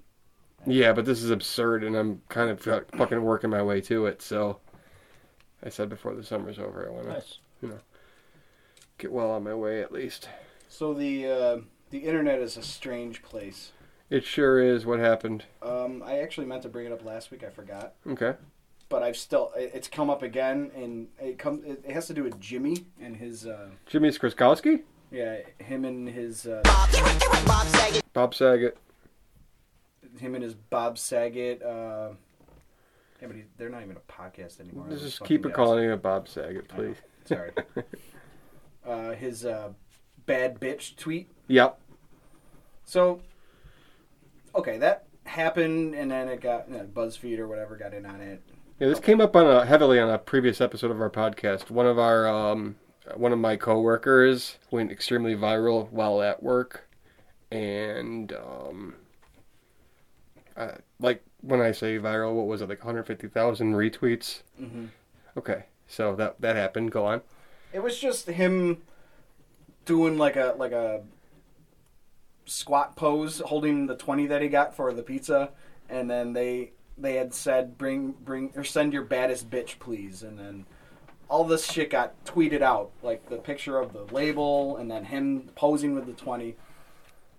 Yeah, 0.66 0.94
but 0.94 1.04
this 1.04 1.22
is 1.22 1.30
absurd, 1.30 1.84
and 1.84 1.94
I'm 1.96 2.22
kind 2.30 2.48
of 2.50 2.60
fucking 2.96 3.22
working 3.22 3.50
my 3.50 3.62
way 3.62 3.80
to 3.82 4.06
it. 4.06 4.20
So, 4.22 4.60
I 5.62 5.68
said 5.70 5.88
before 5.90 6.14
the 6.14 6.24
summer's 6.24 6.58
over, 6.58 6.86
I 6.86 6.90
want 6.92 7.06
to 7.06 7.66
Nice. 7.66 7.78
get 8.98 9.12
well 9.12 9.30
on 9.30 9.44
my 9.44 9.54
way 9.54 9.82
at 9.82 9.92
least. 9.92 10.28
So 10.68 10.94
the 10.94 11.26
uh, 11.26 11.56
the 11.90 11.98
internet 11.98 12.40
is 12.40 12.56
a 12.56 12.62
strange 12.62 13.22
place. 13.22 13.72
It 14.08 14.24
sure 14.24 14.60
is. 14.62 14.86
What 14.86 14.98
happened? 14.98 15.44
Um, 15.62 16.02
I 16.04 16.20
actually 16.20 16.46
meant 16.46 16.62
to 16.62 16.68
bring 16.70 16.86
it 16.86 16.92
up 16.92 17.04
last 17.04 17.30
week. 17.30 17.44
I 17.44 17.50
forgot, 17.50 17.94
Okay. 18.06 18.34
But 18.90 19.02
I've 19.02 19.16
still 19.16 19.52
it- 19.56 19.70
it's 19.72 19.88
come 19.88 20.10
up 20.10 20.22
again, 20.22 20.70
and 20.76 21.08
it 21.18 21.38
comes. 21.38 21.64
It 21.64 21.90
has 21.90 22.06
to 22.08 22.14
do 22.14 22.22
with 22.22 22.38
Jimmy 22.38 22.84
and 23.00 23.16
his. 23.16 23.46
Uh, 23.46 23.70
Jimmy 23.86 24.10
yeah, 25.10 25.38
him 25.58 25.84
and 25.84 26.08
his. 26.08 26.46
Uh, 26.46 26.60
Bob 26.64 27.66
Saget. 27.68 28.12
Bob 28.12 28.34
Saget. 28.34 28.76
Him 30.18 30.34
and 30.34 30.44
his 30.44 30.54
Bob 30.54 30.98
Saget. 30.98 31.62
Uh, 31.62 32.10
yeah, 33.20 33.26
but 33.26 33.36
he, 33.36 33.44
they're 33.56 33.68
not 33.70 33.82
even 33.82 33.96
a 33.96 34.12
podcast 34.12 34.60
anymore. 34.60 34.86
Let's 34.88 35.02
just 35.02 35.24
keep 35.24 35.46
it 35.46 35.54
calling 35.54 35.84
him 35.84 35.92
a 35.92 35.96
Bob 35.96 36.28
Saget, 36.28 36.68
please. 36.68 36.96
Sorry. 37.24 37.52
uh, 38.86 39.12
his 39.12 39.44
uh, 39.44 39.70
bad 40.26 40.60
bitch 40.60 40.96
tweet. 40.96 41.30
Yep. 41.48 41.78
So, 42.84 43.20
okay, 44.54 44.78
that 44.78 45.06
happened, 45.24 45.94
and 45.94 46.10
then 46.10 46.28
it 46.28 46.40
got 46.40 46.68
you 46.68 46.78
know, 46.78 46.84
BuzzFeed 46.84 47.38
or 47.38 47.46
whatever 47.46 47.76
got 47.76 47.94
in 47.94 48.06
on 48.06 48.20
it. 48.20 48.42
Yeah, 48.80 48.88
this 48.88 48.98
came 48.98 49.20
up 49.20 49.36
on 49.36 49.46
a, 49.46 49.66
heavily 49.66 50.00
on 50.00 50.08
a 50.08 50.16
previous 50.16 50.58
episode 50.58 50.90
of 50.90 51.02
our 51.02 51.10
podcast. 51.10 51.70
One 51.70 51.86
of 51.86 51.98
our, 51.98 52.26
um, 52.26 52.76
one 53.14 53.30
of 53.30 53.38
my 53.38 53.56
coworkers 53.56 54.56
went 54.70 54.90
extremely 54.90 55.36
viral 55.36 55.90
while 55.90 56.22
at 56.22 56.42
work, 56.42 56.88
and 57.50 58.32
um, 58.32 58.94
uh, 60.56 60.76
like 60.98 61.22
when 61.42 61.60
I 61.60 61.72
say 61.72 61.98
viral, 61.98 62.32
what 62.32 62.46
was 62.46 62.62
it 62.62 62.70
like 62.70 62.78
150,000 62.78 63.74
retweets? 63.74 64.44
Mm-hmm. 64.58 64.86
Okay, 65.36 65.64
so 65.86 66.16
that 66.16 66.40
that 66.40 66.56
happened. 66.56 66.90
Go 66.90 67.04
on. 67.04 67.20
It 67.74 67.82
was 67.82 67.98
just 67.98 68.28
him 68.28 68.78
doing 69.84 70.16
like 70.16 70.36
a 70.36 70.54
like 70.56 70.72
a 70.72 71.02
squat 72.46 72.96
pose, 72.96 73.40
holding 73.40 73.88
the 73.88 73.94
twenty 73.94 74.26
that 74.28 74.40
he 74.40 74.48
got 74.48 74.74
for 74.74 74.90
the 74.94 75.02
pizza, 75.02 75.50
and 75.90 76.08
then 76.08 76.32
they 76.32 76.72
they 77.00 77.14
had 77.16 77.32
said 77.34 77.76
bring 77.78 78.12
bring 78.24 78.52
or 78.56 78.64
send 78.64 78.92
your 78.92 79.02
baddest 79.04 79.50
bitch 79.50 79.78
please, 79.78 80.22
and 80.22 80.38
then 80.38 80.66
all 81.28 81.44
this 81.44 81.64
shit 81.70 81.90
got 81.90 82.24
tweeted 82.24 82.60
out, 82.62 82.90
like 83.02 83.28
the 83.28 83.36
picture 83.36 83.78
of 83.78 83.92
the 83.92 84.04
label, 84.14 84.76
and 84.76 84.90
then 84.90 85.04
him 85.04 85.50
posing 85.54 85.94
with 85.94 86.06
the 86.06 86.12
twenty, 86.12 86.56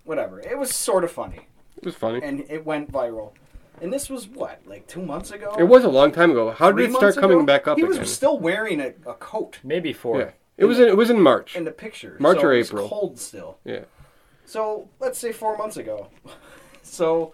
whatever. 0.04 0.40
It 0.40 0.58
was 0.58 0.74
sort 0.74 1.04
of 1.04 1.10
funny, 1.12 1.46
It 1.76 1.84
was 1.84 1.94
funny. 1.94 2.20
and 2.22 2.44
it 2.48 2.64
went 2.64 2.90
viral. 2.92 3.32
And 3.80 3.92
this 3.92 4.08
was 4.08 4.28
what, 4.28 4.60
like 4.66 4.86
two 4.86 5.02
months 5.02 5.30
ago? 5.32 5.56
It 5.58 5.64
was 5.64 5.82
a 5.84 5.88
long 5.88 6.12
time 6.12 6.30
ago. 6.30 6.52
How 6.52 6.70
did 6.70 6.90
it 6.90 6.94
start 6.94 7.16
coming 7.16 7.38
ago? 7.38 7.46
back 7.46 7.66
up 7.66 7.78
He 7.78 7.84
again? 7.84 7.98
was 7.98 8.14
still 8.14 8.38
wearing 8.38 8.80
a, 8.80 8.92
a 9.06 9.14
coat 9.14 9.58
Maybe 9.64 9.92
four. 9.92 10.20
yeah, 10.20 10.30
it 10.56 10.66
was 10.66 10.78
in, 10.78 10.86
it 10.88 10.96
was 10.96 11.10
in 11.10 11.20
March. 11.20 11.56
in 11.56 11.64
the 11.64 11.72
picture. 11.72 12.16
March 12.20 12.38
so 12.40 12.46
or 12.46 12.54
it 12.54 12.58
was 12.58 12.68
April. 12.70 12.88
cold 12.88 13.18
still. 13.18 13.58
Yeah. 13.64 13.84
So 14.44 14.88
let's 15.00 15.18
say 15.18 15.32
four 15.32 15.56
months 15.58 15.76
ago. 15.78 16.08
so 16.82 17.32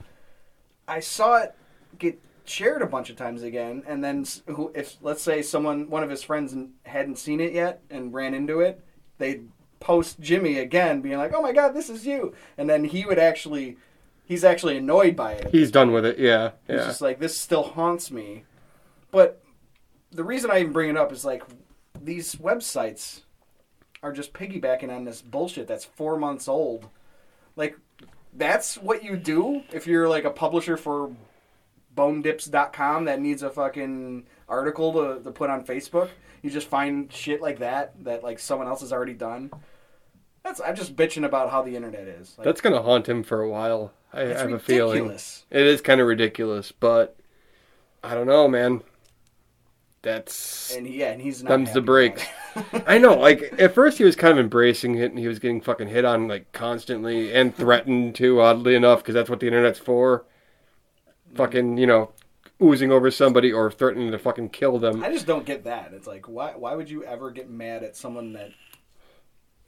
I 0.87 1.01
saw 1.01 1.37
it 1.43 1.55
get 1.99 2.21
shared 2.45 2.83
a 2.83 2.87
bunch 2.87 3.11
of 3.11 3.17
times 3.17 3.43
again, 3.43 3.83
and 3.87 4.03
then 4.03 4.25
who, 4.47 4.73
if 4.75 4.97
let's 5.03 5.23
say 5.23 5.43
someone, 5.43 5.89
one 5.91 6.03
of 6.03 6.11
his 6.11 6.23
friends, 6.23 6.55
hadn't 6.85 7.19
seen 7.19 7.41
it 7.41 7.53
yet 7.53 7.83
and 7.91 8.13
ran 8.13 8.35
into 8.35 8.61
it, 8.61 8.83
they'd 9.19 9.49
post 9.81 10.19
Jimmy 10.21 10.59
again, 10.59 11.01
being 11.01 11.19
like, 11.19 11.33
"Oh 11.35 11.43
my 11.43 11.53
God, 11.53 11.75
this 11.75 11.89
is 11.91 12.07
you," 12.07 12.35
and 12.57 12.69
then 12.69 12.85
he 12.85 13.05
would 13.05 13.19
actually, 13.19 13.77
he's 14.25 14.45
actually 14.45 14.77
annoyed 14.77 15.15
by 15.15 15.33
it. 15.33 15.51
He's 15.53 15.71
done 15.71 15.93
with 15.93 16.05
it. 16.05 16.19
Yeah. 16.19 16.53
He's 16.67 16.77
Yeah. 16.79 16.85
just 16.87 17.01
like, 17.01 17.21
this 17.21 17.39
still 17.39 17.63
haunts 17.63 18.11
me. 18.11 18.45
But 19.11 19.43
the 20.11 20.25
reason 20.25 20.51
I 20.51 20.61
even 20.61 20.73
bring 20.73 20.91
it 20.91 20.97
up 20.97 21.13
is 21.13 21.25
like, 21.25 21.43
these 22.01 22.35
websites 22.37 23.23
are 24.03 24.13
just 24.13 24.33
piggybacking 24.33 24.95
on 24.95 25.05
this 25.05 25.21
bullshit 25.23 25.67
that's 25.67 25.85
four 25.85 26.17
months 26.19 26.49
old. 26.49 26.89
Like, 27.57 27.77
that's 28.33 28.77
what 28.79 29.03
you 29.03 29.17
do 29.17 29.63
if 29.73 29.87
you're 29.87 30.09
like 30.09 30.25
a 30.25 30.31
publisher 30.31 30.77
for 30.77 31.11
bonedips.com 31.99 33.07
that 33.07 33.21
needs 33.21 33.43
a 33.43 33.51
fucking 33.51 34.25
article 34.49 34.93
to, 34.93 35.23
to 35.23 35.31
put 35.33 35.51
on 35.51 35.65
Facebook. 35.65 36.11
You 36.43 36.51
just 36.51 36.69
find 36.69 37.13
shit 37.13 37.43
like 37.43 37.59
that 37.59 38.05
that 38.05 38.23
like 38.23 38.39
someone 38.39 38.69
else 38.69 38.81
has 38.83 38.93
already 38.93 39.15
done. 39.15 39.51
That's 40.45 40.61
I'm 40.61 40.77
just 40.77 40.95
bitching 40.95 41.25
about 41.25 41.51
how 41.51 41.63
the 41.63 41.75
internet 41.75 42.07
is. 42.07 42.37
Like, 42.39 42.45
That's 42.45 42.61
gonna 42.61 42.81
haunt 42.81 43.09
him 43.09 43.25
for 43.25 43.43
a 43.43 43.51
while. 43.51 43.93
I 44.13 44.23
it's 44.23 44.41
have 44.41 44.53
a 44.53 44.59
feeling. 44.59 45.11
It 45.11 45.67
is 45.67 45.81
kind 45.81 46.01
of 46.01 46.07
ridiculous, 46.07 46.73
but 46.73 47.19
I 48.05 48.15
don't 48.15 48.29
know, 48.29 48.47
man. 48.47 48.83
That's 50.03 50.75
And 50.77 50.87
yeah, 50.87 51.11
and 51.11 51.21
he's 51.21 51.43
not 51.43 51.51
thumbs 51.51 51.73
the 51.73 51.81
brakes. 51.81 52.25
I 52.87 52.99
know. 52.99 53.15
Like 53.19 53.53
at 53.59 53.75
first, 53.75 53.99
he 53.99 54.05
was 54.05 54.15
kind 54.15 54.33
of 54.33 54.39
embracing 54.39 54.95
it, 54.95 55.11
and 55.11 55.19
he 55.19 55.27
was 55.27 55.41
getting 55.41 55.61
fucking 55.61 55.89
hit 55.89 56.05
on 56.05 56.29
like 56.29 56.53
constantly 56.53 57.35
and 57.35 57.55
threatened 57.55 58.15
too. 58.15 58.41
Oddly 58.41 58.77
enough, 58.77 59.01
because 59.01 59.15
that's 59.15 59.29
what 59.29 59.41
the 59.41 59.49
internet's 59.49 59.81
for. 59.81 60.25
Fucking, 61.35 61.79
you 61.79 61.87
know, 61.87 62.13
oozing 62.63 62.91
over 62.91 63.11
somebody 63.11 63.53
or 63.53 63.71
threatening 63.71 64.11
to 64.11 64.19
fucking 64.19 64.51
kill 64.51 64.79
them. 64.79 65.05
I 65.05 65.13
just 65.13 65.27
don't 65.27 65.47
get 65.47 65.65
that. 65.65 65.93
It's 65.93 66.07
like 66.07 66.29
why 66.29 66.53
why 66.57 66.75
would 66.75 66.91
you 66.91 67.05
ever 67.05 67.31
get 67.31 67.49
mad 67.49 67.83
at 67.83 67.97
someone 67.97 68.33
that 68.33 68.51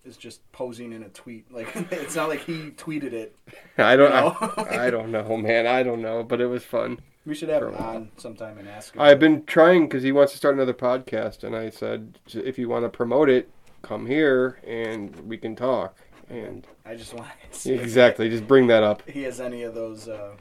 is 0.05 0.17
just 0.17 0.51
posing 0.53 0.93
in 0.93 1.03
a 1.03 1.09
tweet? 1.09 1.47
Like 1.53 1.75
it's 1.93 2.17
not 2.17 2.29
like 2.29 2.41
he 2.45 2.71
tweeted 2.71 3.13
it. 3.13 3.37
I 3.79 3.97
don't. 3.97 4.11
Know? 4.11 4.55
I, 4.57 4.87
I 4.87 4.91
don't 4.91 5.13
know, 5.13 5.37
man. 5.37 5.67
I 5.67 5.83
don't 5.83 6.03
know, 6.03 6.23
but 6.23 6.41
it 6.41 6.47
was 6.47 6.65
fun. 6.65 7.01
We 7.27 7.35
should 7.35 7.51
have 7.51 7.63
him 7.63 7.75
on 7.75 8.11
sometime 8.17 8.57
and 8.57 8.67
ask 8.67 8.95
him. 8.95 9.03
I've 9.03 9.19
been 9.19 9.45
trying 9.45 9.83
because 9.83 10.03
he 10.03 10.11
wants 10.11 10.33
to 10.33 10.39
start 10.39 10.55
another 10.55 10.73
podcast, 10.73 11.45
and 11.45 11.55
I 11.55 11.69
said, 11.69 12.19
if 12.33 12.59
you 12.59 12.69
want 12.69 12.87
to 12.87 12.89
promote 12.89 13.29
it, 13.29 13.51
come 13.83 14.07
here 14.07 14.59
and 14.67 15.15
we 15.29 15.37
can 15.37 15.55
talk. 15.55 15.97
And 16.31 16.67
I 16.87 16.95
just 16.95 17.13
want 17.13 17.29
to 17.53 17.59
see 17.59 17.73
exactly, 17.75 18.31
just 18.31 18.47
bring 18.49 18.69
that 18.69 18.83
up. 18.83 19.09
he 19.09 19.23
has 19.25 19.41
any 19.41 19.65
of 19.65 19.75
those 19.75 20.09
uh, 20.09 20.33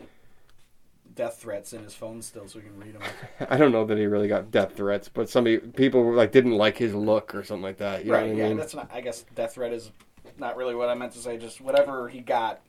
death 1.19 1.35
threats 1.35 1.73
in 1.73 1.83
his 1.83 1.93
phone 1.93 2.21
still, 2.21 2.47
so 2.47 2.59
we 2.59 2.65
can 2.65 2.79
read 2.79 2.93
them. 2.93 3.01
I 3.49 3.57
don't 3.57 3.73
know 3.73 3.83
that 3.83 3.97
he 3.97 4.05
really 4.05 4.29
got 4.29 4.51
death 4.51 4.77
threats, 4.77 5.09
but 5.09 5.29
somebody 5.29 5.57
people 5.57 6.01
were 6.01 6.15
like 6.15 6.31
didn't 6.31 6.53
like 6.53 6.77
his 6.77 6.95
look 6.95 7.35
or 7.35 7.43
something 7.43 7.61
like 7.61 7.79
that. 7.79 8.05
You 8.05 8.13
right? 8.13 8.21
know 8.21 8.29
what 8.29 8.37
yeah, 8.37 8.45
I 8.45 8.47
mean? 8.47 8.57
that's 8.57 8.73
not. 8.73 8.89
I 8.93 9.01
guess 9.01 9.25
death 9.35 9.55
threat 9.55 9.73
is 9.73 9.91
not 10.37 10.55
really 10.55 10.75
what 10.75 10.87
I 10.87 10.95
meant 10.95 11.11
to 11.11 11.19
say. 11.19 11.37
Just 11.37 11.59
whatever 11.59 12.07
he 12.07 12.21
got. 12.21 12.61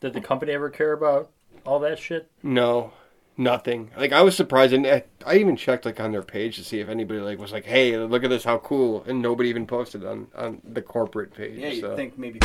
Did 0.00 0.14
the 0.14 0.22
company 0.22 0.52
ever 0.52 0.70
care 0.70 0.94
about 0.94 1.30
all 1.66 1.78
that 1.80 1.98
shit? 1.98 2.30
No, 2.42 2.94
nothing. 3.36 3.90
Like 3.98 4.12
I 4.12 4.22
was 4.22 4.34
surprised, 4.34 4.72
and 4.72 4.86
I, 4.86 5.04
I 5.26 5.36
even 5.36 5.54
checked 5.54 5.84
like 5.84 6.00
on 6.00 6.10
their 6.10 6.22
page 6.22 6.56
to 6.56 6.64
see 6.64 6.80
if 6.80 6.88
anybody 6.88 7.20
like 7.20 7.38
was 7.38 7.52
like, 7.52 7.66
"Hey, 7.66 7.98
look 7.98 8.24
at 8.24 8.30
this, 8.30 8.44
how 8.44 8.56
cool!" 8.60 9.04
And 9.06 9.20
nobody 9.20 9.50
even 9.50 9.66
posted 9.66 10.06
on 10.06 10.28
on 10.34 10.62
the 10.64 10.80
corporate 10.80 11.34
page. 11.34 11.58
Yeah, 11.58 11.68
you 11.68 11.80
so. 11.82 11.96
think 11.96 12.16
maybe. 12.16 12.38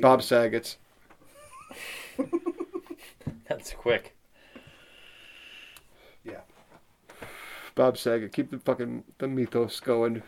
Bob 0.00 0.22
Saget's. 0.22 0.76
That's 3.48 3.72
quick. 3.72 4.16
Yeah. 6.24 6.40
Bob 7.74 7.98
Saget, 7.98 8.32
keep 8.32 8.50
the 8.50 8.58
fucking 8.58 9.04
the 9.18 9.28
mythos 9.28 9.80
going. 9.80 10.22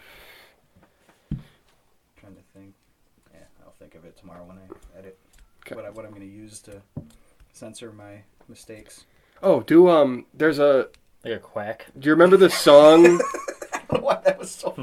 Trying 2.21 2.37
to 2.37 2.43
think. 2.55 2.75
Yeah, 3.33 3.41
I'll 3.65 3.75
think 3.79 3.95
of 3.95 4.05
it 4.05 4.17
tomorrow 4.17 4.45
when 4.45 4.59
I 4.59 4.99
edit. 4.99 5.19
Okay. 5.67 5.75
What, 5.75 5.85
I, 5.85 5.91
what 5.91 6.05
I'm 6.05 6.11
going 6.13 6.23
to 6.23 6.29
use 6.29 6.61
to 6.61 6.83
censor 7.53 7.91
my 7.93 8.23
mistakes. 8.49 9.07
Oh, 9.43 9.61
do 9.63 9.89
um, 9.89 10.27
there's 10.35 10.59
a. 10.59 10.89
Like 11.25 11.35
a 11.35 11.39
quack. 11.39 11.87
Do 11.99 12.07
you 12.07 12.13
remember 12.13 12.37
the 12.37 12.51
song? 12.51 13.21
What? 14.01 14.25
That 14.25 14.39
was 14.39 14.51
so 14.51 14.75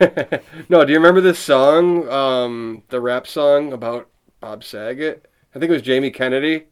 no, 0.68 0.84
do 0.84 0.92
you 0.92 0.98
remember 0.98 1.20
this 1.20 1.38
song? 1.38 2.08
Um, 2.08 2.82
the 2.88 3.00
rap 3.00 3.26
song 3.26 3.72
about 3.72 4.08
Bob 4.40 4.62
Saget. 4.62 5.26
I 5.54 5.58
think 5.58 5.70
it 5.70 5.72
was 5.72 5.82
Jamie 5.82 6.10
Kennedy. 6.10 6.66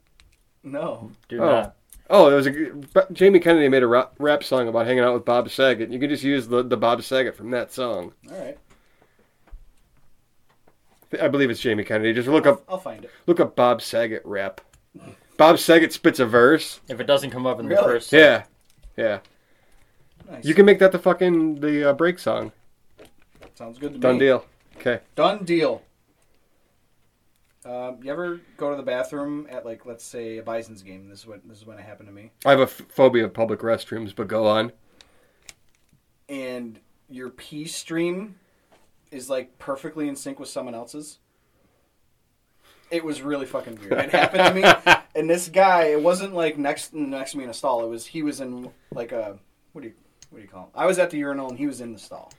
No. 0.64 1.10
Do 1.28 1.42
Oh. 1.42 1.46
not. 1.46 1.76
Oh, 2.10 2.26
there 2.28 2.36
was 2.36 2.46
a 2.46 3.12
Jamie 3.12 3.38
Kennedy 3.40 3.68
made 3.68 3.82
a 3.82 3.86
rap, 3.86 4.12
rap 4.18 4.44
song 4.44 4.68
about 4.68 4.86
hanging 4.86 5.02
out 5.02 5.14
with 5.14 5.24
Bob 5.24 5.48
Saget. 5.50 5.90
You 5.90 5.98
can 5.98 6.10
just 6.10 6.22
use 6.24 6.46
the 6.48 6.62
the 6.62 6.76
Bob 6.76 7.02
Saget 7.02 7.34
from 7.36 7.50
that 7.52 7.72
song. 7.72 8.12
All 8.30 8.38
right. 8.38 8.58
I 11.20 11.28
believe 11.28 11.50
it's 11.50 11.60
Jamie 11.60 11.84
Kennedy. 11.84 12.12
Just 12.12 12.28
look 12.28 12.46
up 12.46 12.62
I'll 12.68 12.78
find 12.78 13.04
it. 13.04 13.10
look 13.26 13.40
up 13.40 13.54
Bob 13.56 13.82
Saget 13.82 14.22
rap. 14.24 14.60
Bob 15.36 15.58
Saget 15.58 15.92
spits 15.92 16.20
a 16.20 16.26
verse. 16.26 16.80
If 16.88 17.00
it 17.00 17.06
doesn't 17.06 17.30
come 17.30 17.46
up 17.46 17.60
in 17.60 17.68
the 17.68 17.76
first, 17.76 18.12
Yeah, 18.12 18.44
yeah. 18.96 19.20
Nice. 20.30 20.44
You 20.44 20.54
can 20.54 20.64
make 20.66 20.78
that 20.78 20.92
the 20.92 20.98
fucking 20.98 21.60
the 21.60 21.90
uh, 21.90 21.92
break 21.92 22.18
song. 22.18 22.52
Sounds 23.54 23.78
good 23.78 23.92
to 23.94 23.98
Done 23.98 24.14
me. 24.14 24.20
deal. 24.20 24.44
Okay. 24.76 25.00
Done 25.14 25.44
deal. 25.44 25.82
Um, 27.64 27.98
you 28.02 28.10
ever 28.10 28.40
go 28.56 28.70
to 28.70 28.76
the 28.76 28.82
bathroom 28.82 29.46
at 29.48 29.64
like 29.64 29.86
let's 29.86 30.04
say 30.04 30.38
a 30.38 30.42
Bison's 30.42 30.82
game? 30.82 31.08
This 31.08 31.20
is 31.20 31.26
what 31.26 31.46
this 31.48 31.58
is 31.58 31.66
when 31.66 31.78
it 31.78 31.84
happened 31.84 32.08
to 32.08 32.14
me. 32.14 32.32
I 32.44 32.50
have 32.50 32.58
a 32.60 32.64
f- 32.64 32.82
phobia 32.88 33.24
of 33.24 33.32
public 33.34 33.60
restrooms, 33.60 34.14
but 34.14 34.26
go 34.28 34.46
on. 34.46 34.72
and 36.28 36.80
your 37.08 37.28
pee 37.30 37.66
stream 37.66 38.36
is 39.10 39.28
like 39.30 39.58
perfectly 39.58 40.08
in 40.08 40.16
sync 40.16 40.40
with 40.40 40.48
someone 40.48 40.74
else's. 40.74 41.18
It 42.90 43.04
was 43.04 43.22
really 43.22 43.46
fucking 43.46 43.78
weird. 43.80 43.92
It 43.92 44.10
happened 44.10 44.44
to 44.44 44.54
me, 44.54 44.96
and 45.14 45.30
this 45.30 45.48
guy, 45.48 45.84
it 45.84 46.02
wasn't 46.02 46.34
like 46.34 46.58
next 46.58 46.92
next 46.94 47.32
to 47.32 47.38
me 47.38 47.44
in 47.44 47.50
a 47.50 47.54
stall. 47.54 47.84
It 47.84 47.88
was 47.88 48.06
he 48.06 48.22
was 48.22 48.40
in 48.40 48.70
like 48.92 49.12
a 49.12 49.38
what 49.72 49.82
do 49.82 49.88
you 49.88 49.94
what 50.30 50.38
do 50.38 50.42
you 50.42 50.48
call? 50.48 50.64
It? 50.74 50.78
I 50.78 50.86
was 50.86 50.98
at 50.98 51.10
the 51.10 51.18
urinal 51.18 51.48
and 51.50 51.58
he 51.58 51.66
was 51.66 51.80
in 51.80 51.92
the 51.92 51.98
stall. 51.98 52.32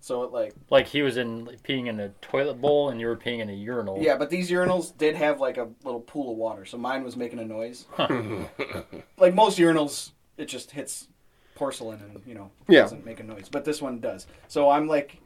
So 0.00 0.22
it 0.24 0.32
like 0.32 0.54
like 0.70 0.86
he 0.86 1.02
was 1.02 1.16
in 1.16 1.44
like, 1.46 1.62
peeing 1.62 1.86
in 1.86 1.98
a 2.00 2.10
toilet 2.20 2.60
bowl 2.60 2.90
and 2.90 3.00
you 3.00 3.06
were 3.08 3.16
peeing 3.16 3.40
in 3.40 3.50
a 3.50 3.52
urinal. 3.52 3.98
yeah, 4.00 4.16
but 4.16 4.30
these 4.30 4.50
urinals 4.50 4.96
did 4.96 5.16
have 5.16 5.40
like 5.40 5.56
a 5.56 5.68
little 5.84 6.00
pool 6.00 6.30
of 6.32 6.36
water, 6.38 6.64
so 6.64 6.78
mine 6.78 7.02
was 7.02 7.16
making 7.16 7.38
a 7.40 7.44
noise. 7.44 7.86
like 9.18 9.34
most 9.34 9.58
urinals, 9.58 10.12
it 10.36 10.46
just 10.46 10.70
hits 10.70 11.08
porcelain 11.54 12.00
and 12.02 12.20
you 12.26 12.34
know 12.34 12.50
Yeah. 12.68 12.82
doesn't 12.82 13.04
make 13.04 13.20
a 13.20 13.24
noise, 13.24 13.48
but 13.50 13.64
this 13.64 13.80
one 13.82 13.98
does. 14.00 14.26
So 14.48 14.68
I'm 14.70 14.86
like 14.86 15.18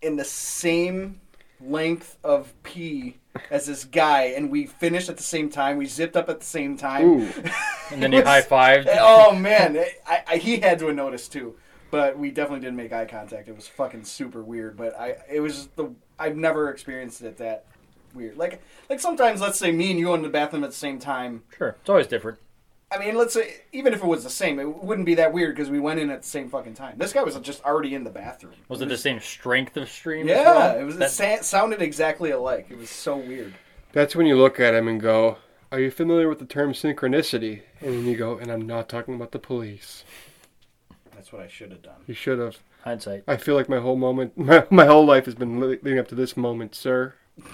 in 0.00 0.16
the 0.16 0.24
same 0.24 1.20
length 1.60 2.16
of 2.22 2.54
pee 2.62 3.16
as 3.50 3.66
this 3.66 3.84
guy, 3.84 4.24
and 4.36 4.48
we 4.50 4.66
finished 4.66 5.08
at 5.08 5.16
the 5.16 5.22
same 5.24 5.50
time. 5.50 5.76
We 5.76 5.86
zipped 5.86 6.16
up 6.16 6.28
at 6.28 6.38
the 6.40 6.46
same 6.46 6.76
time. 6.76 7.04
Ooh. 7.04 7.28
And 7.90 8.00
then 8.02 8.12
he 8.12 8.20
high 8.22 8.42
fived. 8.42 8.86
oh 9.00 9.34
man, 9.34 9.76
I, 10.06 10.22
I, 10.28 10.36
he 10.36 10.58
had 10.60 10.78
to 10.78 10.86
have 10.86 10.94
noticed 10.96 11.32
too, 11.32 11.56
but 11.90 12.18
we 12.18 12.30
definitely 12.30 12.60
didn't 12.60 12.76
make 12.76 12.92
eye 12.92 13.06
contact. 13.06 13.48
It 13.48 13.56
was 13.56 13.66
fucking 13.68 14.04
super 14.04 14.42
weird, 14.42 14.76
but 14.76 14.98
I 14.98 15.16
it 15.30 15.40
was 15.40 15.68
the 15.76 15.90
I've 16.18 16.36
never 16.36 16.70
experienced 16.70 17.22
it 17.22 17.36
that 17.38 17.64
weird. 18.14 18.36
Like 18.36 18.60
like 18.90 19.00
sometimes, 19.00 19.40
let's 19.40 19.58
say 19.58 19.72
me 19.72 19.90
and 19.90 19.98
you 19.98 20.06
go 20.06 20.14
in 20.14 20.22
the 20.22 20.28
bathroom 20.28 20.64
at 20.64 20.70
the 20.70 20.76
same 20.76 20.98
time. 20.98 21.42
Sure, 21.56 21.76
it's 21.80 21.88
always 21.90 22.06
different. 22.06 22.38
I 22.90 22.98
mean, 22.98 23.16
let's 23.16 23.34
say 23.34 23.56
even 23.72 23.92
if 23.92 24.00
it 24.02 24.06
was 24.06 24.24
the 24.24 24.30
same, 24.30 24.58
it 24.58 24.82
wouldn't 24.82 25.04
be 25.04 25.14
that 25.16 25.30
weird 25.32 25.54
because 25.54 25.68
we 25.70 25.78
went 25.78 26.00
in 26.00 26.08
at 26.08 26.22
the 26.22 26.28
same 26.28 26.48
fucking 26.48 26.72
time. 26.72 26.94
This 26.96 27.12
guy 27.12 27.22
was 27.22 27.36
just 27.40 27.62
already 27.64 27.94
in 27.94 28.02
the 28.04 28.08
bathroom. 28.10 28.54
Was 28.68 28.80
it 28.80 28.88
the 28.88 28.96
same 28.96 29.20
strength 29.20 29.76
of 29.76 29.90
stream? 29.90 30.26
as 30.26 30.36
Yeah, 30.38 30.44
well? 30.56 30.78
it 30.78 30.84
was. 30.84 30.96
That- 30.96 31.10
It 31.10 31.12
sa- 31.12 31.42
sounded 31.42 31.82
exactly 31.82 32.30
alike. 32.30 32.68
It 32.70 32.78
was 32.78 32.88
so 32.88 33.16
weird. 33.18 33.52
That's 33.92 34.16
when 34.16 34.24
you 34.26 34.36
look 34.36 34.58
at 34.58 34.74
him 34.74 34.88
and 34.88 34.98
go, 35.00 35.36
"Are 35.70 35.78
you 35.80 35.90
familiar 35.90 36.30
with 36.30 36.38
the 36.38 36.46
term 36.46 36.72
synchronicity?" 36.72 37.60
And 37.82 37.92
then 37.92 38.06
you 38.06 38.16
go, 38.16 38.38
"And 38.38 38.50
I'm 38.50 38.66
not 38.66 38.88
talking 38.88 39.14
about 39.14 39.32
the 39.32 39.38
police." 39.38 40.02
That's 41.18 41.32
what 41.32 41.42
I 41.42 41.48
should 41.48 41.72
have 41.72 41.82
done. 41.82 41.96
You 42.06 42.14
should 42.14 42.38
have. 42.38 42.58
hindsight. 42.84 43.24
I 43.26 43.38
feel 43.38 43.56
like 43.56 43.68
my 43.68 43.80
whole 43.80 43.96
moment, 43.96 44.38
my, 44.38 44.64
my 44.70 44.86
whole 44.86 45.04
life 45.04 45.24
has 45.24 45.34
been 45.34 45.58
leading 45.58 45.98
up 45.98 46.06
to 46.08 46.14
this 46.14 46.36
moment, 46.36 46.74
sir. 46.74 47.14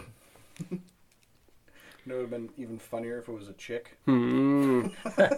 It 2.06 2.12
would 2.12 2.20
have 2.20 2.30
been 2.30 2.50
even 2.58 2.78
funnier 2.78 3.18
if 3.18 3.28
it 3.28 3.32
was 3.32 3.48
a 3.48 3.54
chick. 3.54 3.96
Hmm. 4.04 4.88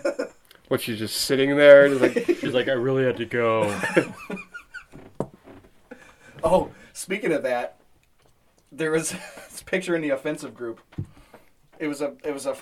what? 0.67 0.81
She's 0.81 0.99
just 0.99 1.19
sitting 1.19 1.57
there, 1.57 1.89
just 1.89 2.01
like, 2.01 2.27
She's 2.41 2.55
like, 2.55 2.67
I 2.67 2.73
really 2.73 3.05
had 3.05 3.17
to 3.19 3.25
go. 3.25 3.73
Oh, 6.43 6.73
speaking 6.93 7.31
of 7.31 7.45
that, 7.45 7.77
there 8.73 8.91
was 8.91 9.11
this 9.49 9.63
picture 9.63 9.95
in 9.95 10.03
the 10.03 10.11
offensive 10.11 10.57
group. 10.57 10.81
It 11.79 11.87
was 11.87 12.01
a 12.01 12.15
it 12.25 12.35
was 12.35 12.47
a 12.47 12.57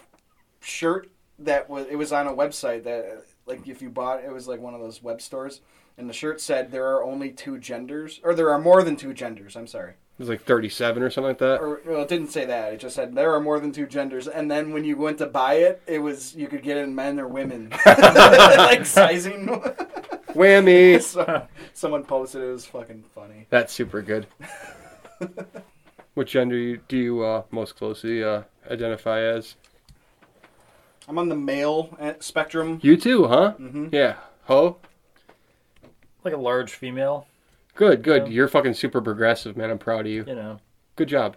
shirt 0.61 1.11
that 1.39 1.71
was 1.71 1.87
it 1.87 1.97
was 1.97 2.13
on 2.13 2.27
a 2.27 2.35
website 2.35 2.85
that 2.85 3.25
like 3.47 3.67
if 3.69 3.83
you 3.83 3.91
bought 3.91 4.25
it 4.25 4.33
was 4.33 4.49
like 4.49 4.61
one 4.61 4.75
of 4.75 4.81
those 4.81 5.03
web 5.03 5.21
stores 5.21 5.61
and 5.97 6.09
the 6.09 6.15
shirt 6.15 6.41
said 6.41 6.71
there 6.71 6.87
are 6.89 7.05
only 7.05 7.31
two 7.31 7.59
genders 7.59 8.21
or 8.25 8.35
there 8.35 8.51
are 8.51 8.59
more 8.59 8.83
than 8.83 8.97
two 8.97 9.13
genders. 9.15 9.57
I'm 9.57 9.67
sorry. 9.67 9.91
it 9.91 10.19
was 10.19 10.29
like 10.29 10.43
37 10.43 11.03
or 11.03 11.11
something 11.11 11.29
like 11.29 11.39
that. 11.39 11.61
Or 11.61 11.81
well, 11.87 12.03
it 12.03 12.09
didn't 12.09 12.31
say 12.33 12.45
that. 12.47 12.73
It 12.73 12.81
just 12.81 12.97
said 12.97 13.15
there 13.15 13.33
are 13.33 13.41
more 13.41 13.61
than 13.61 13.73
two 13.73 13.87
genders. 13.87 14.27
And 14.27 14.51
then 14.51 14.73
when 14.73 14.85
you 14.85 14.97
went 14.97 15.19
to 15.19 15.27
buy 15.27 15.55
it, 15.55 15.83
it 15.87 16.01
was 16.01 16.35
you 16.35 16.49
could 16.49 16.63
get 16.63 16.77
it 16.77 16.85
in 16.85 16.95
men 16.95 17.21
or 17.21 17.29
women, 17.29 17.71
like 17.87 18.87
sizing. 18.87 19.47
Whammy. 20.35 21.01
so, 21.03 21.47
someone 21.73 22.05
posted 22.05 22.43
it. 22.43 22.47
It 22.47 22.53
was 22.53 22.67
fucking 22.67 23.05
funny. 23.15 23.47
That's 23.51 23.73
super 23.73 24.03
good. 24.03 24.27
what 26.15 26.27
gender 26.27 26.77
do 26.77 26.97
you 26.97 27.23
uh, 27.23 27.43
most 27.51 27.77
closely 27.77 28.25
uh, 28.25 28.43
identify 28.69 29.21
as? 29.21 29.55
I'm 31.09 31.19
on 31.19 31.29
the 31.29 31.37
male 31.37 31.95
uh, 32.01 32.15
spectrum. 32.21 32.79
You 32.83 32.97
too, 32.97 33.27
huh? 33.27 33.55
Mm-hmm. 33.61 33.89
Yeah. 33.93 34.17
Ho. 34.45 34.79
like 36.25 36.35
a 36.35 36.39
large 36.39 36.73
female, 36.73 37.27
Good, 37.75 38.03
good. 38.03 38.27
Yeah. 38.27 38.33
You're 38.33 38.49
fucking 38.49 38.75
super 38.75 39.01
progressive, 39.01 39.57
man. 39.57 39.71
I'm 39.71 39.79
proud 39.79 40.01
of 40.07 40.13
you. 40.13 40.25
you 40.27 40.35
know, 40.35 40.61
Good 40.97 41.09
job. 41.09 41.37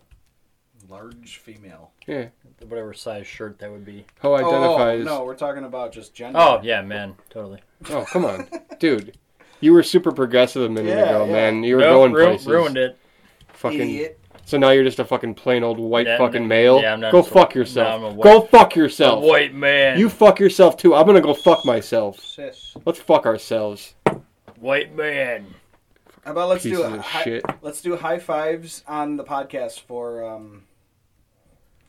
Large 0.89 1.37
female. 1.37 1.91
Yeah. 2.05 2.27
whatever 2.67 2.93
size 2.93 3.27
shirt 3.27 3.59
that 3.59 3.69
would 3.71 3.83
be. 3.85 4.05
Ho 4.21 4.35
identifies. 4.35 5.01
Oh, 5.01 5.03
no, 5.03 5.23
we're 5.25 5.35
talking 5.35 5.63
about 5.65 5.91
just 5.91 6.13
gender. 6.13 6.39
Oh 6.39 6.59
yeah, 6.63 6.81
man, 6.81 7.15
totally. 7.29 7.61
Oh, 7.89 8.05
come 8.05 8.23
on, 8.25 8.47
dude. 8.79 9.17
You 9.59 9.73
were 9.73 9.83
super 9.83 10.11
progressive 10.11 10.61
a 10.61 10.69
minute 10.69 10.89
Yeah, 10.95 11.03
ago, 11.09 11.25
yeah. 11.25 11.31
man. 11.31 11.63
You 11.63 11.75
were 11.77 11.81
Nope, 11.81 11.93
going 11.93 12.13
ru- 12.13 12.25
places. 12.27 12.47
ruined 12.47 12.77
it. 12.77 12.97
Fucking. 13.53 13.81
Idiot. 13.81 14.19
So 14.47 14.57
now 14.57 14.69
you're 14.69 14.85
just 14.85 14.97
a 14.99 15.03
fucking 15.03 15.33
plain 15.35 15.61
old 15.61 15.77
white 15.77 16.07
Yeah, 16.07 16.17
fucking 16.17 16.47
male. 16.47 16.79
yeah, 16.81 16.93
I'm 16.93 17.01
not 17.01 17.11
go 17.11 17.19
just 17.19 17.31
a- 17.31 17.33
fuck 17.33 17.53
no, 17.53 17.59
yourself. 17.59 17.93
I'm 17.95 18.03
a 18.05 18.09
white- 18.13 18.23
go 18.23 18.41
fuck 18.41 18.77
A 18.77 18.79
yourself. 18.79 19.21
white 19.21 19.53
man. 19.53 19.99
You 19.99 20.07
fuck 20.07 20.39
yourself 20.39 20.77
too. 20.77 20.95
I'm 20.95 21.05
gonna 21.05 21.19
go 21.19 21.33
fuck 21.33 21.65
myself. 21.65 22.21
Sis. 22.21 22.73
Let's 22.85 22.97
fuck 22.97 23.25
ourselves. 23.25 23.95
white 24.57 24.95
man. 24.95 25.53
How 26.23 26.31
about 26.31 26.47
let's 26.47 26.63
Pieces 26.63 26.79
do 26.79 26.83
a 26.85 26.93
of 26.95 27.01
hi- 27.01 27.23
shit. 27.25 27.45
let's 27.61 27.81
do 27.81 27.97
high 27.97 28.19
fives 28.19 28.85
on 28.87 29.17
the 29.17 29.23
podcast 29.25 29.81
for 29.81 30.23
um 30.25 30.63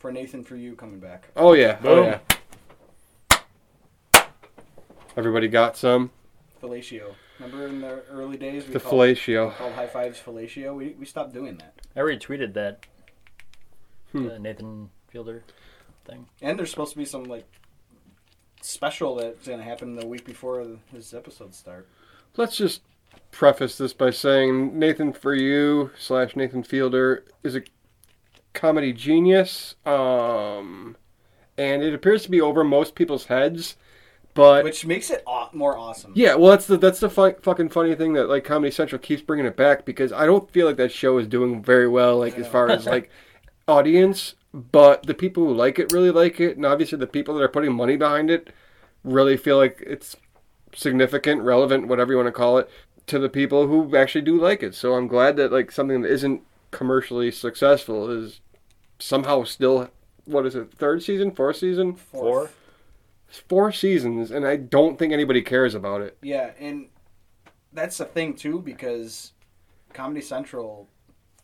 for 0.00 0.10
Nathan 0.10 0.42
for 0.42 0.56
you 0.56 0.74
coming 0.74 0.98
back. 0.98 1.28
Oh 1.36 1.52
yeah. 1.52 1.78
Oh 1.84 2.02
yeah. 2.02 2.18
Everybody 5.16 5.46
got 5.46 5.76
some. 5.76 6.10
Fellatio. 6.60 7.14
Remember 7.38 7.68
in 7.68 7.80
the 7.80 8.02
early 8.10 8.36
days 8.36 8.66
we 8.66 8.72
The 8.72 8.80
called, 8.80 9.02
fellatio. 9.10 9.54
called 9.54 9.72
high 9.74 9.86
fives 9.86 10.18
fellatio? 10.20 10.74
We 10.74 10.96
we 10.98 11.06
stopped 11.06 11.32
doing 11.32 11.56
that. 11.58 11.74
I 11.98 12.02
retweeted 12.02 12.54
that 12.54 12.86
Hmm. 14.12 14.40
Nathan 14.40 14.90
Fielder 15.10 15.42
thing. 16.04 16.28
And 16.40 16.56
there's 16.58 16.70
supposed 16.70 16.92
to 16.92 16.98
be 16.98 17.04
some 17.04 17.24
like 17.24 17.44
special 18.62 19.16
that's 19.16 19.48
gonna 19.48 19.62
happen 19.64 19.96
the 19.96 20.06
week 20.06 20.24
before 20.24 20.64
his 20.92 21.12
episodes 21.12 21.58
start. 21.58 21.88
Let's 22.36 22.56
just 22.56 22.82
preface 23.32 23.76
this 23.76 23.92
by 23.92 24.10
saying 24.10 24.78
Nathan 24.78 25.12
for 25.12 25.34
you 25.34 25.90
slash 25.98 26.36
Nathan 26.36 26.62
Fielder 26.62 27.24
is 27.42 27.56
a 27.56 27.62
comedy 28.54 28.92
genius, 28.92 29.74
um, 29.84 30.96
and 31.58 31.82
it 31.82 31.92
appears 31.94 32.22
to 32.22 32.30
be 32.30 32.40
over 32.40 32.62
most 32.64 32.94
people's 32.94 33.26
heads. 33.26 33.76
But 34.38 34.62
Which 34.62 34.86
makes 34.86 35.10
it 35.10 35.24
aw- 35.26 35.50
more 35.52 35.76
awesome. 35.76 36.12
yeah, 36.14 36.36
well, 36.36 36.52
that's 36.52 36.66
the 36.66 36.76
that's 36.76 37.00
the 37.00 37.10
fu- 37.10 37.34
fucking 37.42 37.70
funny 37.70 37.96
thing 37.96 38.12
that 38.12 38.28
like 38.28 38.44
Comedy 38.44 38.70
Central 38.70 39.00
keeps 39.00 39.20
bringing 39.20 39.46
it 39.46 39.56
back 39.56 39.84
because 39.84 40.12
I 40.12 40.26
don't 40.26 40.48
feel 40.52 40.64
like 40.64 40.76
that 40.76 40.92
show 40.92 41.18
is 41.18 41.26
doing 41.26 41.60
very 41.60 41.88
well, 41.88 42.18
like 42.18 42.38
as 42.38 42.46
far 42.46 42.70
as 42.70 42.86
like 42.86 43.10
audience. 43.66 44.36
But 44.54 45.02
the 45.02 45.12
people 45.14 45.44
who 45.44 45.52
like 45.52 45.80
it 45.80 45.90
really 45.92 46.12
like 46.12 46.38
it, 46.38 46.56
and 46.56 46.64
obviously 46.64 46.98
the 46.98 47.08
people 47.08 47.34
that 47.34 47.42
are 47.42 47.48
putting 47.48 47.72
money 47.74 47.96
behind 47.96 48.30
it 48.30 48.50
really 49.02 49.36
feel 49.36 49.56
like 49.56 49.82
it's 49.84 50.16
significant, 50.72 51.42
relevant, 51.42 51.88
whatever 51.88 52.12
you 52.12 52.18
want 52.18 52.28
to 52.28 52.32
call 52.32 52.58
it, 52.58 52.70
to 53.08 53.18
the 53.18 53.28
people 53.28 53.66
who 53.66 53.96
actually 53.96 54.22
do 54.22 54.40
like 54.40 54.62
it. 54.62 54.72
So 54.76 54.94
I'm 54.94 55.08
glad 55.08 55.34
that 55.38 55.50
like 55.50 55.72
something 55.72 56.02
that 56.02 56.12
isn't 56.12 56.42
commercially 56.70 57.32
successful 57.32 58.08
is 58.08 58.40
somehow 59.00 59.42
still 59.42 59.90
what 60.26 60.46
is 60.46 60.54
it, 60.54 60.72
third 60.74 61.02
season, 61.02 61.32
fourth 61.32 61.56
season, 61.56 61.94
Four. 61.96 62.50
Four 63.28 63.72
seasons, 63.72 64.30
and 64.30 64.46
I 64.46 64.56
don't 64.56 64.98
think 64.98 65.12
anybody 65.12 65.42
cares 65.42 65.74
about 65.74 66.00
it. 66.00 66.16
Yeah, 66.22 66.52
and 66.58 66.88
that's 67.72 67.98
the 67.98 68.04
thing 68.04 68.34
too 68.34 68.60
because 68.60 69.32
Comedy 69.92 70.20
Central 70.20 70.88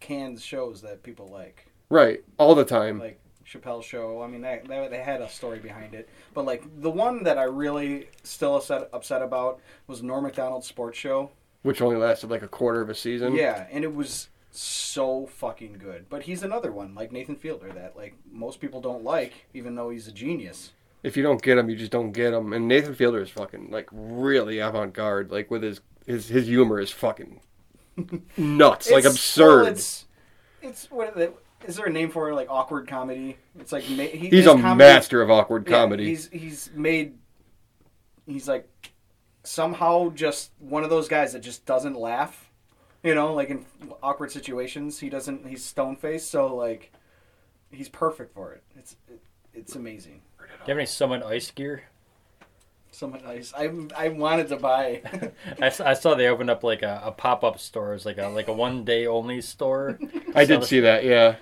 cans 0.01 0.43
shows 0.43 0.83
that 0.83 1.03
people 1.03 1.29
like, 1.29 1.67
Right, 1.91 2.25
all 2.39 2.55
the 2.55 2.65
time. 2.65 2.99
like 2.99 3.21
Chappelle's 3.47 3.85
show. 3.85 4.23
I 4.23 4.27
mean, 4.27 4.41
that, 4.41 4.67
that 4.69 4.91
they 4.91 4.99
had 5.03 5.21
a 5.21 5.29
story 5.29 5.59
behind 5.59 5.95
it, 5.95 6.09
but 6.33 6.45
like 6.47 6.65
the 6.81 6.91
one 6.91 7.25
that 7.25 7.37
I 7.39 7.45
really 7.45 8.09
still 8.23 8.57
upset 8.57 8.89
upset 8.93 9.21
about 9.23 9.61
was 9.87 10.03
Norm 10.03 10.25
Macdonald's 10.25 10.67
sports 10.67 10.99
show. 10.99 11.31
which 11.63 11.81
only 11.83 11.97
lasted 11.97 12.31
like 12.31 12.43
a 12.43 12.49
quarter 12.49 12.81
of 12.81 12.89
a 12.89 12.95
season. 12.95 13.35
Yeah, 13.35 13.67
and 13.71 13.85
it 13.85 13.95
was 13.95 14.29
so 14.51 15.27
fucking 15.27 15.75
good. 15.75 16.07
But 16.09 16.23
he's 16.23 16.43
another 16.43 16.73
one 16.73 16.95
like 16.95 17.13
Nathan 17.13 17.37
Fielder 17.37 17.71
that 17.73 17.97
like 17.97 18.15
most 18.31 18.61
people 18.61 18.81
don't 18.81 19.05
like, 19.05 19.47
even 19.53 19.75
though 19.75 19.91
he's 19.91 20.09
a 20.09 20.13
genius. 20.13 20.73
If 21.05 21.17
you 21.17 21.23
don't 21.23 21.41
get 21.43 21.59
him, 21.59 21.69
you 21.71 21.77
just 21.77 21.93
don't 21.93 22.11
get 22.13 22.33
him. 22.33 22.53
And 22.53 22.67
Nathan 22.67 22.95
Fielder 22.95 23.21
is 23.21 23.31
fucking 23.31 23.71
like 23.71 23.89
really 23.93 24.59
avant-garde. 24.59 25.31
Like 25.31 25.51
with 25.51 25.63
his 25.63 25.81
his 26.07 26.27
his 26.29 26.47
humor 26.49 26.81
is 26.81 26.91
fucking 26.91 27.41
nuts, 28.37 28.91
like 28.91 29.05
absurd. 29.05 29.63
well, 29.63 29.73
it's 29.73 30.07
it's 30.63 30.91
what 30.91 31.17
is 31.67 31.77
there 31.77 31.87
a 31.87 31.91
name 31.91 32.11
for 32.11 32.31
it? 32.31 32.35
Like 32.35 32.49
awkward 32.51 32.89
comedy? 32.89 33.37
It's 33.59 33.71
like 33.71 33.89
ma- 33.91 34.03
he, 34.05 34.29
He's 34.31 34.47
a 34.47 34.51
comedy- 34.53 34.79
master 34.79 35.23
of 35.23 35.31
awkward 35.31 35.69
Yeah, 35.69 35.77
comedy. 35.83 36.07
he's 36.07 36.29
he's 36.31 36.71
made. 36.75 37.15
He's 38.27 38.49
like 38.49 38.67
somehow 39.43 40.11
just 40.11 40.53
one 40.59 40.85
of 40.85 40.91
those 40.91 41.07
guys 41.09 41.35
that 41.35 41.41
just 41.41 41.67
doesn't 41.67 41.95
laugh. 41.99 42.51
You 43.03 43.15
know, 43.15 43.35
like 43.35 43.51
in 43.51 43.67
awkward 44.03 44.33
situations, 44.33 44.99
he 44.99 45.11
doesn't. 45.11 45.47
He's 45.47 45.63
stone 45.63 45.97
faced, 45.97 46.31
so 46.31 46.55
like 46.57 46.91
he's 47.71 47.91
perfect 47.91 48.33
for 48.35 48.53
it. 48.55 48.63
It's 48.77 48.97
it, 49.09 49.21
it's 49.53 49.75
amazing. 49.77 50.23
Do 50.65 50.71
you 50.71 50.75
have 50.75 50.79
any 50.79 50.87
Summit 50.87 51.23
Ice 51.25 51.51
gear? 51.51 51.85
Someone 52.91 53.23
Ice. 53.27 53.53
I 53.57 53.71
I 53.97 54.09
wanted 54.09 54.49
to 54.49 54.57
buy. 54.57 55.03
I, 55.61 55.69
saw 55.95 56.15
they 56.15 56.29
opened 56.29 56.49
up 56.49 56.63
like 56.63 56.83
a, 56.83 57.03
a 57.05 57.11
pop 57.13 57.43
up 57.43 57.59
store. 57.59 57.93
It's 57.93 58.07
like 58.07 58.19
a 58.19 58.29
like 58.29 58.47
a 58.49 58.53
one 58.53 58.85
day 58.85 59.07
only 59.07 59.41
store. 59.41 59.99
I 60.35 60.45
did 60.45 60.63
see 60.65 60.81
that. 60.81 61.05
Yeah, 61.05 61.37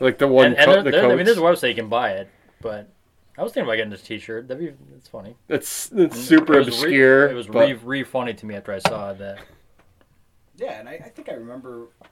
like 0.00 0.18
the 0.18 0.28
one. 0.28 0.48
And, 0.48 0.56
and 0.56 0.64
co- 0.66 0.72
there, 0.74 0.82
the 0.82 0.90
there- 0.90 1.10
I 1.10 1.16
mean, 1.16 1.24
there's 1.24 1.38
a 1.38 1.40
website 1.40 1.70
you 1.70 1.74
can 1.76 1.88
buy 1.88 2.10
it, 2.10 2.28
but 2.60 2.90
I 3.38 3.42
was 3.42 3.52
thinking 3.52 3.66
about 3.68 3.76
getting 3.76 3.90
this 3.90 4.02
T-shirt. 4.02 4.46
That'd 4.48 4.62
be 4.62 4.74
that's 4.92 5.08
funny. 5.08 5.34
It's 5.48 5.90
it's 5.92 6.20
super 6.20 6.54
It 6.54 6.66
was 6.66 6.68
re- 6.68 6.74
obscure. 6.74 7.28
it 7.30 7.34
was 7.34 7.46
but 7.46 7.66
re, 7.68 7.72
re 7.72 8.04
funny 8.04 8.34
to 8.34 8.44
me 8.46 8.54
after 8.54 8.72
I 8.74 8.78
saw 8.78 9.14
that. 9.14 9.38
yeah, 10.58 10.78
and 10.78 10.88
I, 10.90 11.00
I 11.06 11.08
think 11.08 11.30
I 11.30 11.32
remember 11.32 11.86
like 12.02 12.10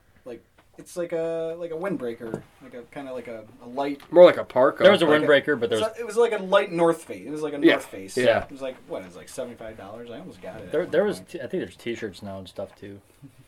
it's 0.81 0.97
like 0.97 1.13
a 1.13 1.55
like 1.57 1.71
a 1.71 1.75
windbreaker, 1.75 2.41
like 2.63 2.73
a 2.73 2.81
kind 2.91 3.07
of 3.07 3.15
like 3.15 3.27
a, 3.27 3.45
a 3.63 3.67
light. 3.67 4.01
more 4.11 4.25
like 4.25 4.37
a 4.37 4.43
parka. 4.43 4.83
There 4.83 4.91
was 4.91 5.01
a 5.01 5.05
Like 5.05 5.21
a- 5.21 5.25
windbreaker, 5.25 5.59
but 5.59 5.69
there 5.69 5.79
was 5.79 5.87
So 5.87 5.93
it 5.99 6.05
was 6.05 6.17
like 6.17 6.33
a 6.33 6.37
light 6.43 6.71
North 6.71 7.03
Face. 7.03 7.25
It 7.25 7.29
was 7.29 7.41
like 7.43 7.53
a 7.53 7.59
Yeah, 7.59 7.73
North 7.73 7.85
Face. 7.85 8.17
yeah. 8.17 8.43
It 8.43 8.51
was 8.51 8.61
like 8.61 8.75
what? 8.87 9.03
It 9.03 9.05
was 9.05 9.15
like 9.15 9.29
seventy 9.29 9.55
five 9.55 9.77
dollars. 9.77 10.09
I 10.11 10.19
almost 10.19 10.41
got 10.41 10.59
it. 10.59 10.71
there, 10.71 10.85
there 10.85 11.03
was 11.05 11.17
point. 11.17 11.29
t- 11.29 11.37
I 11.39 11.47
think 11.47 11.63
there's 11.63 11.75
T-shirts 11.77 12.21
now 12.23 12.39
and 12.39 12.47
stuff 12.49 12.75
too. 12.75 12.99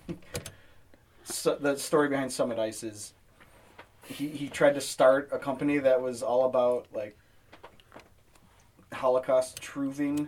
so, 1.24 1.56
the 1.56 1.76
story 1.78 2.08
behind 2.10 2.32
Summit 2.32 2.60
Ice 2.60 2.84
is 2.84 3.14
he, 4.06 4.28
he 4.30 4.48
tried 4.50 4.76
to 4.76 4.82
start 4.82 5.30
a 5.32 5.40
company 5.40 5.78
that 5.80 6.02
was 6.02 6.22
all 6.22 6.46
about 6.46 6.88
like 6.94 7.18
Holocaust 8.92 9.62
truthing. 9.62 10.28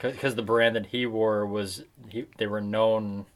Because 0.00 0.34
the 0.34 0.42
brand 0.42 0.76
that 0.76 0.86
he 0.86 1.06
wore 1.06 1.44
was 1.46 1.84
he 2.08 2.26
they 2.38 2.46
were 2.46 2.60
known 2.60 3.26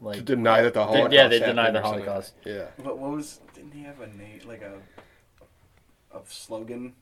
like 0.00 0.16
to 0.16 0.22
deny 0.22 0.62
that 0.62 0.74
the 0.74 0.80
They- 0.80 0.86
Holocaust. 0.86 1.12
yeah, 1.12 1.28
they 1.28 1.38
happened 1.40 1.56
denied 1.56 1.74
the 1.74 1.80
or 1.80 1.84
something. 1.84 2.04
Holocaust. 2.04 2.34
Yeah. 2.44 2.64
What, 2.78 2.98
what 2.98 3.10
was? 3.12 3.40
Didn't 3.54 3.72
he 3.72 3.82
have 3.82 4.00
a 4.00 4.06
name 4.06 4.40
like 4.46 4.62
a 4.62 4.74
a 6.16 6.20
slogan? 6.26 6.94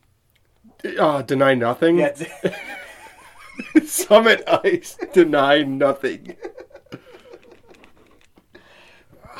Uh, 0.99 1.21
deny 1.21 1.53
nothing. 1.53 1.99
Yeah. 1.99 2.13
Summit 3.85 4.43
Ice. 4.63 4.97
deny 5.13 5.63
nothing. 5.63 6.35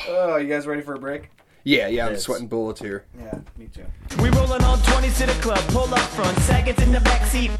oh, 0.07 0.37
you 0.37 0.47
guys 0.47 0.65
ready 0.67 0.81
for 0.81 0.93
a 0.95 0.99
break? 0.99 1.29
Yeah, 1.67 1.87
yeah. 1.89 2.05
I'm 2.07 2.13
Yes. 2.13 2.23
sweating 2.23 2.47
bullets 2.47 2.79
here. 2.79 3.03
Yeah, 3.19 3.39
me 3.57 3.67
too. 3.75 3.83
We 4.23 4.29
rolling 4.29 4.63
on 4.63 4.79
20s 4.83 5.17
to 5.17 5.25
the 5.25 5.33
club, 5.43 5.59
pull 5.67 5.93
up 5.93 5.99
front, 6.15 6.37
seconds 6.43 6.81
in 6.81 6.93
the 6.93 6.99
backseat. 6.99 7.51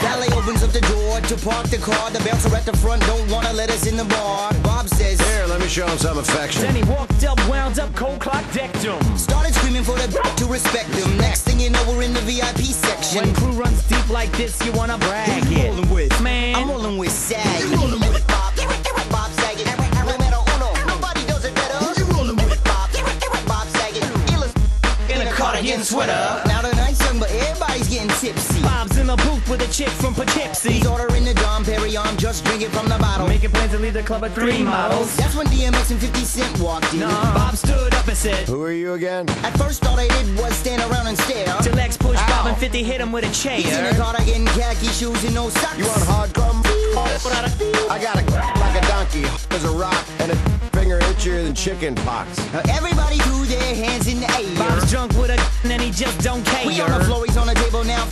Valet 0.00 0.28
opens 0.38 0.62
up 0.62 0.70
the 0.70 0.80
door 0.82 1.20
to 1.22 1.34
park 1.44 1.66
the 1.66 1.78
car. 1.78 2.10
The 2.12 2.20
bouncer 2.22 2.54
at 2.54 2.64
the 2.64 2.76
front 2.76 3.02
don't 3.04 3.28
wanna 3.28 3.52
let 3.52 3.68
us 3.70 3.84
in 3.86 3.96
the 3.96 4.04
bar. 4.04 4.52
Bob 4.62 4.88
says, 4.88 5.20
Here, 5.20 5.44
let 5.48 5.58
me 5.60 5.66
show 5.66 5.86
him 5.88 5.98
some 5.98 6.18
affection. 6.18 6.62
Then 6.62 6.76
he 6.76 6.84
walked 6.84 7.24
up, 7.24 7.38
wound 7.48 7.80
up, 7.80 7.92
cold 7.96 8.20
clock 8.20 8.44
decked 8.52 8.82
him. 8.84 9.00
started 9.18 9.54
screaming 9.56 9.82
for 9.82 9.98
the 9.98 10.06
b- 10.06 10.30
to 10.36 10.44
respect 10.46 10.90
him. 10.94 11.18
Next 11.18 11.42
thing 11.42 11.58
you 11.58 11.70
know, 11.70 11.82
we're 11.88 12.02
in 12.02 12.14
the 12.14 12.20
VIP 12.20 12.62
section. 12.72 13.22
When 13.24 13.34
crew 13.34 13.50
runs 13.60 13.82
deep 13.88 14.08
like 14.08 14.30
this, 14.36 14.54
you 14.64 14.70
wanna 14.70 14.98
brag 14.98 15.42
Who 15.44 15.50
you 15.54 15.58
it. 15.62 15.68
rolling 15.70 15.90
with? 15.90 16.20
Man. 16.20 16.54
I'm 16.54 16.68
rolling 16.70 16.96
with 16.96 17.10
Sag. 17.10 17.55
With 29.58 29.68
a 29.68 29.72
chick 29.72 29.88
from 29.88 30.14
Poughkeepsie. 30.14 30.72
He's 30.72 30.86
ordering 30.86 31.24
the 31.24 31.34
Dom 31.34 31.64
Perignon, 31.64 32.16
just 32.18 32.44
drinking 32.44 32.70
from 32.70 32.88
the 32.88 32.98
bottle. 32.98 33.26
Making 33.26 33.50
plans 33.50 33.72
to 33.72 33.78
leave 33.78 33.94
the 33.94 34.02
club 34.02 34.24
at 34.24 34.32
three 34.32 34.62
models. 34.62 35.16
That's 35.16 35.34
when 35.34 35.46
DMX 35.46 35.90
and 35.90 36.00
50 36.00 36.20
Cent 36.20 36.60
walked 36.60 36.92
in. 36.92 37.00
Nah. 37.00 37.34
Bob 37.34 37.56
stood 37.56 37.94
up 37.94 38.06
and 38.06 38.16
said, 38.16 38.48
Who 38.48 38.62
are 38.62 38.72
you 38.72 38.94
again? 38.94 39.28
At 39.44 39.56
first, 39.58 39.84
all 39.86 39.96
they 39.96 40.08
did 40.08 40.36
was 40.36 40.54
stand 40.54 40.82
around 40.90 41.06
and 41.06 41.18
stare. 41.18 41.46
Till 41.62 41.78
X 41.78 41.96
pushed 41.96 42.22
Ow. 42.22 42.28
Bob 42.28 42.46
and 42.48 42.56
50 42.56 42.82
hit 42.82 43.00
him 43.00 43.12
with 43.12 43.24
a 43.24 43.32
chair. 43.32 43.56
He's 43.56 43.76
in 43.76 43.86
a 43.86 43.94
cardigan, 43.96 44.46
khaki 44.46 44.88
shoes, 44.88 45.24
and 45.24 45.34
no 45.34 45.48
socks. 45.48 45.78
You 45.78 45.86
want 45.86 46.02
hardcore? 46.02 46.46
I 47.88 47.98
got 47.98 48.16
a 48.16 48.24
like 48.60 48.82
a 48.82 48.86
donkey, 48.88 49.24
as 49.54 49.64
a 49.64 49.70
rock, 49.70 50.04
and 50.18 50.32
a 50.32 50.36
finger 50.76 50.98
itchier 51.00 51.44
than 51.44 51.54
chicken 51.54 51.94
pox. 51.94 52.36
Now 52.52 52.62
everybody 52.70 53.18
threw 53.18 53.44
their 53.44 53.74
hands 53.74 54.06
in 54.06 54.20
the 54.20 54.30
air. 54.36 54.58
Bob's 54.58 54.90
drunk 54.90 55.12
with 55.12 55.30
a 55.30 55.70
and 55.70 55.82
he 55.82 55.90
just 55.90 56.20
don't 56.20 56.44
care. 56.44 56.66
we 56.66 56.80
on 56.80 56.90
the 56.90 57.04
floor, 57.04 57.24
he's 57.24 57.36
on 57.36 57.46
the 57.46 57.54
table 57.54 57.84
now. 57.84 58.06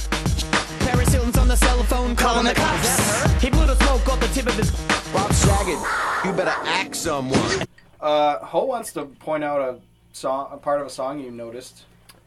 Paris 0.94 1.12
Hilton's 1.12 1.38
on 1.38 1.48
the 1.48 1.56
cell 1.56 1.82
phone 1.82 2.14
calling 2.14 2.44
the 2.44 2.54
cops. 2.54 3.42
He 3.42 3.50
blew 3.50 3.66
the 3.66 3.74
smoke 3.74 4.06
off 4.08 4.20
the 4.20 4.28
tip 4.28 4.46
of 4.46 4.54
his. 4.54 4.70
Bob 5.12 5.32
Saget, 5.32 5.76
you 6.24 6.32
better 6.32 6.54
act 6.66 6.94
someone. 6.94 7.66
Uh, 8.00 8.38
Ho 8.44 8.64
wants 8.66 8.92
to 8.92 9.06
point 9.06 9.42
out 9.42 9.62
a 9.62 9.80
song, 10.12 10.48
a 10.52 10.58
part 10.58 10.78
of 10.82 10.86
a 10.86 10.90
song 10.90 11.18
you 11.20 11.30
noticed 11.30 11.84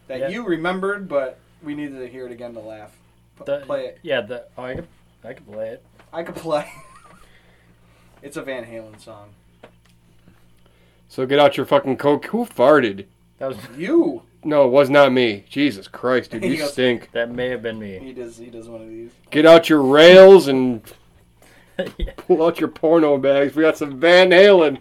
that 0.08 0.20
Yeah. 0.22 0.30
you 0.30 0.44
remembered, 0.44 1.08
but 1.08 1.38
we 1.62 1.76
needed 1.76 2.00
to 2.00 2.08
hear 2.08 2.26
it 2.26 2.32
again 2.32 2.56
to 2.56 2.60
laugh. 2.60 2.98
P- 3.38 3.44
The, 3.46 3.60
play 3.60 3.86
it. 3.86 4.00
Yeah, 4.02 4.22
the 4.22 4.46
oh, 4.58 4.64
I 4.64 4.74
could 4.74 4.88
I 5.24 5.34
could 5.34 5.46
play 5.46 5.70
it. 5.70 5.84
I 6.12 6.24
could 6.24 6.34
play. 6.36 6.68
it's 8.24 8.38
a 8.38 8.42
Van 8.42 8.66
Halen 8.66 9.00
song. 9.00 9.30
So 11.10 11.28
get 11.28 11.38
out 11.38 11.58
your 11.58 11.68
fucking 11.68 11.98
coke. 11.98 12.26
Who 12.26 12.46
farted? 12.46 13.06
That 13.38 13.50
was 13.50 13.58
You. 13.78 14.24
No, 14.44 14.66
it 14.66 14.70
was 14.72 14.90
not 14.90 15.12
me. 15.12 15.46
Jesus 15.50 15.88
Christ, 15.88 16.32
dude, 16.32 16.44
you 16.46 16.58
goes- 16.58 16.72
stink. 16.74 17.12
that 17.12 17.32
may 17.32 17.50
have 17.50 17.62
been 17.62 17.80
me. 17.80 18.00
He 18.00 18.14
does. 18.14 18.38
He 18.38 18.48
does 18.48 18.68
one 18.70 18.82
of 18.82 18.88
these. 18.90 19.12
Get 19.32 19.46
out 19.46 19.70
your 19.70 19.82
rails 19.82 20.48
and 20.48 20.82
Yeah. 21.98 22.12
pull 22.18 22.44
out 22.44 22.60
your 22.60 22.70
porno 22.70 23.18
bags. 23.18 23.56
We 23.56 23.64
got 23.64 23.78
some 23.78 24.00
Van 24.00 24.30
Halen. 24.30 24.80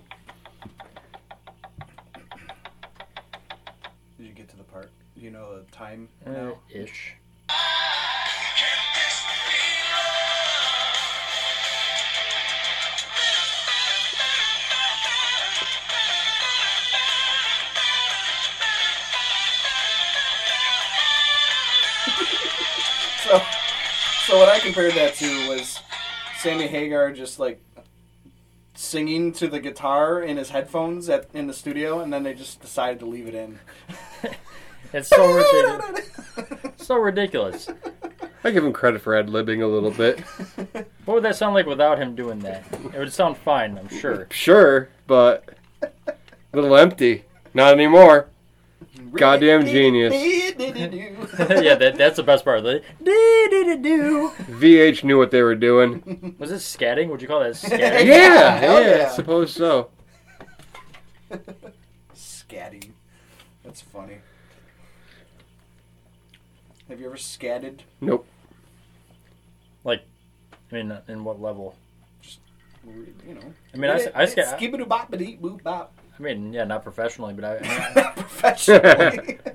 Did 4.18 4.26
you 4.26 4.32
get 4.32 4.48
to 4.50 4.56
the 4.56 4.62
part? 4.64 4.90
Do 5.16 5.20
you 5.24 5.30
know 5.30 5.58
the 5.58 5.70
time 5.72 6.08
Uh, 6.26 6.30
now? 6.30 6.58
ish. 6.70 7.14
Compared 24.66 24.94
that 24.94 25.14
to 25.14 25.48
was 25.48 25.80
Sammy 26.38 26.66
Hagar 26.66 27.12
just 27.12 27.38
like 27.38 27.62
singing 28.74 29.32
to 29.32 29.48
the 29.48 29.60
guitar 29.60 30.20
in 30.20 30.36
his 30.36 30.50
headphones 30.50 31.08
at 31.08 31.28
in 31.32 31.46
the 31.46 31.54
studio, 31.54 32.00
and 32.00 32.12
then 32.12 32.24
they 32.24 32.34
just 32.34 32.60
decided 32.60 32.98
to 33.00 33.06
leave 33.06 33.26
it 33.28 33.34
in. 33.34 33.58
It's 34.92 35.08
so 35.08 35.32
ridiculous. 35.32 36.10
so 36.76 36.96
ridiculous. 36.96 37.68
I 38.44 38.50
give 38.52 38.64
him 38.64 38.72
credit 38.72 39.02
for 39.02 39.16
ad 39.16 39.26
libbing 39.26 39.62
a 39.62 39.66
little 39.66 39.90
bit. 39.90 40.20
What 41.04 41.14
would 41.14 41.22
that 41.24 41.36
sound 41.36 41.54
like 41.54 41.66
without 41.66 41.98
him 41.98 42.16
doing 42.16 42.40
that? 42.40 42.64
It 42.92 42.98
would 42.98 43.12
sound 43.12 43.36
fine, 43.36 43.78
I'm 43.78 43.88
sure. 43.88 44.26
Sure, 44.30 44.88
but 45.06 45.44
a 45.82 46.14
little 46.52 46.76
empty. 46.76 47.24
Not 47.54 47.72
anymore. 47.74 48.28
Goddamn 49.12 49.66
genius. 49.66 50.12
yeah, 50.58 51.74
that, 51.74 51.94
that's 51.96 52.16
the 52.16 52.22
best 52.22 52.44
part. 52.44 52.64
Like. 52.64 52.84
VH 54.60 55.04
knew 55.04 55.18
what 55.18 55.30
they 55.30 55.42
were 55.42 55.54
doing. 55.54 56.34
Was 56.38 56.50
it 56.50 56.56
scatting? 56.56 57.08
Would 57.08 57.22
you 57.22 57.28
call 57.28 57.40
that 57.40 57.52
scatting? 57.54 58.06
Yeah, 58.06 58.56
hell 58.56 58.82
yeah, 58.82 58.96
yeah. 58.96 59.10
suppose 59.10 59.52
so. 59.52 59.90
Scatting. 62.14 62.92
That's 63.64 63.80
funny. 63.80 64.18
Have 66.88 67.00
you 67.00 67.06
ever 67.06 67.16
scatted? 67.16 67.82
Nope. 68.00 68.26
Like, 69.82 70.02
I 70.70 70.74
mean, 70.74 70.96
in 71.08 71.24
what 71.24 71.40
level? 71.40 71.76
You 72.84 73.34
know. 73.34 73.52
I 73.74 73.76
mean, 73.76 73.90
I 73.90 74.26
scat, 74.26 74.58
Skibidi 74.58 74.86
bop 74.86 75.10
boop 75.10 75.62
bop. 75.62 75.95
I 76.18 76.22
mean, 76.22 76.52
yeah, 76.52 76.64
not 76.64 76.82
professionally, 76.82 77.34
but 77.34 77.44
I, 77.44 77.58
I 77.58 77.94
mean, 77.94 78.04
Professionally. 78.16 79.38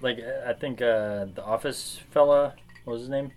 like, 0.00 0.20
I 0.46 0.54
think 0.54 0.80
uh, 0.80 1.26
the 1.34 1.44
Office 1.44 2.00
fella, 2.10 2.54
what 2.84 2.94
was 2.94 3.02
his 3.02 3.10
name? 3.10 3.32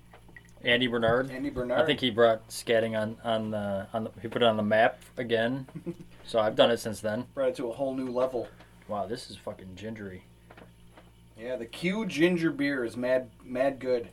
Andy 0.64 0.88
Bernard. 0.88 1.32
Andy 1.32 1.50
Bernard. 1.50 1.80
I 1.80 1.86
think 1.86 2.00
he 2.00 2.10
brought 2.10 2.48
scatting 2.50 3.00
on 3.00 3.18
on 3.24 3.52
the 3.52 3.88
on 3.94 4.06
the, 4.06 4.12
he 4.22 4.28
put 4.28 4.42
it 4.42 4.46
on 4.46 4.58
the 4.58 4.64
map 4.64 5.02
again. 5.18 5.68
so 6.26 6.40
I've 6.40 6.56
done 6.56 6.72
it 6.72 6.78
since 6.78 7.00
then. 7.00 7.26
brought 7.34 7.50
it 7.50 7.56
to 7.58 7.70
a 7.70 7.74
whole 7.74 7.94
new 7.94 8.12
level. 8.12 8.48
Wow, 8.88 9.06
this 9.06 9.30
is 9.30 9.38
fucking 9.38 9.76
gingery. 9.76 10.24
Yeah, 11.38 11.56
the 11.56 11.66
Q 11.66 12.06
ginger 12.06 12.52
beer 12.52 12.84
is 12.84 12.98
mad, 12.98 13.30
mad 13.44 13.80
good. 13.80 14.10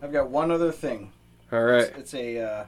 I've 0.00 0.12
got 0.12 0.30
one 0.30 0.50
other 0.50 0.70
thing. 0.70 1.12
All 1.52 1.62
right. 1.62 1.82
It's, 1.82 1.98
it's 1.98 2.14
a 2.14 2.38
uh, 2.38 2.64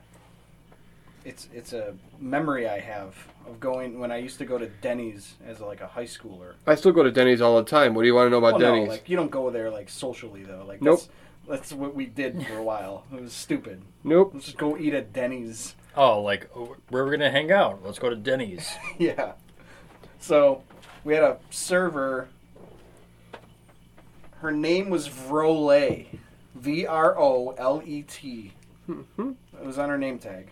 it's 1.24 1.48
it's 1.52 1.72
a 1.72 1.94
memory 2.18 2.68
I 2.68 2.80
have 2.80 3.14
of 3.46 3.58
going 3.60 3.98
when 3.98 4.10
I 4.12 4.18
used 4.18 4.38
to 4.38 4.44
go 4.44 4.58
to 4.58 4.68
Denny's 4.68 5.34
as 5.46 5.60
like 5.60 5.80
a 5.80 5.86
high 5.86 6.04
schooler. 6.04 6.54
I 6.66 6.74
still 6.74 6.92
go 6.92 7.02
to 7.02 7.10
Denny's 7.10 7.40
all 7.40 7.56
the 7.56 7.68
time. 7.68 7.94
What 7.94 8.02
do 8.02 8.08
you 8.08 8.14
want 8.14 8.26
to 8.26 8.30
know 8.30 8.38
about 8.38 8.52
Well, 8.54 8.60
no, 8.60 8.74
Denny's? 8.74 8.88
like 8.88 9.08
you 9.08 9.16
don't 9.16 9.30
go 9.30 9.50
there 9.50 9.70
like 9.70 9.88
socially 9.88 10.42
though. 10.44 10.64
Like 10.66 10.82
Nope. 10.82 11.00
That's, 11.48 11.60
that's 11.70 11.72
what 11.72 11.94
we 11.94 12.06
did 12.06 12.46
for 12.46 12.56
a 12.58 12.62
while. 12.62 13.04
It 13.12 13.20
was 13.20 13.32
stupid. 13.32 13.82
nope. 14.04 14.30
Let's 14.32 14.46
just 14.46 14.58
go 14.58 14.76
eat 14.76 14.94
at 14.94 15.12
Denny's. 15.12 15.74
Oh, 15.96 16.22
like 16.22 16.48
oh, 16.56 16.76
where 16.88 17.04
are 17.04 17.10
gonna 17.10 17.30
hang 17.30 17.50
out? 17.52 17.84
Let's 17.84 17.98
go 17.98 18.08
to 18.10 18.16
Denny's. 18.16 18.68
Yeah. 18.98 19.32
So 20.20 20.62
we 21.04 21.14
had 21.14 21.24
a 21.24 21.38
server. 21.50 22.28
Her 24.38 24.52
name 24.52 24.88
was 24.90 25.08
Vrole. 25.08 26.06
V 26.54 26.86
R 26.86 27.18
O 27.18 27.50
L 27.58 27.82
E 27.84 28.02
T. 28.02 28.52
Hmm, 28.86 29.00
hmm. 29.16 29.32
It 29.60 29.66
was 29.66 29.78
on 29.78 29.88
her 29.88 29.98
name 29.98 30.18
tag. 30.18 30.48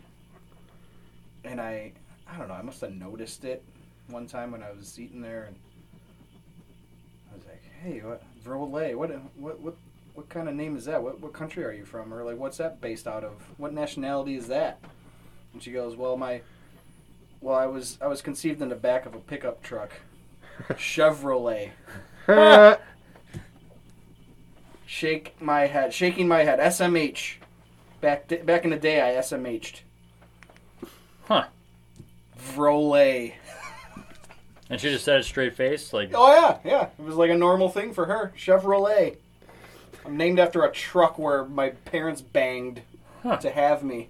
And 1.44 1.60
I, 1.60 1.92
I 2.30 2.38
don't 2.38 2.48
know. 2.48 2.54
I 2.54 2.62
must 2.62 2.80
have 2.80 2.92
noticed 2.92 3.44
it 3.44 3.62
one 4.08 4.26
time 4.26 4.52
when 4.52 4.62
I 4.62 4.70
was 4.72 4.98
eating 4.98 5.20
there, 5.20 5.44
and 5.44 5.56
I 7.30 7.36
was 7.36 7.44
like, 7.46 7.62
"Hey, 7.82 8.00
what 8.00 8.22
Vrole? 8.44 8.94
What 8.94 9.10
what 9.36 9.60
what 9.60 9.74
what 10.14 10.28
kind 10.28 10.48
of 10.48 10.54
name 10.54 10.76
is 10.76 10.84
that? 10.84 11.02
What 11.02 11.20
what 11.20 11.32
country 11.32 11.64
are 11.64 11.72
you 11.72 11.84
from? 11.84 12.12
Or 12.12 12.22
like, 12.24 12.38
what's 12.38 12.58
that 12.58 12.80
based 12.80 13.06
out 13.06 13.24
of? 13.24 13.32
What 13.56 13.72
nationality 13.72 14.34
is 14.36 14.48
that?" 14.48 14.78
And 15.52 15.62
she 15.62 15.72
goes, 15.72 15.96
"Well, 15.96 16.16
my 16.16 16.42
well, 17.40 17.56
I 17.56 17.66
was 17.66 17.98
I 18.00 18.06
was 18.06 18.22
conceived 18.22 18.60
in 18.60 18.68
the 18.68 18.74
back 18.74 19.06
of 19.06 19.14
a 19.14 19.18
pickup 19.18 19.62
truck, 19.62 19.92
Chevrolet. 20.70 21.70
Shake 24.86 25.40
my 25.40 25.66
head, 25.66 25.94
shaking 25.94 26.28
my 26.28 26.40
head. 26.40 26.58
SMH. 26.58 27.36
Back 28.00 28.28
back 28.44 28.64
in 28.64 28.70
the 28.70 28.76
day, 28.76 29.00
I 29.00 29.20
SMH'd. 29.20 29.82
Huh. 31.30 31.44
Vrole. 32.38 33.32
And 34.68 34.80
she 34.80 34.88
just 34.90 35.04
said 35.04 35.20
it 35.20 35.24
straight 35.24 35.54
face, 35.54 35.92
like 35.92 36.10
Oh 36.14 36.32
yeah, 36.32 36.58
yeah. 36.64 36.88
It 36.98 37.02
was 37.04 37.16
like 37.16 37.30
a 37.30 37.36
normal 37.36 37.68
thing 37.68 37.92
for 37.92 38.06
her. 38.06 38.32
Chevrolet. 38.36 39.16
I'm 40.04 40.16
named 40.16 40.38
after 40.38 40.64
a 40.64 40.72
truck 40.72 41.18
where 41.18 41.44
my 41.44 41.70
parents 41.70 42.20
banged 42.20 42.82
Huh. 43.22 43.36
to 43.38 43.50
have 43.50 43.82
me. 43.82 44.08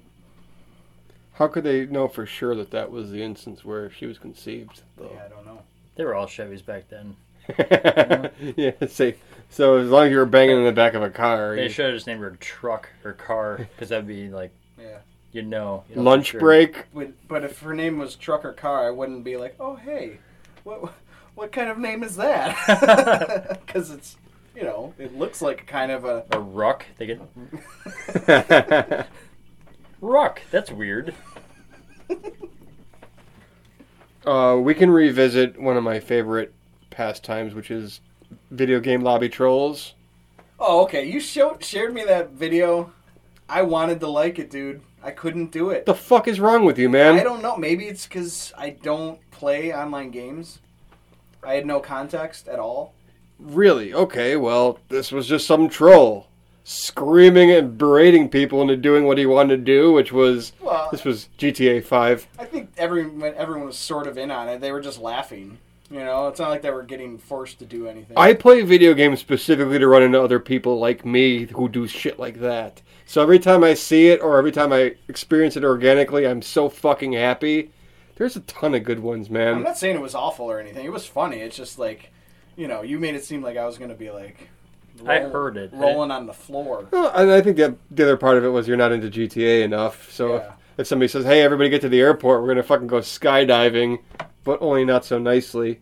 How 1.35 1.49
could 1.49 1.65
they 1.65 1.87
know 1.87 2.07
for 2.09 2.27
sure 2.27 2.55
that 2.55 2.71
that 2.71 2.91
was 2.93 3.11
the 3.11 3.23
instance 3.23 3.65
where 3.65 3.91
she 3.91 4.07
was 4.07 4.19
conceived? 4.19 4.83
Though? 4.97 5.11
Yeah, 5.15 5.25
I 5.25 5.29
don't 5.29 5.45
know. 5.47 5.63
they 5.97 6.05
were 6.05 6.15
all 6.15 6.27
Chevys 6.27 6.65
back 6.65 6.85
then. 6.89 7.17
yeah. 8.57 8.73
See, 8.87 9.15
so 9.49 9.79
as 9.79 9.89
long 9.89 10.07
as 10.07 10.13
you 10.13 10.19
were 10.19 10.27
banging 10.27 10.59
in 10.59 10.65
the 10.65 10.73
back 10.73 10.95
of 10.95 11.03
a 11.03 11.11
car, 11.11 11.57
They 11.57 11.65
you- 11.65 11.69
should 11.71 11.87
have 11.87 11.95
just 11.95 12.07
named 12.07 12.21
her 12.21 12.31
truck 12.39 12.89
or 13.05 13.13
car, 13.15 13.57
because 13.75 13.89
that'd 13.89 14.07
be 14.07 14.29
like 14.29 14.53
Yeah. 14.53 14.60
You 15.33 15.43
know. 15.43 15.85
you 15.89 15.97
know 15.97 16.03
lunch 16.03 16.29
sure. 16.29 16.41
break. 16.41 16.87
But, 16.95 17.13
but 17.29 17.45
if 17.45 17.61
her 17.61 17.75
name 17.75 17.99
was 17.99 18.17
truck 18.17 18.45
or 18.45 18.53
car, 18.53 18.87
I 18.87 18.91
wouldn't 18.91 19.25
be 19.25 19.37
like, 19.37 19.57
oh 19.61 19.77
hey, 19.77 20.19
what 20.65 20.93
what 21.35 21.53
kind 21.53 21.71
of 21.71 21.79
name 21.79 22.03
is 22.03 22.17
that? 22.17 23.61
Because 23.67 23.91
it's 23.91 24.17
you 24.55 24.63
know 24.63 24.95
it 24.99 25.17
looks 25.17 25.41
like 25.41 25.67
kind 25.67 25.93
of 25.93 26.05
a 26.05 26.25
A 26.33 26.41
ruck. 26.41 26.85
They 26.99 27.07
get 27.07 27.21
ruck. 30.01 30.43
That's 30.51 30.71
weird. 30.71 31.15
uh, 34.27 34.59
we 34.61 34.75
can 34.75 34.91
revisit 34.91 35.61
one 35.61 35.77
of 35.77 35.85
my 35.85 36.01
favorite 36.01 36.53
pastimes, 36.91 37.55
which 37.55 37.71
is 37.71 38.01
video 38.51 38.81
game 38.81 39.03
lobby 39.03 39.29
trolls. 39.29 39.95
Oh, 40.59 40.83
okay. 40.83 41.05
You 41.05 41.21
showed 41.21 41.65
shared 41.65 41.95
me 41.95 42.05
that 42.05 42.31
video. 42.31 42.93
I 43.49 43.63
wanted 43.63 44.01
to 44.01 44.09
like 44.09 44.39
it, 44.39 44.51
dude. 44.51 44.83
I 45.03 45.11
couldn't 45.11 45.51
do 45.51 45.71
it. 45.71 45.87
The 45.87 45.95
fuck 45.95 46.29
is 46.29 46.41
wrong 46.41 46.65
with 46.65 46.79
you, 46.79 46.89
man? 46.89 47.19
I 47.19 47.23
don't 47.23 47.43
know. 47.43 47.57
Maybe 47.57 47.87
it's 47.87 48.07
because 48.07 48.53
I 48.57 48.71
don't 48.71 49.19
play 49.31 49.75
online 49.75 50.11
games. 50.11 50.61
I 51.43 51.55
had 51.55 51.67
no 51.67 51.81
context 51.81 52.49
at 52.49 52.59
all. 52.59 52.95
Really? 53.39 53.95
Okay, 53.95 54.37
well, 54.37 54.79
this 54.89 55.11
was 55.11 55.27
just 55.27 55.47
some 55.47 55.69
troll 55.69 56.27
screaming 56.65 57.51
and 57.51 57.77
berating 57.77 58.29
people 58.29 58.63
into 58.63 58.77
doing 58.77 59.05
what 59.05 59.19
he 59.19 59.27
wanted 59.27 59.57
to 59.57 59.63
do, 59.63 59.93
which 59.93 60.13
was 60.13 60.53
Well, 60.61 60.89
this 60.91 61.05
was 61.05 61.29
GTA 61.39 61.83
5. 61.83 62.29
I 62.39 62.45
think 62.45 62.71
everyone 62.77 63.35
everyone 63.37 63.67
was 63.67 63.79
sort 63.79 64.07
of 64.07 64.19
in 64.19 64.31
on 64.31 64.49
it. 64.49 64.61
They 64.61 64.71
were 64.73 64.81
just 64.81 65.01
laughing. 65.01 65.59
You 65.91 66.01
know, 66.05 66.29
it's 66.29 66.39
not 66.39 66.51
like 66.51 66.63
they 66.63 66.71
were 66.71 66.85
getting 66.85 67.19
forced 67.19 67.59
to 67.59 67.65
do 67.65 67.89
anything. 67.89 68.17
I 68.17 68.35
play 68.35 68.63
video 68.63 68.95
games 68.95 69.19
specifically 69.19 69.81
to 69.81 69.89
run 69.89 70.05
into 70.05 70.23
other 70.23 70.39
people 70.39 70.79
like 70.79 71.05
me 71.05 71.47
who 71.47 71.69
do 71.69 71.89
shit 71.89 72.19
like 72.19 72.39
that. 72.41 72.81
So 73.11 73.21
every 73.21 73.41
time 73.41 73.65
I 73.65 73.75
see 73.75 74.07
it 74.11 74.21
or 74.23 74.39
every 74.39 74.53
time 74.53 74.73
I 74.73 74.95
experience 75.09 75.57
it 75.57 75.65
organically, 75.65 76.29
I'm 76.29 76.41
so 76.43 76.69
fucking 76.69 77.15
happy. 77.15 77.73
There's 78.15 78.37
a 78.37 78.41
ton 78.43 78.73
of 78.73 78.85
good 78.85 79.01
ones, 79.01 79.29
man. 79.29 79.53
I'm 79.57 79.63
not 79.65 79.77
saying 79.77 79.97
it 79.97 80.01
was 80.01 80.15
awful 80.15 80.49
or 80.49 80.61
anything. 80.61 80.85
It 80.87 80.93
was 80.93 81.07
funny. 81.07 81.39
It's 81.39 81.57
just 81.57 81.77
like, 81.77 82.13
you 82.55 82.69
know, 82.69 82.83
you 82.83 83.01
made 83.01 83.17
it 83.17 83.25
seem 83.25 83.43
like 83.43 83.57
I 83.57 83.67
was 83.67 83.79
going 83.79 83.91
to 83.91 83.97
be 83.97 84.13
like. 84.13 84.49
I 85.05 85.19
heard 85.19 85.57
it. 85.57 85.71
rolling 85.73 86.13
on 86.13 86.27
the 86.27 86.33
floor. 86.33 86.87
Well, 86.93 87.11
and 87.13 87.33
I 87.33 87.41
think 87.41 87.57
that 87.57 87.75
the 87.91 88.05
other 88.05 88.17
part 88.17 88.37
of 88.39 88.45
it 88.45 88.51
was 88.51 88.69
you're 88.69 88.77
not 88.77 88.93
into 88.93 89.11
GTA 89.11 89.65
enough. 89.65 90.13
So 90.13 90.35
Yeah. 90.35 90.37
if, 90.37 90.53
if 90.79 90.87
somebody 90.87 91.09
says, 91.09 91.25
"Hey, 91.25 91.43
everybody 91.43 91.69
get 91.69 91.81
to 91.81 91.89
the 91.89 92.01
airport. 92.01 92.43
We're 92.43 92.49
gonna 92.49 92.63
fucking 92.63 92.87
go 92.87 92.99
skydiving," 92.99 93.99
but 94.45 94.63
only 94.63 94.85
not 94.85 95.05
so 95.05 95.19
nicely. 95.19 95.81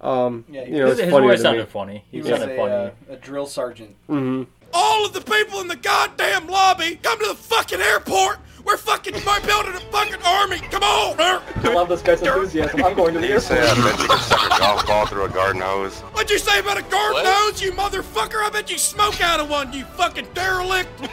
Um, 0.00 0.46
Yeah, 0.48 0.64
you 0.64 0.78
know, 0.78 0.86
his 0.86 0.92
it's 0.92 1.00
his 1.02 1.12
funnier 1.12 1.28
voice 1.32 1.42
sounded 1.42 1.64
me. 1.66 1.70
funny. 1.70 2.04
He, 2.10 2.16
He 2.18 2.22
was 2.22 2.30
sounded 2.30 2.52
a, 2.52 2.56
funny. 2.56 2.72
uh, 2.72 2.90
a 3.10 3.16
drill 3.16 3.44
sergeant. 3.46 3.96
hmm 4.06 4.44
All 4.72 5.04
of 5.06 5.12
the 5.12 5.20
people 5.20 5.60
in 5.60 5.68
the 5.68 5.76
goddamn 5.76 6.46
lobby 6.46 6.96
come 7.02 7.18
to 7.20 7.26
the 7.28 7.34
fucking 7.34 7.80
airport. 7.80 8.38
We're 8.64 8.76
fucking 8.76 9.14
we're 9.14 9.40
building 9.46 9.74
a 9.74 9.80
fucking 9.90 10.22
army. 10.24 10.58
Come 10.58 10.82
on. 10.82 11.16
I 11.18 11.72
love 11.74 11.88
this 11.88 12.02
guy's 12.02 12.20
enthusiasm. 12.22 12.84
I'm 12.84 12.94
going 12.94 13.14
to 13.14 13.20
the 13.20 13.26
You 13.26 13.40
say 13.40 13.58
I 13.58 13.68
airport. 13.68 13.84
bet 13.84 14.00
you 14.00 14.06
can 14.08 14.18
suck 14.18 14.46
a 14.46 14.58
golf 14.58 14.86
ball 14.86 15.06
through 15.06 15.24
a 15.24 15.28
garden 15.30 15.62
hose. 15.62 15.98
What'd 16.00 16.30
you 16.30 16.38
say 16.38 16.60
about 16.60 16.78
a 16.78 16.82
garden 16.82 17.22
hose, 17.24 17.62
you 17.62 17.72
motherfucker? 17.72 18.42
I 18.44 18.50
bet 18.50 18.70
you 18.70 18.76
smoke 18.78 19.20
out 19.22 19.40
of 19.40 19.48
one, 19.48 19.72
you 19.72 19.84
fucking 19.84 20.26
derelict. 20.34 20.90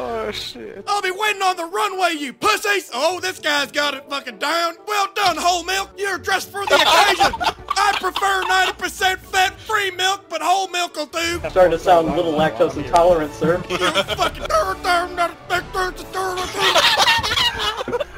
Oh 0.00 0.30
shit. 0.30 0.84
I'll 0.86 1.02
be 1.02 1.10
waiting 1.10 1.42
on 1.42 1.56
the 1.56 1.64
runway, 1.64 2.12
you 2.16 2.32
pussies. 2.32 2.88
Oh, 2.94 3.18
this 3.18 3.40
guy's 3.40 3.72
got 3.72 3.94
it 3.94 4.08
fucking 4.08 4.38
down. 4.38 4.74
Well 4.86 5.08
done, 5.12 5.36
whole 5.36 5.64
milk. 5.64 5.90
You're 5.98 6.18
dressed 6.18 6.52
for 6.52 6.64
the 6.66 6.74
occasion. 6.76 7.34
I 7.76 7.96
prefer 7.98 8.44
90% 8.44 9.18
fat-free 9.18 9.90
milk, 9.92 10.26
but 10.28 10.40
whole 10.40 10.68
milk 10.68 10.94
will 10.94 11.06
do. 11.06 11.40
I'm 11.42 11.50
starting 11.50 11.72
to 11.72 11.80
sound 11.80 12.08
a 12.10 12.14
little 12.14 12.32
lactose 12.32 12.76
intolerant, 12.76 13.32
sir. 13.32 13.60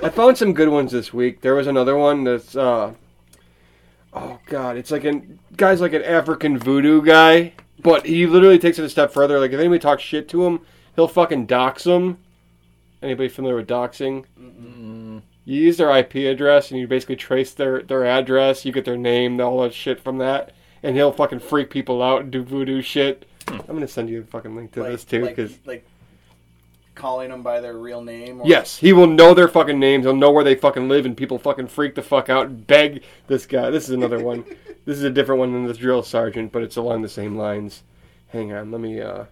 I 0.02 0.10
found 0.10 0.36
some 0.36 0.52
good 0.52 0.68
ones 0.68 0.92
this 0.92 1.14
week. 1.14 1.40
There 1.40 1.54
was 1.54 1.66
another 1.66 1.96
one 1.96 2.24
that's 2.24 2.56
uh 2.56 2.92
oh 4.12 4.38
god, 4.44 4.76
it's 4.76 4.90
like 4.90 5.04
an 5.04 5.38
guy's 5.56 5.80
like 5.80 5.94
an 5.94 6.02
African 6.02 6.58
voodoo 6.58 7.00
guy, 7.00 7.54
but 7.82 8.04
he 8.04 8.26
literally 8.26 8.58
takes 8.58 8.78
it 8.78 8.84
a 8.84 8.90
step 8.90 9.14
further. 9.14 9.38
Like 9.38 9.52
if 9.52 9.58
anybody 9.58 9.78
talks 9.78 10.02
shit 10.02 10.28
to 10.30 10.44
him, 10.44 10.60
he'll 11.00 11.08
fucking 11.08 11.46
dox 11.46 11.84
them. 11.84 12.18
Anybody 13.02 13.30
familiar 13.30 13.56
with 13.56 13.66
doxing? 13.66 14.24
You 14.36 15.22
use 15.62 15.78
their 15.78 15.96
IP 15.96 16.16
address 16.16 16.70
and 16.70 16.78
you 16.78 16.86
basically 16.86 17.16
trace 17.16 17.54
their 17.54 17.80
their 17.82 18.04
address. 18.04 18.66
You 18.66 18.72
get 18.72 18.84
their 18.84 18.98
name, 18.98 19.40
all 19.40 19.62
that 19.62 19.72
shit 19.72 19.98
from 19.98 20.18
that, 20.18 20.52
and 20.82 20.94
he'll 20.94 21.10
fucking 21.12 21.40
freak 21.40 21.70
people 21.70 22.02
out 22.02 22.20
and 22.20 22.30
do 22.30 22.42
voodoo 22.42 22.82
shit. 22.82 23.26
I'm 23.48 23.62
gonna 23.66 23.88
send 23.88 24.10
you 24.10 24.20
a 24.20 24.24
fucking 24.24 24.54
link 24.54 24.72
to 24.72 24.82
like, 24.82 24.92
this 24.92 25.04
too, 25.04 25.22
like, 25.22 25.36
because 25.36 25.58
like 25.64 25.86
calling 26.94 27.30
them 27.30 27.42
by 27.42 27.60
their 27.60 27.78
real 27.78 28.02
name. 28.02 28.42
Or, 28.42 28.46
Yes, 28.46 28.76
he 28.76 28.92
will 28.92 29.06
know 29.06 29.32
their 29.32 29.48
fucking 29.48 29.78
names. 29.78 30.04
He'll 30.04 30.14
know 30.14 30.30
where 30.30 30.44
they 30.44 30.54
fucking 30.54 30.90
live, 30.90 31.06
and 31.06 31.16
people 31.16 31.38
fucking 31.38 31.68
freak 31.68 31.94
the 31.94 32.02
fuck 32.02 32.28
out 32.28 32.46
and 32.48 32.66
beg 32.66 33.02
this 33.26 33.46
guy. 33.46 33.70
This 33.70 33.84
is 33.84 33.90
another 33.90 34.22
one. 34.22 34.44
This 34.86 34.96
is 34.96 35.04
a 35.04 35.10
different 35.10 35.40
one 35.40 35.52
than 35.52 35.66
the 35.66 35.74
drill 35.74 36.02
sergeant, 36.02 36.52
but 36.52 36.62
it's 36.62 36.76
along 36.76 37.02
the 37.02 37.08
same 37.08 37.36
lines. 37.36 37.82
Hang 38.28 38.50
on, 38.52 38.70
let 38.72 38.80
me. 38.80 38.98
uh 39.00 39.24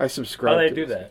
I 0.00 0.06
subscribe. 0.08 0.54
How 0.56 0.62
do 0.62 0.68
they 0.68 0.68
to 0.70 0.74
do 0.74 0.86
this. 0.86 1.08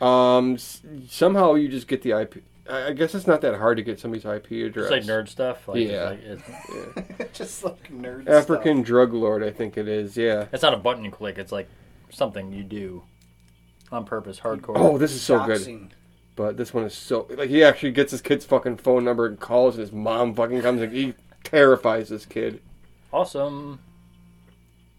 that? 0.00 0.04
Um, 0.04 0.54
s- 0.54 0.82
somehow 1.08 1.54
you 1.54 1.68
just 1.68 1.86
get 1.88 2.02
the 2.02 2.12
IP. 2.12 2.42
I 2.68 2.88
I 2.88 2.92
guess 2.92 3.14
it's 3.14 3.26
not 3.26 3.40
that 3.42 3.56
hard 3.56 3.76
to 3.78 3.82
get 3.82 3.98
somebody's 4.00 4.24
IP 4.24 4.50
address. 4.66 4.90
It's 4.90 4.90
like 4.90 5.02
nerd 5.04 5.28
stuff. 5.28 5.66
Like, 5.68 5.78
it's 5.78 5.90
Yeah. 5.92 6.04
like- 6.10 6.20
it's, 7.18 7.32
just 7.38 7.64
like 7.64 7.90
nerd 7.92 8.28
African 8.28 8.82
drug 8.82 9.12
lord, 9.12 9.42
I 9.42 9.50
think 9.50 9.76
it 9.78 9.88
is. 9.88 10.16
Yeah. 10.16 10.46
it's 10.52 10.62
not 10.62 10.74
a 10.74 10.78
button 10.78 11.04
you 11.04 11.10
click. 11.10 11.38
It's 11.38 11.52
like 11.52 11.68
something 12.10 12.52
you 12.52 12.62
do 12.64 13.02
on 13.92 14.04
purpose, 14.04 14.40
hardcore. 14.40 14.74
Oh, 14.76 14.98
this 14.98 15.12
is 15.12 15.20
so 15.22 15.38
Doxing. 15.40 15.88
good. 15.88 15.94
But 16.36 16.56
this 16.56 16.72
one 16.72 16.84
is 16.84 16.94
so 16.94 17.26
like 17.30 17.50
he 17.50 17.62
actually 17.62 17.92
gets 17.92 18.12
his 18.12 18.22
kid's 18.22 18.44
fucking 18.46 18.78
phone 18.78 19.04
number 19.04 19.26
and 19.26 19.38
calls, 19.38 19.74
and 19.74 19.82
his 19.82 19.92
mom 19.92 20.34
fucking 20.34 20.62
comes 20.62 20.80
and 20.80 20.92
he 20.92 21.14
terrifies 21.44 22.08
this 22.08 22.24
kid. 22.24 22.60
Awesome. 23.12 23.80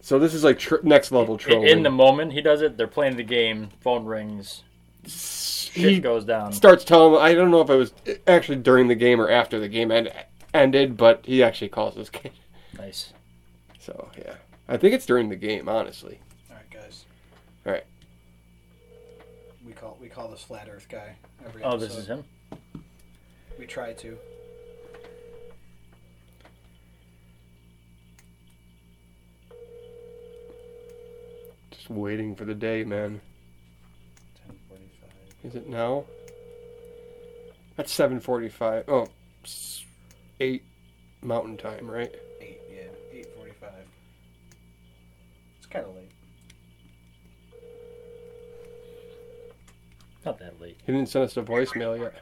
So 0.04 0.18
this 0.18 0.34
is 0.34 0.42
like 0.44 0.58
tr- 0.58 0.76
next 0.82 1.12
level 1.12 1.34
In, 1.34 1.38
trolling. 1.38 1.68
in 1.68 1.82
the 1.84 1.90
moment 1.90 2.32
he 2.32 2.40
does 2.42 2.60
it, 2.60 2.76
they're 2.76 2.86
playing 2.88 3.16
the 3.16 3.22
game. 3.22 3.70
Phone 3.80 4.04
rings. 4.04 4.62
Shit 5.06 5.72
he 5.90 6.00
goes 6.00 6.24
down. 6.24 6.52
starts 6.52 6.84
telling. 6.84 7.20
I 7.22 7.34
don't 7.34 7.50
know 7.50 7.60
if 7.60 7.70
it 7.70 7.76
was 7.76 7.92
actually 8.26 8.56
during 8.58 8.88
the 8.88 8.94
game 8.94 9.20
or 9.20 9.30
after 9.30 9.58
the 9.60 9.68
game 9.68 9.90
end- 9.90 10.12
ended, 10.52 10.96
but 10.96 11.24
he 11.24 11.42
actually 11.42 11.68
calls 11.70 11.94
this 11.94 12.10
kid. 12.10 12.32
Nice. 12.76 13.12
So 13.78 14.10
yeah, 14.18 14.34
I 14.68 14.76
think 14.76 14.94
it's 14.94 15.06
during 15.06 15.28
the 15.28 15.36
game, 15.36 15.68
honestly. 15.68 16.18
All 16.50 16.56
right, 16.56 16.70
guys. 16.70 17.04
All 17.66 17.72
right. 17.72 17.84
we 19.66 19.72
call 19.72 19.96
we 20.00 20.08
call 20.08 20.28
this 20.28 20.42
flat 20.42 20.68
Earth 20.70 20.86
guy. 20.90 21.14
Every 21.46 21.62
Oh, 21.62 21.76
this 21.76 21.96
is 21.96 22.06
him. 22.06 22.24
We 23.58 23.66
try 23.66 23.92
to. 23.94 24.18
Just 31.82 31.90
waiting 31.90 32.36
for 32.36 32.44
the 32.44 32.54
day, 32.54 32.84
man. 32.84 33.20
10:45. 34.46 35.10
Is 35.42 35.56
it 35.56 35.68
now? 35.68 36.04
That's 37.74 37.92
7:45. 37.92 38.84
Oh, 38.86 39.08
8 40.38 40.62
Mountain 41.22 41.56
Time, 41.56 41.90
right? 41.90 42.14
Eight, 42.40 42.60
yeah, 42.70 42.82
eight 43.12 43.26
forty-five. 43.36 43.84
It's 45.56 45.66
kind 45.66 45.84
of 45.86 45.96
late. 45.96 46.12
Not 50.24 50.38
that 50.38 50.60
late. 50.60 50.78
He 50.86 50.92
didn't 50.92 51.08
send 51.08 51.24
us 51.24 51.36
a 51.36 51.42
voicemail 51.42 51.98
yet. 51.98 52.14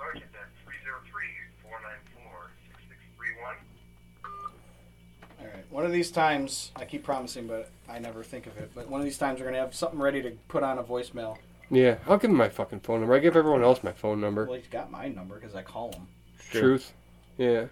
All 5.38 5.46
right. 5.46 5.59
One 5.70 5.86
of 5.86 5.92
these 5.92 6.10
times, 6.10 6.72
I 6.74 6.84
keep 6.84 7.04
promising, 7.04 7.46
but 7.46 7.70
I 7.88 7.98
never 8.00 8.24
think 8.24 8.46
of 8.46 8.58
it. 8.58 8.72
But 8.74 8.88
one 8.88 9.00
of 9.00 9.04
these 9.04 9.18
times, 9.18 9.38
we're 9.38 9.46
gonna 9.46 9.58
have 9.58 9.74
something 9.74 10.00
ready 10.00 10.20
to 10.22 10.32
put 10.48 10.62
on 10.62 10.78
a 10.78 10.82
voicemail. 10.82 11.36
Yeah, 11.70 11.98
I'll 12.08 12.18
give 12.18 12.30
him 12.30 12.36
my 12.36 12.48
fucking 12.48 12.80
phone 12.80 13.00
number. 13.00 13.14
I 13.14 13.20
give 13.20 13.36
everyone 13.36 13.62
else 13.62 13.84
my 13.84 13.92
phone 13.92 14.20
number. 14.20 14.46
Well, 14.46 14.58
he's 14.58 14.66
got 14.66 14.90
my 14.90 15.08
number 15.08 15.38
because 15.38 15.54
I 15.54 15.62
call 15.62 15.92
him. 15.92 16.08
Truth. 16.50 16.92
Yeah. 17.38 17.66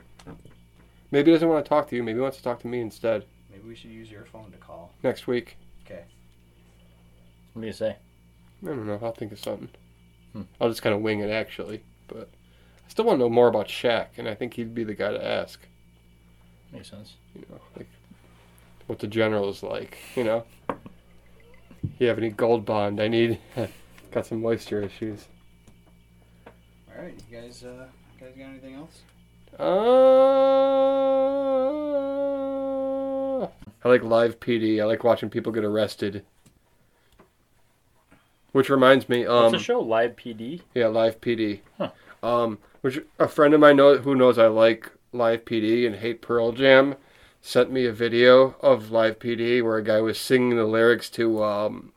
Maybe 1.11 1.31
he 1.31 1.35
doesn't 1.35 1.49
want 1.49 1.65
to 1.65 1.69
talk 1.69 1.89
to 1.89 1.97
you. 1.97 2.05
Maybe 2.05 2.19
he 2.19 2.23
wants 2.23 2.37
to 2.37 2.43
talk 2.43 2.61
to 2.61 2.69
me 2.69 2.81
instead. 2.81 3.25
Maybe 3.51 3.67
we 3.67 3.75
should 3.75 3.91
use 3.91 4.11
your 4.11 4.25
phone 4.25 4.53
to 4.53 4.59
call. 4.59 4.93
Next 5.03 5.27
week. 5.27 5.57
Okay. 5.85 6.05
What 7.55 7.63
do 7.63 7.67
you 7.67 7.73
say? 7.73 7.97
I 8.63 8.67
don't 8.67 8.87
know. 8.87 9.01
I'll 9.03 9.13
think 9.13 9.33
of 9.33 9.41
something. 9.41 9.71
Hmm. 10.33 10.43
I'll 10.61 10.69
just 10.69 10.83
kind 10.83 10.95
of 10.95 11.01
wing 11.01 11.21
it, 11.21 11.31
actually. 11.31 11.83
But 12.07 12.29
I 12.87 12.91
still 12.91 13.05
want 13.05 13.17
to 13.19 13.25
know 13.25 13.29
more 13.29 13.49
about 13.49 13.67
Shaq, 13.67 14.07
and 14.17 14.29
I 14.29 14.35
think 14.35 14.55
he'd 14.55 14.75
be 14.75 14.85
the 14.85 14.95
guy 14.95 15.11
to 15.11 15.25
ask. 15.25 15.61
Makes 16.73 16.91
sense. 16.91 17.15
You 17.35 17.45
know, 17.51 17.61
like 17.77 17.89
what 18.87 18.99
the 18.99 19.07
general 19.07 19.49
is 19.49 19.63
like. 19.63 19.99
You 20.17 20.25
know. 20.25 20.45
You 21.99 22.09
have 22.09 22.19
any 22.19 22.31
gold 22.31 22.65
bond? 22.65 23.01
I 23.01 23.09
need. 23.09 23.39
got 24.11 24.27
some 24.27 24.43
moisture 24.43 24.83
issues. 24.83 25.29
All 26.47 27.03
right, 27.03 27.15
you 27.31 27.41
guys. 27.41 27.65
Uh, 27.65 27.87
you 28.19 28.27
guys 28.27 28.35
got 28.37 28.49
anything 28.49 28.75
else? 28.75 29.03
Uh, 29.59 29.63
I 33.85 33.89
like 33.89 34.03
live 34.03 34.41
PD. 34.41 34.81
I 34.81 34.85
like 34.85 35.05
watching 35.05 35.31
people 35.31 35.53
get 35.53 35.65
arrested. 35.65 36.25
Which 38.53 38.71
reminds 38.71 39.09
me, 39.09 39.27
um, 39.27 39.45
What's 39.45 39.53
the 39.53 39.59
show? 39.59 39.81
Live 39.81 40.17
PD. 40.17 40.63
Yeah, 40.75 40.89
live 40.89 41.21
PD. 41.21 41.61
Huh. 41.77 41.91
Um, 42.23 42.59
which 42.81 43.01
a 43.19 43.29
friend 43.29 43.55
of 43.55 43.61
mine 43.61 43.77
know, 43.77 43.99
who 43.99 44.15
knows 44.15 44.39
I 44.39 44.47
like 44.47 44.91
live 45.13 45.45
PD 45.45 45.87
and 45.87 45.97
hate 45.97 46.23
Pearl 46.23 46.53
Jam 46.53 46.97
sent 47.41 47.71
me 47.71 47.87
a 47.87 47.93
video 47.93 48.57
of 48.61 48.91
live 48.91 49.19
PD 49.19 49.63
where 49.63 49.77
a 49.77 49.83
guy 49.83 50.01
was 50.01 50.19
singing 50.19 50.57
the 50.57 50.65
lyrics 50.65 51.09
to 51.11 51.43
um, 51.43 51.93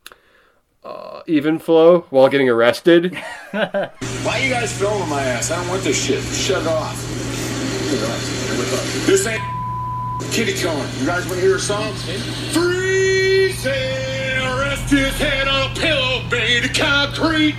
uh, 0.84 1.22
Even 1.28 1.60
Flow 1.60 2.02
while 2.10 2.30
getting 2.30 2.50
arrested. 2.50 3.16
Why 3.52 3.92
are 4.26 4.40
you 4.40 4.50
guys 4.50 4.78
filming 4.78 5.10
my 5.10 5.22
ass? 5.22 5.52
I 5.52 5.58
don't 5.58 5.68
want 5.70 5.84
this 5.84 6.04
shit. 6.04 6.24
Shut 6.24 6.62
it 6.62 6.68
off. 6.68 6.96
This 9.06 9.28
ain't 9.28 9.42
kitty 10.32 10.54
corn. 10.62 10.88
You 11.00 11.06
guys 11.06 11.26
want 11.26 11.40
to 11.40 11.42
hear 11.42 11.58
a 11.58 11.60
song? 11.60 11.94
Freezing, 12.54 13.72
rest 14.58 14.90
his 14.90 15.18
head 15.18 15.48
on 15.48 15.72
a 15.72 15.76
pillow 15.76 16.24
made 16.30 16.66
of 16.66 16.74
concrete. 16.74 17.56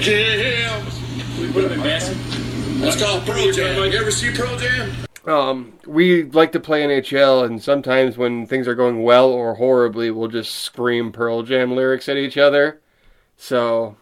Yeah. 0.00 0.84
We 1.40 1.52
put 1.52 1.70
him 1.70 1.80
in 1.80 2.47
Let's 2.80 3.02
call 3.02 3.20
Pearl 3.22 3.50
Jam. 3.50 3.90
You 3.90 3.98
ever 3.98 4.10
see 4.12 4.32
Pearl 4.32 4.56
Jam? 4.56 4.92
Um, 5.26 5.72
we 5.84 6.22
like 6.24 6.52
to 6.52 6.60
play 6.60 6.84
NHL, 6.84 7.44
and 7.44 7.60
sometimes 7.60 8.16
when 8.16 8.46
things 8.46 8.68
are 8.68 8.76
going 8.76 9.02
well 9.02 9.30
or 9.30 9.56
horribly, 9.56 10.12
we'll 10.12 10.28
just 10.28 10.54
scream 10.54 11.10
Pearl 11.10 11.42
Jam 11.42 11.74
lyrics 11.74 12.08
at 12.08 12.16
each 12.16 12.38
other. 12.38 12.80
So 13.36 13.96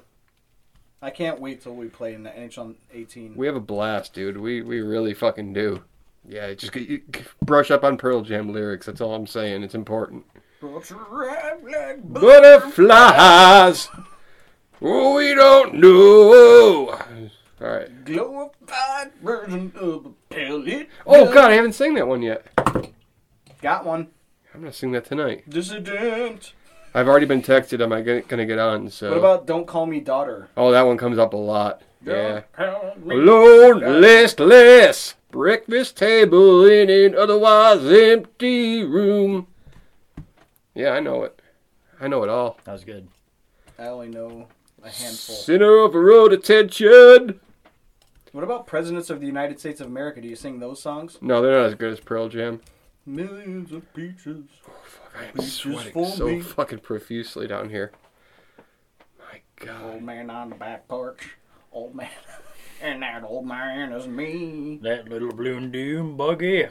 I 1.01 1.09
can't 1.09 1.41
wait 1.41 1.62
till 1.62 1.74
we 1.74 1.89
play 1.89 2.12
in 2.12 2.22
the 2.22 2.31
NHL 2.31 2.74
18. 2.93 3.35
we 3.35 3.47
have 3.47 3.57
a 3.57 3.61
blast, 3.61 4.12
dude. 4.12 4.37
We 4.37 4.61
we 4.61 4.81
really 4.81 5.14
fucking 5.14 5.55
do. 5.55 5.83
Yeah, 6.29 6.53
just 6.53 6.72
get, 6.72 6.89
you, 6.89 7.03
brush 7.43 7.70
up 7.70 7.83
on 7.83 7.97
Pearl 7.97 8.20
Jam 8.20 8.53
lyrics. 8.53 8.85
That's 8.85 9.01
all 9.01 9.14
I'm 9.14 9.27
saying. 9.27 9.62
It's 9.62 9.74
important. 9.74 10.27
Butterflies. 12.12 13.89
Oh, 14.83 15.16
we 15.16 15.35
don't 15.35 15.74
know. 15.74 16.91
All 17.61 17.68
right. 17.68 17.89
Glorified 18.07 19.13
version 19.23 19.73
of 19.75 20.07
a 20.07 20.35
pellet. 20.35 20.89
Oh 21.07 21.33
God, 21.33 21.51
I 21.51 21.55
haven't 21.55 21.73
sang 21.73 21.95
that 21.95 22.07
one 22.07 22.23
yet. 22.23 22.47
Got 23.61 23.85
one. 23.85 24.09
I'm 24.55 24.61
gonna 24.61 24.73
sing 24.73 24.93
that 24.93 25.05
tonight. 25.05 25.49
Dissident. 25.51 26.53
I've 26.95 27.09
already 27.09 27.27
been 27.27 27.43
texted. 27.43 27.83
Am 27.83 27.93
I 27.93 28.01
gonna, 28.01 28.23
gonna 28.23 28.47
get 28.47 28.59
on? 28.59 28.89
So. 28.91 29.11
What 29.11 29.19
about 29.19 29.47
Don't 29.47 29.67
Call 29.67 29.87
Me 29.87 30.01
Daughter? 30.01 30.49
Oh, 30.57 30.71
that 30.71 30.83
one 30.83 30.97
comes 30.97 31.19
up 31.19 31.35
a 31.35 31.37
lot. 31.37 31.83
Yeah. 32.05 32.43
Call 32.53 32.95
me 33.05 33.17
Alone, 33.17 34.01
listless, 34.01 35.15
breakfast 35.31 35.97
table 35.97 36.65
in 36.65 36.89
an 36.89 37.17
otherwise 37.17 37.85
empty 37.85 38.85
room. 38.85 39.49
Yeah, 40.75 40.91
I 40.91 41.01
know 41.01 41.25
it. 41.25 41.43
I 42.01 42.07
know 42.07 42.23
it 42.23 42.29
all. 42.29 42.59
That 42.65 42.73
was 42.73 42.85
good. 42.85 43.09
I 43.79 43.87
only 43.87 44.09
know 44.09 44.47
a 44.83 44.89
handful. 44.89 45.35
Center 45.35 45.79
of 45.79 45.95
a 45.95 46.01
road 46.01 46.33
attention. 46.33 47.41
What 48.37 48.45
about 48.45 48.66
Presidents 48.66 49.09
of 49.09 49.20
the 49.20 49.26
United 49.26 49.59
States 49.59 49.80
of 49.80 49.87
America? 49.87 50.20
Do 50.20 50.28
you 50.28 50.37
sing 50.37 50.59
those 50.59 50.82
songs? 50.82 51.16
No, 51.22 51.41
they're 51.41 51.57
not 51.57 51.64
as 51.64 51.74
good 51.74 51.91
as 51.91 52.01
Pearl 52.01 52.28
Jam. 52.28 52.61
Millions 53.07 53.72
of 53.72 53.91
peaches. 53.95 54.45
Oh, 54.68 54.72
Fuck, 54.84 55.22
I'm 55.24 55.32
Peaches 55.32 55.53
sweating 55.55 56.05
so 56.05 56.26
me. 56.26 56.41
fucking 56.43 56.80
profusely 56.80 57.47
down 57.47 57.70
here. 57.70 57.93
My 59.18 59.41
God. 59.57 59.95
Old 59.95 60.03
man 60.03 60.28
on 60.28 60.51
the 60.51 60.55
back 60.55 60.87
porch. 60.87 61.39
Old 61.72 61.95
man. 61.95 62.11
And 62.82 63.03
that 63.03 63.24
old 63.24 63.47
man 63.47 63.91
is 63.95 64.07
me. 64.07 64.80
That 64.82 65.09
little 65.09 65.32
blue 65.32 65.57
and 65.57 65.72
dune 65.72 66.14
buggy. 66.14 66.66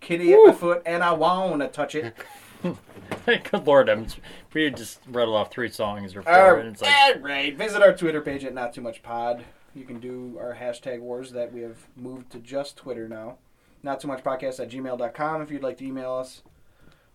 Kitty 0.00 0.32
at 0.34 0.44
my 0.44 0.52
foot, 0.52 0.82
and 0.84 1.04
I 1.04 1.12
wanna 1.12 1.68
touch 1.68 1.94
it. 1.94 2.16
Good 3.26 3.64
lord, 3.64 3.88
I'm, 3.88 4.08
we 4.52 4.70
just 4.70 4.98
rattled 5.06 5.36
off 5.36 5.52
three 5.52 5.70
songs 5.70 6.16
or 6.16 6.22
four, 6.22 6.32
All 6.32 6.56
and 6.58 6.70
it's 6.70 6.82
like 6.82 7.22
right. 7.22 7.56
Visit 7.56 7.80
our 7.80 7.94
Twitter 7.94 8.20
page 8.20 8.44
at 8.44 8.52
Not 8.52 8.74
Too 8.74 8.80
Much 8.80 9.04
Pod. 9.04 9.44
You 9.74 9.84
can 9.84 10.00
do 10.00 10.36
our 10.40 10.54
hashtag 10.54 11.00
wars 11.00 11.30
that 11.32 11.52
we 11.52 11.60
have 11.60 11.78
moved 11.96 12.30
to 12.32 12.38
just 12.38 12.76
Twitter 12.76 13.08
now. 13.08 13.38
Not 13.82 14.02
so 14.02 14.08
Much 14.08 14.22
Podcast 14.22 14.60
at 14.60 14.70
gmail.com 14.70 15.42
if 15.42 15.50
you'd 15.50 15.62
like 15.62 15.78
to 15.78 15.86
email 15.86 16.12
us. 16.12 16.42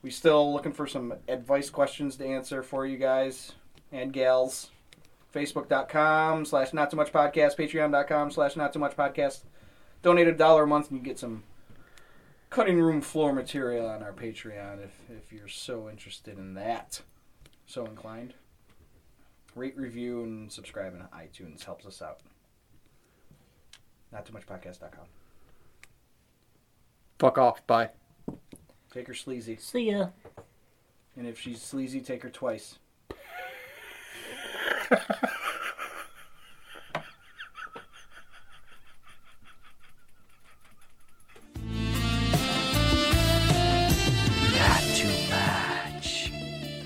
We 0.01 0.09
still 0.09 0.53
looking 0.53 0.71
for 0.71 0.87
some 0.87 1.13
advice 1.27 1.69
questions 1.69 2.15
to 2.17 2.25
answer 2.25 2.63
for 2.63 2.85
you 2.85 2.97
guys 2.97 3.53
and 3.91 4.13
gals. 4.13 4.69
Facebook.com 5.33 6.45
slash 6.45 6.73
Not 6.73 6.91
so 6.91 6.97
Much 6.97 7.11
Podcast. 7.11 7.57
Patreon.com 7.57 8.31
slash 8.31 8.55
Not 8.55 8.73
so 8.73 8.79
Much 8.79 8.95
Podcast. 8.95 9.41
Donate 10.01 10.27
a 10.27 10.31
dollar 10.31 10.63
a 10.63 10.67
month 10.67 10.89
and 10.89 10.97
you 10.97 11.03
get 11.03 11.19
some 11.19 11.43
cutting 12.49 12.79
room 12.79 13.01
floor 13.01 13.33
material 13.33 13.87
on 13.87 14.01
our 14.01 14.13
Patreon 14.13 14.83
if, 14.83 14.93
if 15.09 15.33
you're 15.33 15.47
so 15.49 15.89
interested 15.89 16.37
in 16.37 16.53
that. 16.53 17.01
So 17.65 17.85
inclined. 17.85 18.33
Rate, 19.55 19.77
review, 19.77 20.23
and 20.23 20.51
subscribe 20.51 20.93
on 20.93 21.19
iTunes 21.19 21.63
helps 21.63 21.85
us 21.85 22.01
out. 22.01 22.19
Not 24.15 24.25
too 24.25 24.31
much 24.31 24.45
podcast.com. 24.47 25.03
Fuck 27.19 27.37
off. 27.37 27.67
Bye. 27.67 27.89
Take 28.93 29.07
her 29.07 29.13
sleazy. 29.13 29.57
See 29.57 29.91
ya. 29.91 30.07
And 31.17 31.27
if 31.27 31.37
she's 31.37 31.61
sleazy, 31.61 31.99
take 31.99 32.23
her 32.23 32.29
twice. 32.29 32.79
Not 34.89 35.01
too 44.95 45.11
much. 45.29 46.31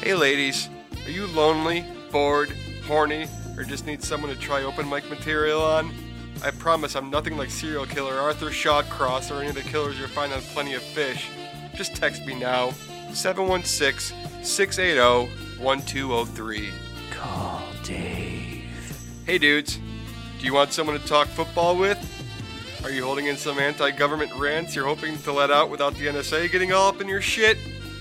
Hey, 0.01 0.15
ladies. 0.15 0.67
Are 1.05 1.11
you 1.11 1.27
lonely, 1.27 1.85
bored, 2.11 2.51
horny, 2.87 3.27
or 3.55 3.63
just 3.63 3.85
need 3.85 4.03
someone 4.03 4.33
to 4.33 4.39
try 4.39 4.63
open 4.63 4.89
mic 4.89 5.07
material 5.11 5.61
on? 5.61 5.93
I 6.43 6.51
promise 6.51 6.95
I'm 6.95 7.09
nothing 7.09 7.35
like 7.35 7.49
serial 7.49 7.85
killer 7.85 8.13
Arthur 8.13 8.47
Shawcross 8.47 9.29
or 9.29 9.39
any 9.39 9.49
of 9.49 9.55
the 9.55 9.61
killers 9.61 9.99
you'll 9.99 10.07
find 10.07 10.31
on 10.31 10.41
Plenty 10.41 10.73
of 10.73 10.81
Fish. 10.81 11.29
Just 11.75 11.95
text 11.95 12.25
me 12.25 12.33
now 12.33 12.71
716 13.11 14.15
680 14.43 15.31
1203. 15.61 16.69
Call 17.11 17.61
Dave. 17.83 18.63
Hey, 19.25 19.37
dudes. 19.37 19.79
Do 20.39 20.45
you 20.45 20.53
want 20.53 20.71
someone 20.71 20.97
to 20.97 21.05
talk 21.05 21.27
football 21.27 21.75
with? 21.77 21.97
Are 22.83 22.89
you 22.89 23.03
holding 23.03 23.25
in 23.25 23.35
some 23.35 23.59
anti 23.59 23.91
government 23.91 24.33
rants 24.35 24.73
you're 24.73 24.85
hoping 24.85 25.17
to 25.19 25.33
let 25.33 25.51
out 25.51 25.69
without 25.69 25.93
the 25.95 26.07
NSA 26.07 26.49
getting 26.49 26.71
all 26.71 26.87
up 26.87 27.01
in 27.01 27.09
your 27.09 27.21
shit? 27.21 27.57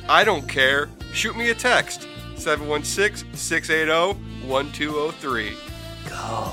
I 0.08 0.22
don't 0.22 0.48
care. 0.48 0.88
Shoot 1.12 1.36
me 1.36 1.50
a 1.50 1.54
text 1.54 2.06
716 2.36 3.34
680 3.34 4.46
1203. 4.46 5.56
Go, 6.08 6.52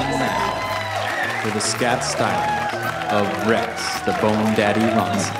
And 0.00 0.20
now, 0.20 1.42
for 1.42 1.50
the 1.50 1.60
scat 1.60 2.02
stylings 2.02 2.68
of 3.10 3.26
Rex, 3.48 4.00
the 4.02 4.12
Bone 4.22 4.54
Daddy 4.54 4.80
Ronson, 4.94 5.34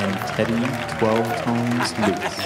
and 0.00 0.14
Teddy 0.34 0.60
12 0.98 1.36
Tones 1.42 1.92
Loose. 1.98 2.38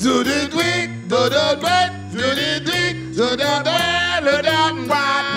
So 0.00 0.22
did 0.22 0.54
we, 0.54 0.86
do 1.08 1.28
do 1.28 1.44
wait, 1.62 1.92
so 2.12 2.34
did 2.34 2.66
we, 2.66 3.14
so 3.14 3.36
do 3.36 3.36
do 3.36 3.64
do 3.64 3.92
what, 4.32 4.88
what, 4.88 5.31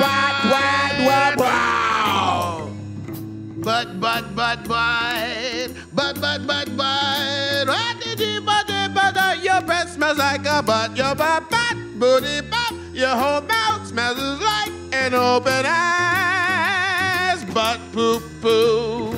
but, 6.15 6.47
but, 6.47 6.47
but, 6.47 6.77
but, 6.77 7.67
what 7.67 8.01
did 8.01 8.19
you, 8.19 8.41
but, 8.41 8.67
but, 8.93 9.43
your 9.43 9.61
breath 9.61 9.91
smells 9.91 10.17
like 10.17 10.45
a 10.45 10.61
butt, 10.61 10.95
your 10.95 11.15
butt, 11.15 11.49
butt, 11.49 11.77
booty, 11.99 12.41
butt, 12.41 12.73
your 12.93 13.09
whole 13.09 13.41
mouth 13.41 13.87
smells 13.87 14.17
like 14.17 14.71
an 14.93 15.13
open 15.13 15.65
ass, 15.65 17.43
butt, 17.53 17.79
poo, 17.91 18.19
poo. 18.41 19.11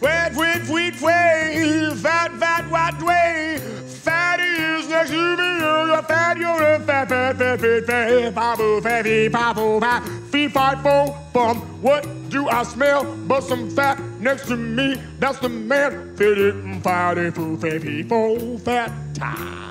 Wait, 0.00 0.30
wait, 0.34 0.68
wait, 0.68 1.00
wait, 1.00 1.94
fat, 1.96 2.32
fat, 2.38 2.70
what 2.70 3.02
way? 3.02 3.58
Fatty 3.86 4.42
is 4.42 4.88
next 4.88 5.10
to 5.10 5.36
me, 5.36 5.47
four, 10.82 11.16
bum. 11.32 11.58
What 11.82 12.06
do 12.28 12.48
I 12.48 12.62
smell 12.62 13.04
but 13.26 13.42
some 13.42 13.70
fat 13.70 14.00
next 14.20 14.46
to 14.48 14.56
me? 14.56 14.96
That's 15.18 15.38
the 15.38 15.48
man, 15.48 16.16
fitted, 16.16 16.82
fatty, 16.82 17.30
foo, 17.30 17.56
fatty, 17.56 18.02
fo, 18.02 18.58
fat, 18.58 18.90
time. 19.14 19.68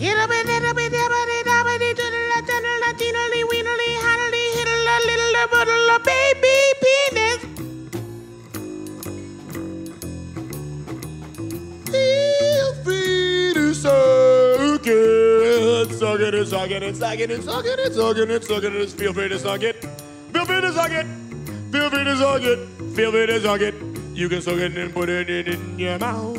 It'll 0.00 0.28
baby 6.04 6.56
penis. 6.82 7.40
Feel 11.90 12.74
free 12.84 13.52
to 13.54 13.74
suck 13.74 14.41
it, 14.86 15.90
suck 15.98 16.20
it, 16.20 16.46
suck 16.48 16.70
it, 16.70 16.96
suck 16.96 17.18
it, 17.18 17.42
suck 17.42 17.64
it, 17.64 17.92
suck 17.94 18.16
it, 18.16 18.44
suck 18.44 18.64
it, 18.64 18.90
feel 18.90 19.12
free 19.12 19.28
to 19.28 19.38
suck 19.38 19.62
it. 19.62 19.84
Feel 20.32 20.46
free 20.46 20.60
to 20.62 20.72
suck 20.72 20.90
it. 20.90 21.06
Feel 21.70 21.90
free 21.90 22.04
to 22.04 22.16
suck 22.16 22.42
it. 22.42 22.58
Feel 22.96 23.10
free 23.12 23.26
to 23.26 23.40
suck 23.40 23.60
it. 23.60 23.74
You 24.14 24.28
can 24.28 24.40
suck 24.40 24.56
it 24.56 24.76
and 24.76 24.92
put 24.92 25.08
it 25.08 25.28
in, 25.28 25.78
your 25.78 25.98
mouth. 25.98 26.36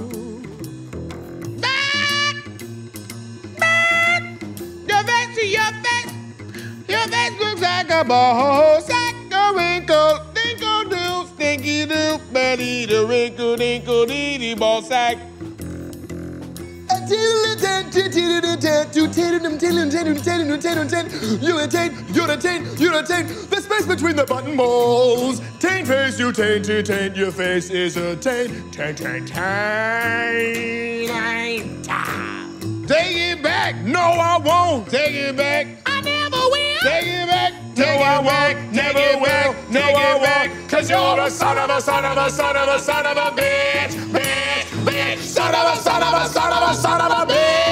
Your 4.87 5.03
face, 5.03 5.35
to 5.35 5.45
your 5.45 5.71
face, 5.83 6.11
your 6.87 7.07
face 7.07 7.39
looks 7.39 7.61
like 7.61 7.89
a 7.89 8.03
ball 8.03 8.81
sack, 8.81 9.15
a 9.31 9.53
wrinkle, 9.55 10.19
dinkle 10.33 10.89
doo, 10.89 11.27
stinky 11.35 11.85
doo, 11.85 12.19
belly, 12.31 12.85
the 12.85 13.05
wrinkle, 13.05 13.55
dinkle, 13.55 14.07
dee, 14.07 14.55
ball 14.55 14.81
sack. 14.81 15.17
You 21.41 21.59
attain, 21.59 21.93
you 22.13 22.29
attain, 22.29 22.65
you 22.77 22.97
attain 22.97 23.27
the 23.49 23.61
space 23.61 23.85
between 23.85 24.15
the 24.15 24.25
button 24.25 24.55
balls. 24.55 25.41
Taint 25.59 25.87
face, 25.87 26.17
you 26.19 26.31
taint, 26.31 26.67
you 26.67 26.81
taint, 26.81 27.15
your 27.15 27.31
face 27.31 27.69
is 27.69 27.97
a 27.97 28.15
taint, 28.15 28.73
taint, 28.73 28.97
taint, 28.97 29.27
taint. 29.27 29.33
Take 32.87 33.15
it 33.17 33.43
back, 33.43 33.75
no, 33.83 33.99
I 33.99 34.37
won't. 34.37 34.89
Take 34.89 35.13
it 35.15 35.35
back, 35.37 35.67
I 35.85 36.01
never 36.01 36.37
will. 36.37 36.79
Take 36.81 37.07
it 37.07 37.27
back, 37.27 37.53
no, 37.77 37.85
I 37.85 38.19
won't. 38.19 38.73
Never 38.73 39.19
will, 39.19 39.55
no, 39.71 39.81
I 39.81 40.15
won't. 40.47 40.69
Cause 40.69 40.89
you're 40.89 41.19
a 41.19 41.29
son 41.29 41.57
of 41.57 41.69
a 41.69 41.81
son 41.81 42.05
of 42.05 42.17
a 42.17 42.29
son 42.29 42.55
of 42.55 42.67
a 42.69 42.79
son 42.79 43.05
of 43.05 43.17
a 43.17 43.31
bitch, 43.39 43.93
bitch, 44.11 44.32
bitch. 44.83 45.19
Son 45.19 45.53
of 45.53 45.73
a 45.73 45.75
son 45.81 46.03
of 46.03 46.13
a 46.13 46.27
son 46.29 46.51
of 46.53 46.69
a 46.69 46.73
son 46.75 47.01
of 47.01 47.11
a 47.11 47.33
bitch, 47.33 47.62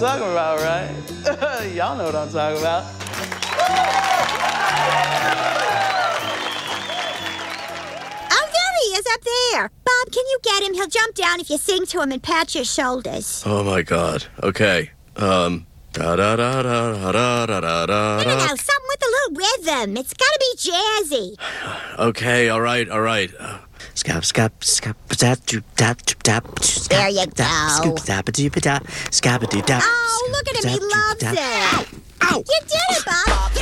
I'm 0.00 0.04
talking 0.04 0.30
about, 0.30 0.60
right? 0.60 1.66
Y'all 1.74 1.98
know 1.98 2.04
what 2.04 2.14
I'm 2.14 2.30
talking 2.30 2.60
about. 2.60 2.84
Oh, 8.30 8.48
there 8.52 8.74
he 8.80 8.88
is 8.94 9.06
up 9.12 9.20
there. 9.24 9.70
Bob, 9.84 10.12
can 10.12 10.22
you 10.28 10.38
get 10.44 10.62
him? 10.62 10.74
He'll 10.74 10.86
jump 10.86 11.16
down 11.16 11.40
if 11.40 11.50
you 11.50 11.58
sing 11.58 11.84
to 11.86 12.00
him 12.00 12.12
and 12.12 12.22
pat 12.22 12.54
your 12.54 12.62
shoulders. 12.64 13.42
Oh 13.44 13.64
my 13.64 13.82
god. 13.82 14.24
Okay. 14.40 14.92
Um. 15.16 15.66
Da 15.94 16.14
da 16.14 16.36
da 16.36 16.62
da 16.62 16.92
da 16.92 17.12
da 17.12 17.46
da 17.46 17.60
da 17.60 17.86
da. 17.86 18.18
No, 18.18 18.22
no, 18.22 18.36
no, 18.36 18.46
something 18.46 18.88
with 18.88 19.02
a 19.02 19.10
little 19.10 19.34
rhythm. 19.34 19.96
It's 19.96 20.12
gotta 20.14 20.38
be 20.38 20.70
jazzy. 20.70 21.36
Okay. 21.98 22.48
All 22.50 22.60
right. 22.60 22.88
All 22.88 23.00
right. 23.00 23.32
Uh, 23.36 23.58
Scap, 23.98 24.22
scap, 24.22 24.52
scap, 24.60 24.94
tap, 25.08 25.38
doop, 25.38 25.64
tap, 25.74 25.98
There 26.88 27.08
you 27.08 27.26
go. 27.26 27.44
Scoop, 27.68 27.98
tap, 27.98 28.26
doop, 28.26 28.54
tap, 28.62 28.86
scap, 29.10 29.66
tap. 29.66 29.82
Oh, 29.84 30.30
look 30.30 30.48
at 30.54 30.64
him. 30.64 30.70
He 30.70 30.78
loves 30.78 31.22
it. 31.24 31.98
Ow! 32.22 32.36
You 32.36 32.60
did 32.60 32.78
it, 32.90 33.04
Bob. 33.04 33.50